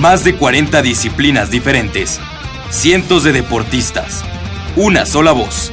[0.00, 2.20] Más de 40 disciplinas diferentes,
[2.68, 4.22] cientos de deportistas,
[4.76, 5.72] una sola voz.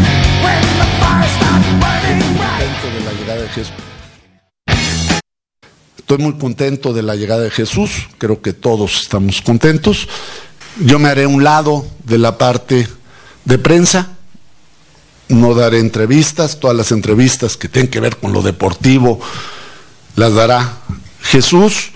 [5.97, 10.07] Estoy muy contento de la llegada de Jesús, creo que todos estamos contentos.
[10.79, 12.87] Yo me haré un lado de la parte
[13.43, 14.17] de prensa,
[15.27, 19.19] no daré entrevistas, todas las entrevistas que tienen que ver con lo deportivo
[20.15, 20.77] las dará
[21.21, 21.91] Jesús.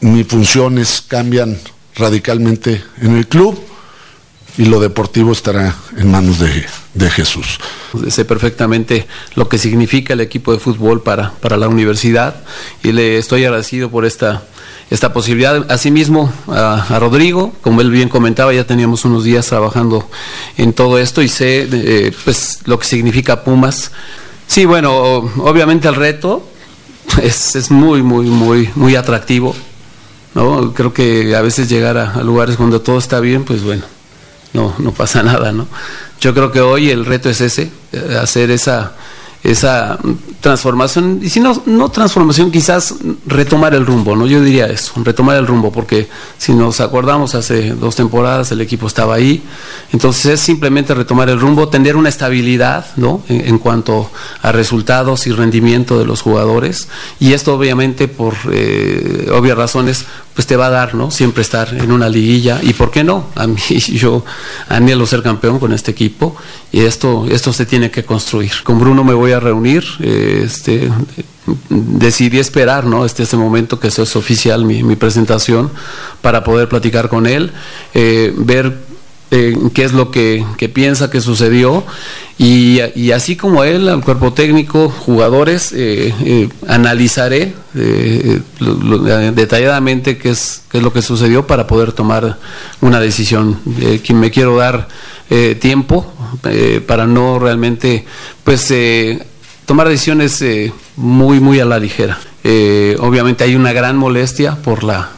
[0.00, 1.58] Mis funciones cambian
[1.94, 3.58] radicalmente en el club
[4.58, 6.64] y lo deportivo estará en manos de,
[6.94, 7.58] de Jesús.
[8.08, 12.36] Sé perfectamente lo que significa el equipo de fútbol para, para la universidad
[12.82, 14.44] y le estoy agradecido por esta,
[14.90, 15.70] esta posibilidad.
[15.70, 20.08] Asimismo, a, a Rodrigo, como él bien comentaba, ya teníamos unos días trabajando
[20.56, 23.90] en todo esto y sé eh, pues lo que significa Pumas.
[24.46, 26.48] Sí, bueno, obviamente el reto
[27.22, 29.54] es, es muy, muy, muy, muy atractivo.
[30.34, 30.72] ¿no?
[30.72, 33.82] Creo que a veces llegar a, a lugares cuando todo está bien, pues bueno,
[34.56, 35.68] no, no pasa nada, ¿no?
[36.20, 38.94] Yo creo que hoy el reto es ese, eh, hacer esa,
[39.42, 39.98] esa
[40.40, 42.94] transformación, y si no, no transformación, quizás
[43.26, 44.26] retomar el rumbo, ¿no?
[44.26, 46.08] Yo diría eso, retomar el rumbo, porque
[46.38, 49.42] si nos acordamos hace dos temporadas el equipo estaba ahí,
[49.92, 53.22] entonces es simplemente retomar el rumbo, tener una estabilidad, ¿no?
[53.28, 54.10] En, cuanto
[54.42, 56.88] a resultados y rendimiento de los jugadores,
[57.18, 60.04] y esto obviamente por eh, obvias razones,
[60.34, 61.10] pues te va a dar, ¿no?
[61.10, 64.24] Siempre estar en una liguilla, y por qué no, a mí, yo
[64.68, 66.36] anhelo ser campeón con este equipo,
[66.72, 68.52] y esto, esto se tiene que construir.
[68.62, 70.90] Con Bruno me voy a reunir, eh, este,
[71.68, 73.04] decidí esperar ¿no?
[73.04, 75.70] este, este momento que es oficial mi, presentación
[76.22, 77.52] para poder platicar con él,
[77.94, 78.78] eh, ver
[79.30, 81.84] eh, qué es lo que, que piensa que sucedió
[82.38, 82.80] y,
[83.12, 85.74] así como él, al cuerpo técnico, jugadores,
[86.68, 87.54] analizaré
[89.32, 92.38] detalladamente qué es, qué es lo que sucedió para poder tomar
[92.82, 93.58] una decisión.
[94.10, 94.86] me quiero dar
[95.58, 96.12] tiempo
[96.86, 98.04] para no realmente
[98.44, 98.72] pues
[99.64, 100.44] tomar decisiones
[100.96, 102.18] muy muy a la ligera.
[102.98, 105.10] obviamente hay una gran molestia por la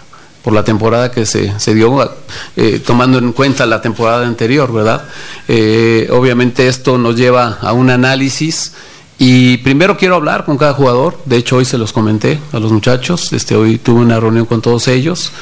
[0.48, 2.10] por la temporada que se, se dio,
[2.56, 5.04] eh, tomando en cuenta la temporada anterior, ¿verdad?
[5.46, 8.72] Eh, obviamente esto nos lleva a un análisis
[9.18, 12.72] y primero quiero hablar con cada jugador, de hecho hoy se los comenté a los
[12.72, 15.32] muchachos, este, hoy tuve una reunión con todos ellos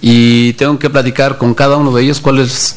[0.00, 2.76] y tengo que platicar con cada uno de ellos cuál es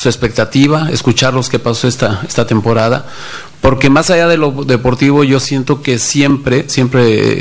[0.00, 3.06] su expectativa, escucharlos qué pasó esta, esta temporada,
[3.60, 7.40] porque más allá de lo deportivo yo siento que siempre, siempre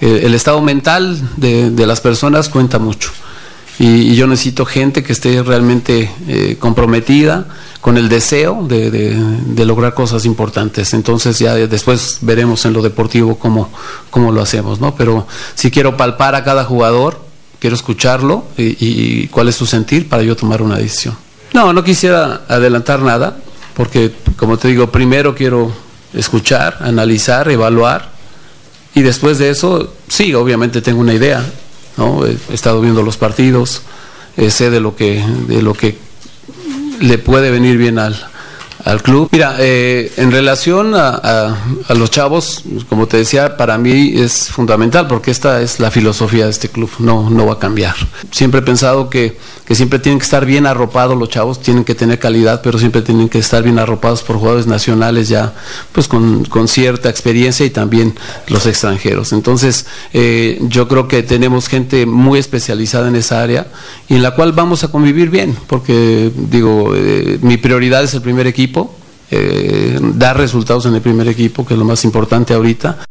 [0.00, 3.12] eh, el estado mental de, de, las personas cuenta mucho.
[3.78, 7.46] Y, yo necesito gente que esté realmente eh, comprometida
[7.80, 9.16] con el deseo de, de,
[9.46, 10.92] de, lograr cosas importantes.
[10.94, 13.70] Entonces ya después veremos en lo deportivo cómo,
[14.10, 14.96] cómo lo hacemos, ¿no?
[14.96, 17.20] Pero si quiero palpar a cada jugador,
[17.60, 21.29] quiero escucharlo y, y cuál es su sentir para yo tomar una decisión.
[21.52, 23.36] No, no quisiera adelantar nada,
[23.74, 25.72] porque como te digo, primero quiero
[26.14, 28.10] escuchar, analizar, evaluar
[28.94, 31.44] y después de eso, sí, obviamente tengo una idea,
[31.96, 32.24] ¿no?
[32.26, 33.82] He estado viendo los partidos,
[34.36, 35.96] eh, sé de lo que de lo que
[37.00, 38.14] le puede venir bien al,
[38.84, 39.28] al club.
[39.32, 41.56] Mira, eh, en relación a,
[41.94, 46.50] los chavos, como te decía, para mí es fundamental porque esta es la filosofía de
[46.50, 47.94] este club, no, no va a cambiar.
[48.30, 49.36] Siempre he pensado que,
[49.66, 53.02] que siempre tienen que estar bien arropados los chavos, tienen que tener calidad, pero siempre
[53.02, 55.52] tienen que estar bien arropados por jugadores nacionales ya,
[55.92, 58.14] pues con, con cierta experiencia y también
[58.48, 59.32] los extranjeros.
[59.32, 63.68] Entonces, eh, yo creo que tenemos gente muy especializada en esa área
[64.08, 68.22] y en la cual vamos a convivir bien, porque digo, eh, mi prioridad es el
[68.22, 68.94] primer equipo equipo,
[69.30, 73.04] eh, dar resultados en el primer equipo, que es lo más importante ahorita.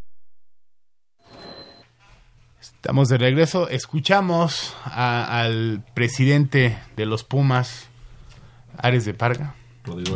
[2.60, 7.88] Estamos de regreso, escuchamos a, al presidente de los Pumas,
[8.78, 9.54] Ares de Parga,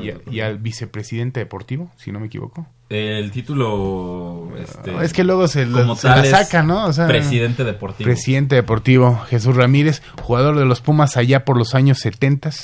[0.03, 2.67] y, y, al vicepresidente deportivo, si no me equivoco.
[2.95, 6.87] El título este, es que luego se, lo, se la saca, ¿no?
[6.87, 8.07] O sea, presidente deportivo.
[8.07, 12.49] Presidente deportivo Jesús Ramírez, jugador de los Pumas allá por los años 70.
[12.49, 12.57] Uh -huh.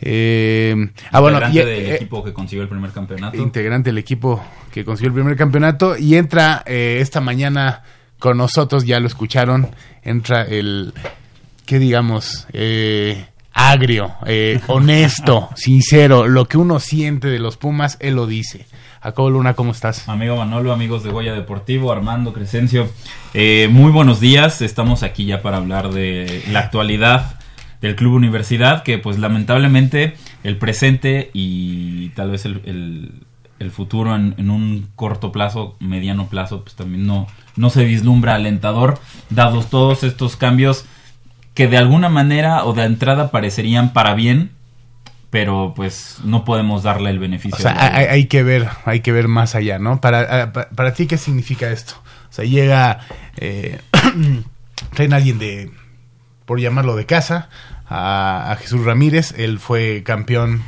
[0.00, 3.36] eh, ah, bueno, integrante y, del eh, equipo que consiguió el primer campeonato.
[3.36, 7.82] Integrante del equipo que consiguió el primer campeonato y entra eh, esta mañana
[8.18, 9.68] con nosotros, ya lo escucharon,
[10.02, 10.92] entra el,
[11.66, 12.46] ¿qué digamos?
[12.52, 18.66] Eh, agrio, eh, honesto, sincero, lo que uno siente de los Pumas, él lo dice.
[19.00, 20.08] Jacobo Luna, ¿cómo estás?
[20.08, 22.88] Amigo Manolo, amigos de Goya Deportivo, Armando Crescencio,
[23.32, 24.60] eh, muy buenos días.
[24.60, 27.38] Estamos aquí ya para hablar de la actualidad
[27.80, 33.12] del Club Universidad, que pues lamentablemente el presente y tal vez el,
[33.60, 38.34] el, futuro en, en, un corto plazo, mediano plazo, pues también no, no se vislumbra
[38.34, 38.98] alentador,
[39.30, 40.86] dados todos estos cambios
[41.54, 44.50] que de alguna manera o de entrada parecerían para bien,
[45.30, 47.58] pero pues no podemos darle el beneficio.
[47.58, 50.00] O sea, hay, hay, que ver, hay que ver más allá, ¿no?
[50.00, 51.94] Para, para, para ti, ¿qué significa esto?
[52.30, 53.00] O sea, llega,
[53.36, 53.80] eh,
[54.94, 55.70] traen a alguien de,
[56.44, 57.48] por llamarlo de casa,
[57.86, 60.62] a, a Jesús Ramírez, él fue campeón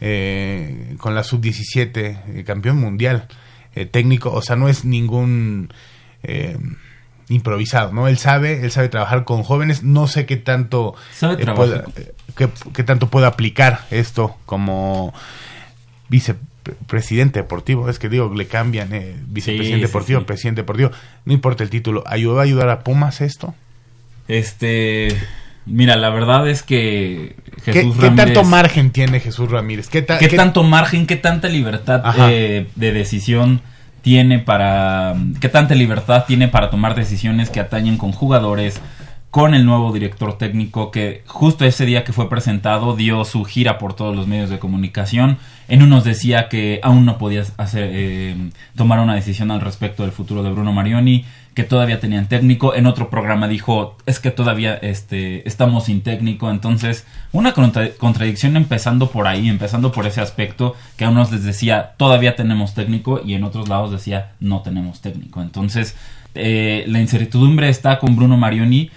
[0.00, 3.26] eh, con la sub-17, eh, campeón mundial
[3.74, 5.72] eh, técnico, o sea, no es ningún
[6.22, 6.56] eh,
[7.28, 8.08] improvisado, ¿no?
[8.08, 11.84] Él sabe, él sabe trabajar con jóvenes, no sé qué tanto sabe eh, pueda,
[12.36, 15.12] qué, qué, tanto puede aplicar esto como
[16.08, 20.24] vice pre- presidente deportivo, es que digo, le cambian eh, vicepresidente Sí, deportivo, sí.
[20.26, 20.90] presidente deportivo,
[21.26, 23.54] no importa el título, ¿ayudó a ayudar a Pumas esto?
[24.26, 25.08] Este,
[25.66, 29.88] mira, la verdad es que ¿Qué, Jesús qué tanto Ramírez- margen tiene Jesús Ramírez?
[29.88, 33.60] ¿Qué, ta- ¿Qué qué- tanto margen, qué tanta libertad eh, de decisión
[34.02, 35.14] tiene para...
[35.40, 38.80] qué tanta libertad tiene para tomar decisiones que atañen con jugadores,
[39.30, 43.78] con el nuevo director técnico que justo ese día que fue presentado dio su gira
[43.78, 45.38] por todos los medios de comunicación.
[45.68, 50.12] En unos decía que aún no podía hacer, eh, tomar una decisión al respecto del
[50.12, 51.26] futuro de Bruno Marioni,
[51.58, 52.72] que todavía tenían técnico.
[52.76, 56.52] En otro programa dijo, es que todavía este, estamos sin técnico.
[56.52, 61.42] Entonces, una contra- contradicción empezando por ahí, empezando por ese aspecto, que a unos les
[61.42, 65.42] decía, todavía tenemos técnico, y en otros lados decía, no tenemos técnico.
[65.42, 65.96] Entonces,
[66.36, 68.90] eh, la incertidumbre está con Bruno Marioni.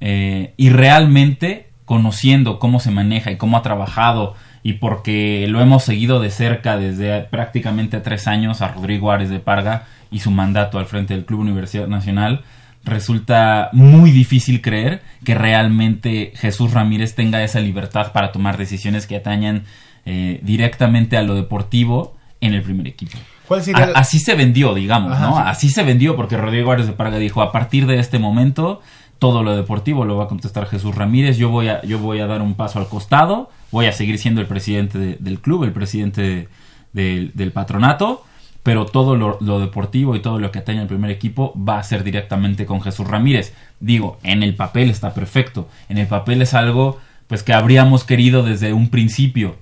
[0.00, 5.84] eh, y realmente conociendo cómo se maneja y cómo ha trabajado y porque lo hemos
[5.84, 10.78] seguido de cerca desde prácticamente tres años a Rodrigo Ares de Parga y su mandato
[10.78, 12.42] al frente del Club Universidad Nacional,
[12.84, 19.16] resulta muy difícil creer que realmente Jesús Ramírez tenga esa libertad para tomar decisiones que
[19.16, 19.64] atañan
[20.06, 23.16] eh, directamente a lo deportivo en el primer equipo.
[23.48, 25.36] ¿Cuál sería A- el- así se vendió, digamos, Ajá, ¿no?
[25.36, 25.42] sí.
[25.46, 28.82] Así se vendió porque Rodrigo Ares de Parga dijo, a partir de este momento,
[29.18, 32.26] todo lo deportivo lo va a contestar Jesús Ramírez, yo voy a, yo voy a
[32.26, 35.72] dar un paso al costado, voy a seguir siendo el presidente de- del club, el
[35.72, 36.48] presidente de-
[36.92, 38.24] del- del patronato,
[38.64, 42.02] pero todo lo, deportivo y todo lo que atañe al primer equipo va a ser
[42.02, 43.54] directamente con Jesús Ramírez.
[43.78, 48.42] Digo, en el papel está perfecto, en el papel es algo pues que habríamos querido
[48.42, 49.56] desde un principio,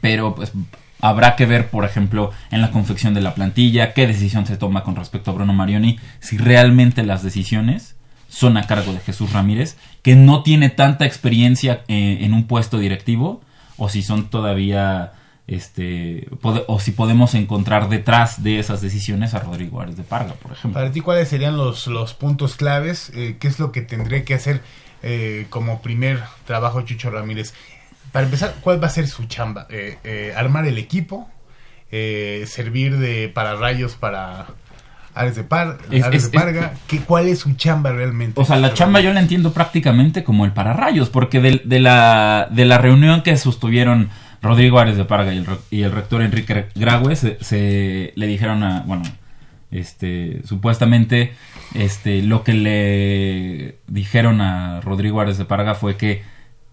[0.00, 0.52] pero pues
[1.00, 4.82] habrá que ver, por ejemplo, en la confección de la plantilla, qué decisión se toma
[4.82, 7.94] con respecto a Bruno Marioni, si realmente las decisiones
[8.28, 12.78] son a cargo de Jesús Ramírez, que no tiene tanta experiencia eh, en un puesto
[12.78, 13.42] directivo,
[13.76, 15.12] o si son todavía,
[15.54, 20.52] este, o si podemos encontrar detrás de esas decisiones a Rodrigo Ares de Parga, por
[20.52, 20.80] ejemplo.
[20.80, 23.10] Para ti, ¿cuáles serían los, los puntos claves?
[23.14, 24.60] Eh, ¿Qué es lo que tendría que hacer
[25.02, 27.54] eh, como primer trabajo Chucho Ramírez?
[28.12, 29.66] Para empezar, ¿cuál va a ser su chamba?
[29.70, 31.28] Eh, eh, ¿Armar el equipo?
[31.90, 34.46] Eh, ¿Servir de para rayos para
[35.14, 36.72] Ares de, Par, Es- Ares es- de Parga?
[36.86, 38.40] ¿Qué, ¿Cuál es su chamba realmente?
[38.40, 42.48] O sea, la chamba yo la entiendo prácticamente como el pararrayos, porque de, de la,
[42.50, 44.08] de la reunión que sostuvieron
[44.42, 48.62] Rodrigo Ares de Parga y el, y el rector Enrique Graue, se, se le dijeron
[48.64, 49.04] a, bueno,
[49.70, 51.32] este, supuestamente,
[51.74, 56.22] este, lo que le dijeron a Rodrigo Ares de Parga fue que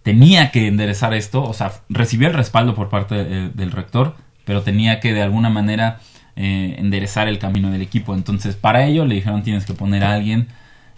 [0.04, 4.16] tenía que enderezar esto, o sea, recibió el respaldo por parte de- del rector,
[4.46, 6.00] pero tenía que de alguna manera
[6.36, 8.16] eh, enderezar el camino del equipo.
[8.16, 10.48] Entonces, para ello le dijeron tienes que poner a alguien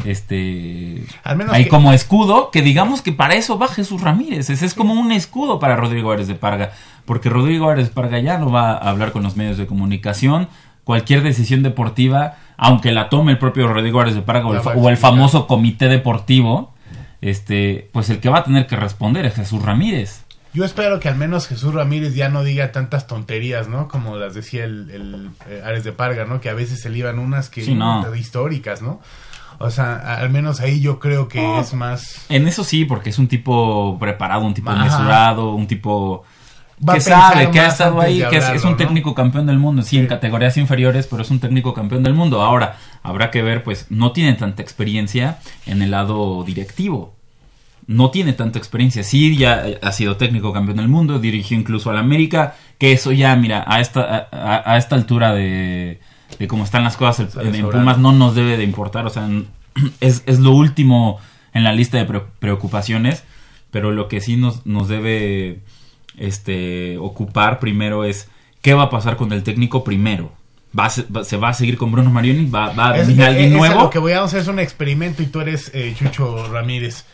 [0.06, 4.50] este Al menos ahí que- como escudo, que digamos que para eso va Jesús Ramírez,
[4.50, 6.72] ese es como un escudo para Rodrigo Ares de Parga,
[7.06, 10.48] porque Rodrigo Ares de Parga ya no va a hablar con los medios de comunicación,
[10.84, 14.60] cualquier decisión deportiva, aunque la tome el propio Rodrigo Ares de Parga o el,
[14.94, 16.74] o famoso comité deportivo,
[17.22, 20.24] este, pues el que va a tener que responder es Jesús Ramírez.
[20.54, 23.88] Yo espero que al menos Jesús Ramírez ya no diga tantas tonterías, ¿no?
[23.88, 26.42] Como las decía el, el, eh, Ares de Parga, ¿no?
[26.42, 28.04] Que a veces se le iban unas que Sí, no.
[28.16, 29.00] históricas, ¿no?
[29.64, 31.60] O sea, al menos ahí yo creo que No.
[31.62, 32.26] es más...
[32.30, 34.84] En eso sí, porque es un tipo preparado, un tipo Ajá.
[34.84, 36.24] mesurado, un tipo
[36.88, 38.78] Va que sabe, que ha estado ahí, que es, es un ¿no?
[38.78, 42.42] técnico campeón del mundo, sí, en categorías inferiores, pero es un técnico campeón del mundo.
[42.42, 47.14] Ahora, habrá que ver, pues, no tiene tanta experiencia en el lado directivo.
[47.88, 49.04] No tiene tanta experiencia.
[49.04, 53.36] Sí, ya ha sido técnico campeón del mundo, dirigió incluso al América, que eso ya,
[53.36, 56.00] mira, a esta, a, a- a esta altura de,
[56.40, 57.70] de cómo están las cosas en.
[57.70, 59.30] Pumas no nos debe de importar, o sea,
[60.00, 61.20] es, es lo último
[61.54, 63.24] en la lista de pre- preocupaciones,
[63.72, 65.60] pero lo que sí nos, nos debe
[66.18, 68.30] este, ocupar primero es
[68.62, 70.32] qué va a pasar con el técnico primero.
[70.78, 72.46] ¿Va a se, va- se va a seguir con Bruno Marioni?
[72.50, 73.82] ¿Va, va a venir alguien es nuevo?
[73.84, 77.06] lo que voy a hacer es un experimento y tú eres eh, Chucho Ramírez.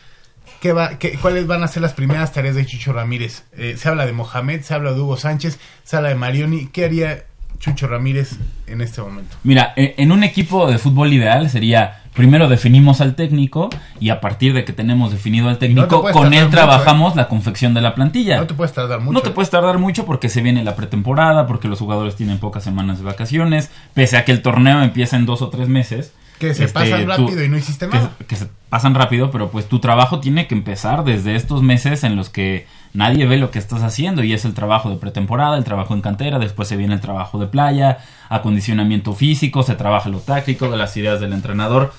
[0.60, 3.44] ¿Qué va, qué- ¿Cuáles van a ser las primeras tareas de Chucho Ramírez?
[3.56, 6.66] Eh, se habla de Mohamed, se habla de Hugo Sánchez, se habla de Marioni.
[6.66, 7.24] ¿Qué haría
[7.60, 8.36] Chucho Ramírez
[8.66, 9.36] en este momento?
[9.42, 13.68] Mira, e- en un equipo de fútbol ideal sería primero definimos al técnico
[14.00, 17.74] y a partir de que tenemos definido al técnico, con él mucho, trabajamos la confección
[17.74, 18.38] de la plantilla.
[18.38, 19.12] No te puedes tardar mucho.
[19.12, 22.64] No te puedes tardar mucho porque se viene la pretemporada, porque los jugadores tienen pocas
[22.64, 26.12] semanas de vacaciones, pese a que el torneo empieza en dos o tres meses.
[26.38, 28.12] Que se Este, pasan tú- rápido y no hiciste que- nada.
[28.28, 32.16] Que, se pasan rápido, pero pues tu trabajo tiene que empezar desde estos meses en
[32.16, 35.64] los que nadie ve lo que estás haciendo y es el trabajo de pretemporada, el
[35.64, 40.18] trabajo en cantera, después se viene el trabajo de playa, acondicionamiento físico, se trabaja lo
[40.18, 41.92] táctico, de las ideas del entrenador,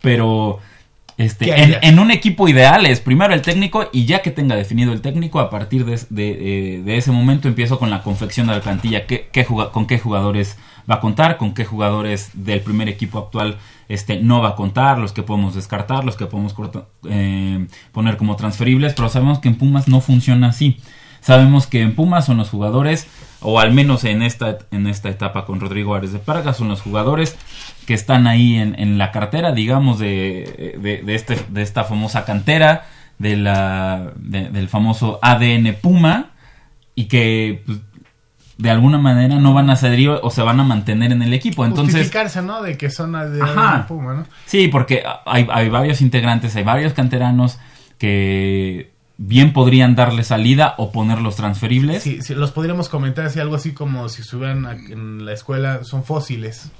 [0.00, 0.58] pero
[1.16, 4.54] Este, ¿Qué en, en un equipo ideal es primero el técnico y ya que tenga
[4.54, 8.46] definido el técnico, a partir de, de- eh, de ese momento empiezo con la confección
[8.46, 10.56] de la plantilla, qué, qué con qué jugadores
[10.90, 13.58] va a contar, con qué jugadores del primer equipo actual
[13.88, 16.54] este, no va a contar, los que podemos descartar, los que podemos
[17.08, 20.78] eh, poner como transferibles, pero sabemos que en Pumas no funciona así.
[21.20, 23.08] Sabemos que en Pumas son los jugadores,
[23.40, 26.80] o al menos en esta, en esta etapa con Rodrigo Ares de Parga, son los
[26.80, 27.36] jugadores
[27.86, 32.86] que están ahí en, en la cartera, digamos, de, de, este, de esta famosa cantera,
[33.18, 36.30] de la, de- del famoso ADN Puma,
[36.94, 37.78] y que pues,
[38.58, 41.64] de alguna manera no van a salir o se van a mantener en el equipo.
[41.64, 42.60] Entonces, Justificarse, ¿no?
[42.60, 43.86] De que son de Ajá.
[43.86, 44.26] Puma, ¿no?
[44.46, 47.58] Sí, porque hay, hay varios integrantes, hay varios canteranos
[47.98, 52.02] que bien podrían darle salida o ponerlos transferibles.
[52.02, 56.02] Sí, sí, los podríamos comentar así, algo así como si estuvieran en la escuela, son
[56.04, 56.70] fósiles.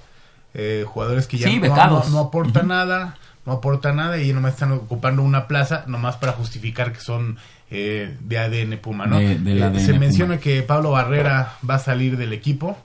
[0.54, 3.16] Eh, jugadores que ya Sí, no, no, no aportan nada,
[3.46, 7.36] no aportan nada y nomás están ocupando una plaza nomás para justificar que son
[7.70, 9.18] eh, de ADN Puma, ¿no?
[9.18, 10.00] De- Eh, ADN se Puma.
[10.00, 12.76] menciona que Pablo Barrera va a salir del equipo.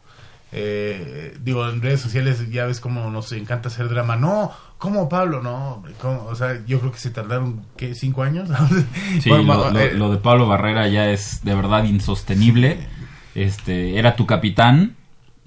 [0.56, 4.18] Eh, digo, en redes sociales ya ves cómo nos encanta hacer drama.
[4.18, 5.41] No, ¿cómo Pablo?
[5.41, 5.84] No.
[6.30, 7.95] O sea, yo creo que se tardaron, ¿qué?
[7.95, 8.49] ¿Cinco años?
[9.22, 12.88] Sí, Bueno, lo, lo- eh, lo de Pablo Barrera ya es de verdad insostenible.
[13.35, 14.95] Este, era tu capitán,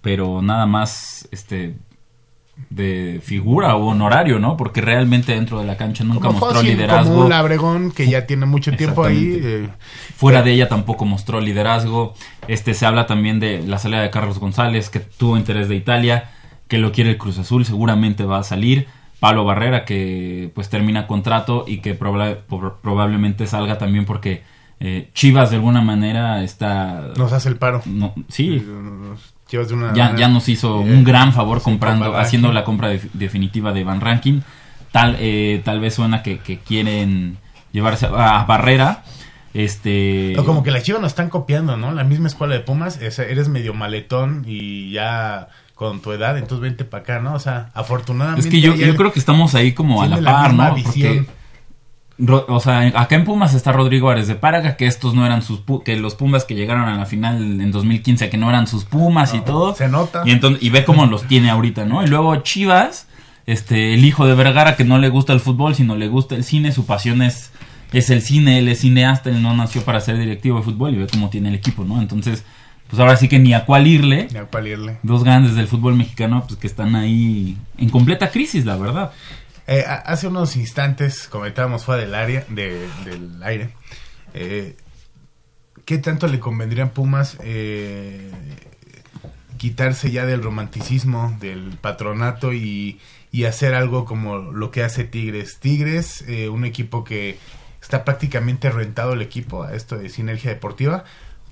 [0.02, 1.76] pero nada más este
[2.70, 4.57] de figura o honorario, ¿no?
[4.57, 7.11] Porque realmente dentro de la cancha nunca como mostró fósil, liderazgo.
[7.12, 9.41] Como un Labregón que ya tiene mucho tiempo ahí.
[9.43, 9.69] Eh,
[10.16, 12.15] Fuera de ella tampoco mostró liderazgo.
[12.49, 16.31] Este se habla también de la salida de Carlos González, que tuvo interés de Italia,
[16.69, 18.89] que lo quiere el Cruz Azul, seguramente va a salir.
[19.20, 22.39] Pablo Barrera, que pues termina contrato y que proba-
[22.83, 24.43] probablemente salga también porque
[24.81, 27.12] eh, Chivas de alguna manera está...
[27.16, 27.81] nos hace el paro.
[27.87, 29.35] No, sí, Nos-
[29.73, 33.73] una ya, ya nos hizo eh, un gran favor comprando, haciendo la compra def- definitiva
[33.73, 34.43] de Van Rankin.
[34.93, 37.39] Tal, eh, tal vez suena que, que quieren
[37.73, 39.05] llevarse a, a Barrera.
[39.55, 40.35] Este.
[40.39, 41.93] O como que la Chivas nos están copiando, ¿no?
[41.93, 46.60] La misma escuela de Pumas, es- eres medio maletón y ya con tu edad, entonces
[46.60, 47.35] vente para acá, ¿no?
[47.35, 48.48] O sea, afortunadamente.
[48.48, 50.74] Es que yo, yo creo que estamos ahí como a la la par, ¿no?
[50.74, 50.93] visión.
[50.93, 51.36] Porque, Ro-
[52.18, 55.64] o sea, acá en Pumas está Rodrigo Ares de Páraga, que estos no eran sus
[55.64, 58.84] pu- que los Pumas que llegaron a la final en 2015, que no eran sus
[58.84, 59.74] Pumas y todo.
[59.74, 60.22] Se nota.
[60.24, 62.02] Y entonces, y ve cómo los tiene ahorita, ¿no?
[62.02, 63.06] Y luego Chivas,
[63.47, 66.44] este, el hijo de Vergara que no le gusta el fútbol, sino le gusta el
[66.44, 67.52] cine, su pasión es,
[67.93, 70.98] es el cine, él es cineasta, él no nació para ser directivo de fútbol y
[70.98, 72.01] ve cómo tiene el equipo, ¿no?
[72.01, 72.44] Entonces,
[72.88, 74.28] pues ahora sí que ni a cuál irle.
[74.32, 74.98] Ni a cuál irle.
[75.02, 79.10] Dos grandes del fútbol mexicano, pues que están ahí en completa crisis, la verdad.
[79.68, 83.70] Eh, hace unos instantes comentábamos fuera del área, de- del aire,
[84.34, 84.76] eh,
[85.84, 88.30] ¿qué tanto le convendría a Pumas eh,
[89.56, 93.01] quitarse ya del romanticismo, del patronato y,
[93.32, 95.59] y hacer algo como lo que hace Tigres?
[95.59, 97.38] Tigres, eh, un equipo que
[97.82, 101.05] está prácticamente rentado el equipo a esto de sinergia deportiva.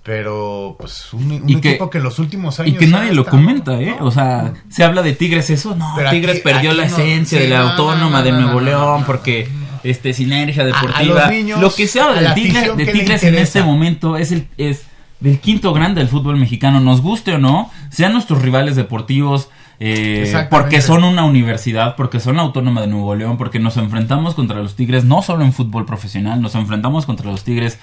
[0.04, 2.78] Pero, pues, un, un Y que- equipo que en los últimos Y años.
[2.78, 3.96] que ha nadie lo comenta, ¿eh?
[4.00, 6.96] O sea, se habla de Tigres eso, no, Pero Tigres aquí- perdió aquí la no,
[6.96, 9.48] esencia sí, de la no, no, autónoma no, de Nuevo León porque
[9.82, 11.28] este sinergia a deportiva.
[11.30, 14.16] niños, lo que se habla la de Tigres, de ¿qué le Tigres en este momento
[14.18, 14.84] es el es
[15.20, 19.48] del quinto grande del fútbol mexicano, nos guste o no, sean nuestros rivales deportivos,
[19.80, 24.34] eh, porque son una universidad, porque son la autónoma de Nuevo León, porque nos enfrentamos
[24.34, 27.78] contra los Tigres no solo en fútbol profesional, nos enfrentamos contra los Tigres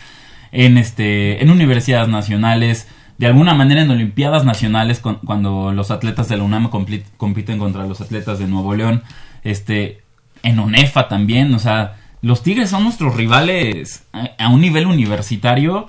[0.51, 2.87] en este en universidades nacionales
[3.17, 6.69] de alguna manera en olimpiadas nacionales cuando los atletas de la UNAM
[7.17, 9.03] compiten contra los atletas de Nuevo León
[9.43, 10.01] este
[10.43, 15.87] en ONEFA también o sea los Tigres son nuestros rivales a, a un nivel universitario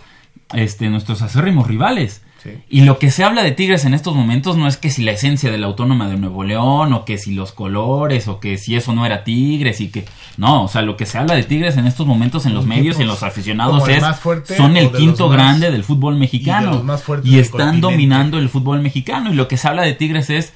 [0.55, 2.23] este nuestros acérrimos rivales
[2.69, 5.13] y lo que se habla de Tigres en estos momentos no es que si la
[5.13, 8.75] esencia de la autónoma de Nuevo León o que si los colores o que si
[8.77, 10.05] eso no era Tigres y que
[10.37, 12.99] no, o sea, lo que se habla de Tigres en estos momentos en los medios
[12.99, 16.83] y en los aficionados es fuerte son el quinto más- grande del fútbol y mexicano.
[17.23, 17.81] y del están continente.
[17.81, 19.33] dominando el fútbol mexicano.
[19.33, 20.53] Y lo que se habla de Tigres es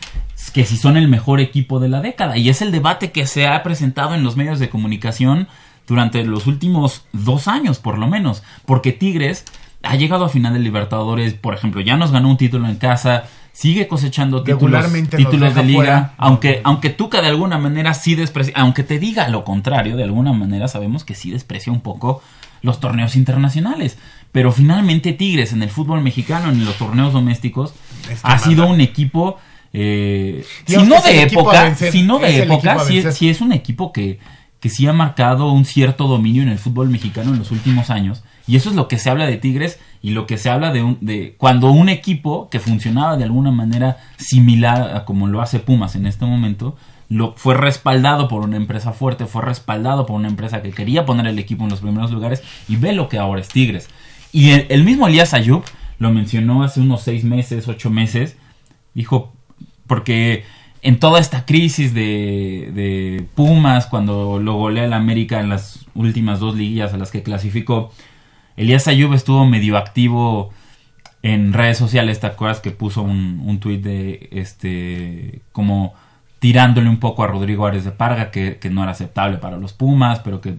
[0.52, 2.36] que si son el mejor equipo de la década.
[2.36, 5.48] Y es el debate que se ha presentado en los medios de comunicación
[5.86, 8.42] durante los últimos dos años por lo menos.
[8.64, 9.44] Porque Tigres
[9.86, 13.24] ha llegado a final de Libertadores por ejemplo ya nos ganó un título en casa
[13.52, 16.14] sigue cosechando títulos, de liga fuera.
[16.18, 20.32] aunque aunque Tuca de alguna manera sí desprecia aunque te diga lo contrario de alguna
[20.32, 22.22] manera sabemos que sí desprecia un poco
[22.60, 23.96] los torneos internacionales
[24.30, 27.72] pero finalmente Tigres en el fútbol mexicano en los torneos domésticos
[28.10, 29.38] Es que ha sido un equipo
[29.72, 33.12] eh, si no es de época vencer, si no es de época vencer.
[33.12, 34.18] sí es un equipo que
[34.60, 38.22] que sí ha marcado un cierto dominio en el fútbol mexicano en los últimos años
[38.47, 40.82] y eso es lo que se habla de Tigres y lo que se habla de,
[40.82, 45.59] un, de cuando un equipo que funcionaba de alguna manera similar a como lo hace
[45.59, 46.77] Pumas en este momento
[47.36, 51.39] fue respaldado por una empresa fuerte, fue respaldado por una empresa que quería poner el
[51.39, 53.89] equipo en los primeros lugares y ve lo que ahora es Tigres.
[54.32, 55.62] Y el, el mismo Elías Ayub
[55.98, 58.36] lo mencionó hace unos seis meses, ocho meses,
[58.94, 59.32] dijo,
[59.86, 60.44] porque
[60.82, 66.40] en toda esta crisis de, de Pumas, cuando lo golea el América en las últimas
[66.40, 67.93] dos liguillas a las que clasificó,
[68.56, 70.50] Elías Ayub estuvo medio activo
[71.22, 75.94] en redes sociales, ¿te acuerdas que puso un, un tuit de este como
[76.38, 80.20] tirándole un poco a Rodrigo Ares de Parga, que, no era aceptable para los Pumas,
[80.20, 80.58] pero que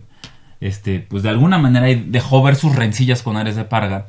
[0.60, 4.08] este, pues de alguna manera dejó ver sus rencillas con Ares de Parga,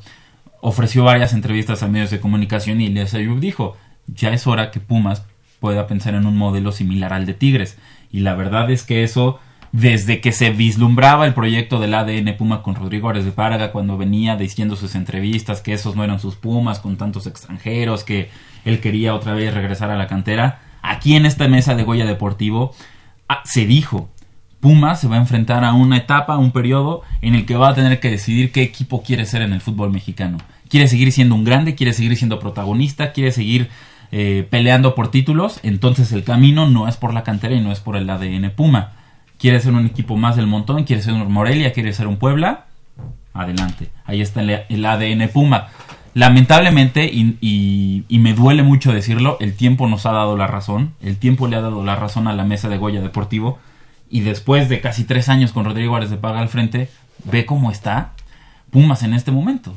[0.61, 4.79] ofreció varias entrevistas a medios de comunicación y Elías Ayub dijo, ya es hora que
[4.79, 5.23] Pumas
[5.59, 7.77] pueda pensar en un modelo similar al de Tigres.
[8.11, 9.39] Y la verdad es que eso,
[9.71, 13.97] desde que se vislumbraba el proyecto del ADN Puma con Rodrigo Ares de Parga, cuando
[13.97, 18.29] venía diciendo sus entrevistas que esos no eran sus Pumas con tantos extranjeros, que
[18.65, 22.73] él quería otra vez regresar a la cantera, aquí en esta mesa de Goya Deportivo
[23.27, 24.09] ah, se dijo,
[24.59, 27.75] Pumas se va a enfrentar a una etapa, un periodo en el que va a
[27.75, 30.37] tener que decidir qué equipo quiere ser en el fútbol mexicano.
[30.67, 33.69] Quiere seguir siendo un grande, quiere seguir siendo protagonista, quiere seguir
[34.11, 37.79] eh, peleando por títulos, entonces el camino no es por la cantera y no es
[37.79, 38.98] por el ADN Puma.
[39.39, 42.65] Quiere ser un equipo más del montón, quiere ser un Morelia, quiere ser un Puebla,
[43.33, 43.89] adelante.
[44.05, 45.69] Ahí está el, ADN Puma.
[46.13, 50.93] Lamentablemente, y, me duele mucho decirlo, el tiempo nos ha dado la razón.
[51.01, 53.59] El tiempo le ha dado la razón a la mesa de Goya Deportivo.
[54.09, 56.89] Y después de casi tres años con Rodrigo Ares de Paga al frente,
[57.23, 58.13] ve cómo está
[58.71, 59.73] Pumas en este momento.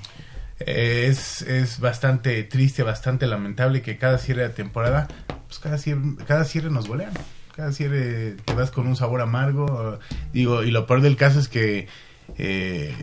[0.59, 5.09] Es, es bastante triste, bastante lamentable que cada cierre de temporada,
[5.47, 7.13] pues cada cierre, cada cierre nos golean.
[7.55, 9.99] Cada cierre te vas con un sabor amargo.
[10.33, 11.89] Digo, y lo peor del caso es que
[12.39, 12.95] eh,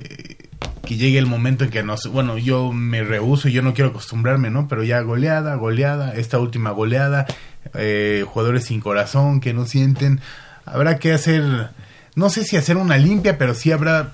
[0.86, 4.50] que llegue el momento en que nos, bueno, yo me rehuso, yo no quiero acostumbrarme,
[4.50, 4.68] ¿no?
[4.68, 7.28] Pero ya goleada, goleada, esta última goleada,
[7.76, 10.20] eh, jugadores sin corazón que no sienten,
[10.66, 11.70] habrá que hacer,
[12.16, 14.14] no sé si hacer una limpia, pero sí habrá,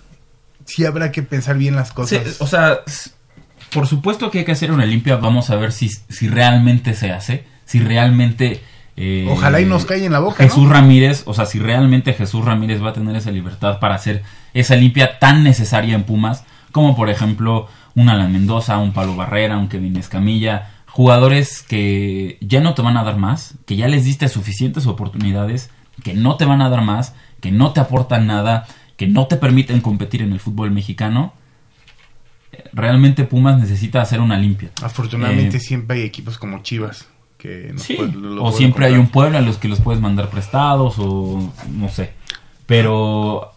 [0.65, 2.41] sí habrá que pensar bien las cosas.
[2.41, 2.79] O sea,
[3.71, 7.11] por supuesto que hay que hacer una limpia, vamos a ver si, si realmente se
[7.11, 8.61] hace, si realmente...
[8.97, 10.43] Eh, Ojalá y nos cae en la boca.
[10.43, 10.73] Jesús ¿no?
[10.73, 14.23] Ramírez, o sea, si realmente Jesús Ramírez va a tener esa libertad para hacer
[14.53, 19.57] esa limpia tan necesaria en Pumas, como por ejemplo un Alan Mendoza, un Pablo Barrera,
[19.57, 24.05] un Kevin Escamilla, jugadores que ya no te van a dar más, que ya les
[24.05, 25.69] diste suficientes oportunidades,
[26.03, 28.65] que no te van a dar más, que no te aportan nada,
[28.95, 31.33] que no te permiten competir en el fútbol mexicano.
[32.71, 34.71] Realmente Pumas necesita hacer una limpia.
[34.81, 37.07] Afortunadamente eh, siempre hay equipos como Chivas.
[37.45, 38.91] Que sí, puede, o siempre comprar.
[38.91, 42.13] hay un pueblo a los que los puedes mandar prestados o no sé.
[42.65, 43.51] Pero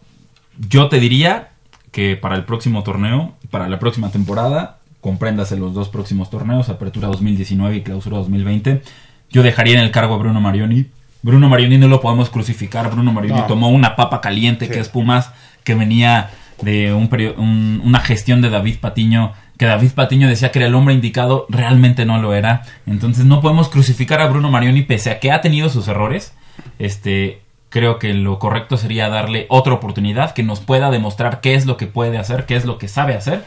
[0.68, 1.50] yo te diría
[1.90, 7.08] que para el próximo torneo, para la próxima temporada, compréndase los dos próximos torneos, Apertura
[7.08, 8.82] 2019 y Clausura 2020,
[9.30, 10.86] yo dejaría en el cargo a Bruno Marioni.
[11.22, 13.46] Bruno Marioni no lo podemos crucificar, Bruno Marioni no.
[13.46, 14.72] tomó una papa caliente sí.
[14.72, 15.32] que es Pumas,
[15.64, 17.08] que venía de un,
[17.38, 21.46] un, una gestión de David Patiño, que David Patiño decía que era el hombre indicado,
[21.48, 22.62] realmente no lo era.
[22.86, 26.32] Entonces no podemos crucificar a Bruno Marioni pese a que ha tenido sus errores.
[26.78, 31.66] Este, creo que lo correcto sería darle otra oportunidad que nos pueda demostrar qué es
[31.66, 33.44] lo que puede hacer, qué es lo que sabe hacer.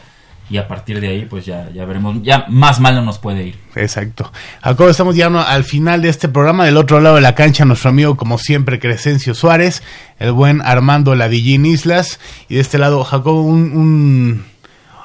[0.50, 2.16] Y a partir de ahí, pues ya, ya veremos.
[2.22, 3.58] Ya más mal no nos puede ir.
[3.74, 4.30] Exacto.
[4.60, 6.66] Jacobo, estamos llegando al final de este programa.
[6.66, 9.82] Del otro lado de la cancha, nuestro amigo, como siempre, Crescencio Suárez,
[10.18, 12.20] el buen Armando Ladillín Islas.
[12.50, 14.44] Y de este lado, Jacobo, un, un,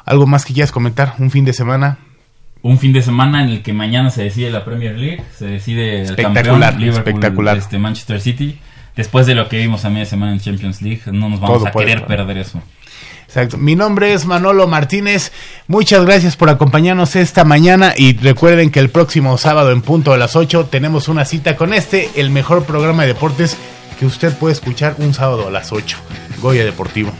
[0.07, 1.13] algo más que quieras comentar.
[1.19, 1.99] Un fin de semana
[2.63, 6.01] un fin de semana en el que mañana se decide la Premier League, se decide
[6.01, 7.57] el campeón Liverpool, espectacular.
[7.57, 8.59] Este Manchester City
[8.97, 11.67] después de lo que vimos a media semana en Champions League, no nos vamos Todo
[11.67, 12.61] a querer perder eso.
[13.25, 13.57] Exacto.
[13.57, 15.31] Mi nombre es Manolo Martínez.
[15.67, 20.17] Muchas gracias por acompañarnos esta mañana y recuerden que el próximo sábado en punto de
[20.17, 23.57] las 8 tenemos una cita con este, el mejor programa de deportes
[23.99, 25.97] que usted puede escuchar un sábado a las 8.
[26.41, 27.11] Goya Deportivo.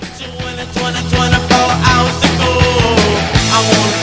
[3.60, 3.97] I